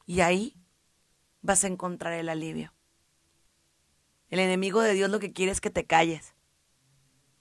Y 0.06 0.20
ahí 0.22 0.56
vas 1.42 1.64
a 1.64 1.68
encontrar 1.68 2.14
el 2.14 2.28
alivio. 2.28 2.72
El 4.28 4.40
enemigo 4.40 4.80
de 4.80 4.94
Dios 4.94 5.10
lo 5.10 5.18
que 5.18 5.32
quiere 5.32 5.52
es 5.52 5.60
que 5.60 5.70
te 5.70 5.86
calles, 5.86 6.34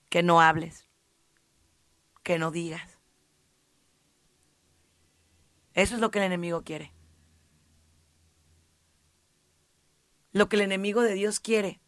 que 0.09 0.23
no 0.23 0.41
hables, 0.41 0.87
que 2.23 2.39
no 2.39 2.51
digas. 2.51 2.99
Eso 5.73 5.95
es 5.95 6.01
lo 6.01 6.11
que 6.11 6.19
el 6.19 6.25
enemigo 6.25 6.63
quiere. 6.63 6.93
Lo 10.31 10.49
que 10.49 10.57
el 10.57 10.63
enemigo 10.63 11.01
de 11.01 11.13
Dios 11.13 11.39
quiere 11.39 11.79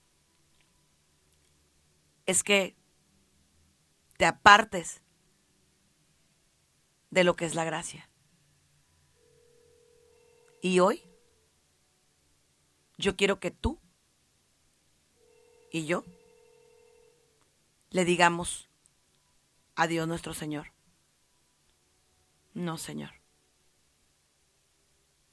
es 2.25 2.43
que 2.43 2.75
te 4.21 4.27
apartes 4.27 5.01
de 7.09 7.23
lo 7.23 7.35
que 7.35 7.45
es 7.45 7.55
la 7.55 7.63
gracia. 7.63 8.07
Y 10.61 10.79
hoy 10.79 11.03
yo 12.99 13.15
quiero 13.15 13.39
que 13.39 13.49
tú 13.49 13.79
y 15.71 15.87
yo 15.87 16.05
le 17.89 18.05
digamos 18.05 18.69
a 19.73 19.87
Dios 19.87 20.07
nuestro 20.07 20.35
Señor. 20.35 20.71
No, 22.53 22.77
Señor. 22.77 23.15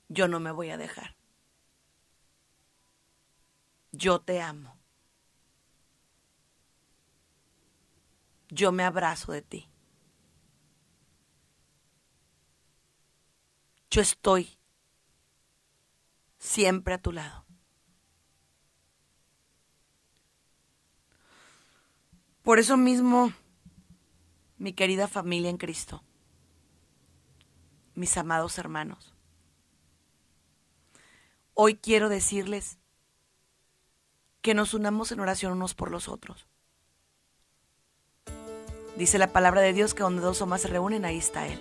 Yo 0.09 0.29
no 0.29 0.41
me 0.41 0.51
voy 0.51 0.71
a 0.71 0.79
dejar. 0.79 1.15
Yo 3.93 4.23
te 4.23 4.41
amo. 4.41 4.78
Yo 8.49 8.73
me 8.73 8.85
abrazo 8.85 9.33
de 9.33 9.43
ti. 9.43 9.69
Yo 13.91 14.01
estoy 14.01 14.59
siempre 16.39 16.95
a 16.95 16.99
tu 16.99 17.13
lado. 17.13 17.45
Por 22.43 22.59
eso 22.59 22.79
mismo, 22.79 23.33
mi 24.57 24.73
querida 24.73 25.07
familia 25.07 25.51
en 25.51 25.59
Cristo, 25.59 26.03
mis 27.95 28.17
amados 28.17 28.57
hermanos, 28.57 29.15
hoy 31.53 31.75
quiero 31.75 32.09
decirles 32.09 32.79
que 34.41 34.55
nos 34.55 34.73
unamos 34.73 35.13
en 35.13 35.21
oración 35.21 35.53
unos 35.53 35.75
por 35.75 35.91
los 35.91 36.09
otros. 36.09 36.48
Dice 38.99 39.17
la 39.19 39.29
palabra 39.29 39.61
de 39.61 39.73
Dios 39.73 39.95
que 39.95 40.03
donde 40.03 40.21
dos 40.21 40.43
o 40.43 40.47
más 40.47 40.63
se 40.63 40.69
reúnen, 40.69 41.05
ahí 41.05 41.19
está 41.19 41.47
Él. 41.47 41.59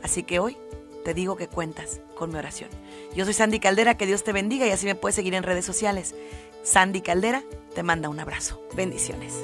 Así 0.00 0.22
que 0.22 0.38
hoy 0.38 0.56
te 1.04 1.12
digo 1.12 1.34
que 1.34 1.48
cuentas 1.48 2.00
con 2.14 2.30
mi 2.30 2.38
oración. 2.38 2.70
Yo 3.16 3.24
soy 3.24 3.34
Sandy 3.34 3.58
Caldera, 3.58 3.96
que 3.96 4.06
Dios 4.06 4.22
te 4.22 4.32
bendiga 4.32 4.64
y 4.64 4.70
así 4.70 4.86
me 4.86 4.94
puedes 4.94 5.16
seguir 5.16 5.34
en 5.34 5.42
redes 5.42 5.64
sociales. 5.64 6.14
Sandy 6.62 7.00
Caldera 7.00 7.42
te 7.74 7.82
manda 7.82 8.08
un 8.08 8.20
abrazo. 8.20 8.62
Bendiciones. 8.76 9.34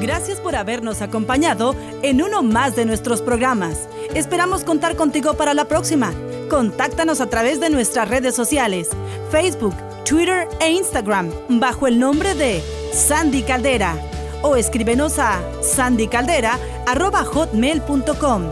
Gracias 0.00 0.40
por 0.40 0.56
habernos 0.56 1.00
acompañado 1.00 1.76
en 2.02 2.22
uno 2.22 2.42
más 2.42 2.74
de 2.74 2.84
nuestros 2.86 3.22
programas. 3.22 3.88
Esperamos 4.14 4.64
contar 4.64 4.96
contigo 4.96 5.34
para 5.34 5.54
la 5.54 5.64
próxima. 5.64 6.12
Contáctanos 6.50 7.22
a 7.22 7.30
través 7.30 7.60
de 7.60 7.70
nuestras 7.70 8.10
redes 8.10 8.34
sociales, 8.34 8.90
Facebook, 9.30 9.74
Twitter 10.04 10.46
e 10.60 10.70
Instagram, 10.70 11.30
bajo 11.48 11.86
el 11.86 11.98
nombre 11.98 12.34
de 12.34 12.62
Sandy 12.92 13.40
Caldera 13.42 13.96
o 14.42 14.56
escríbenos 14.56 15.18
a 15.18 15.40
sandycaldera.hotmail.com. 15.62 18.42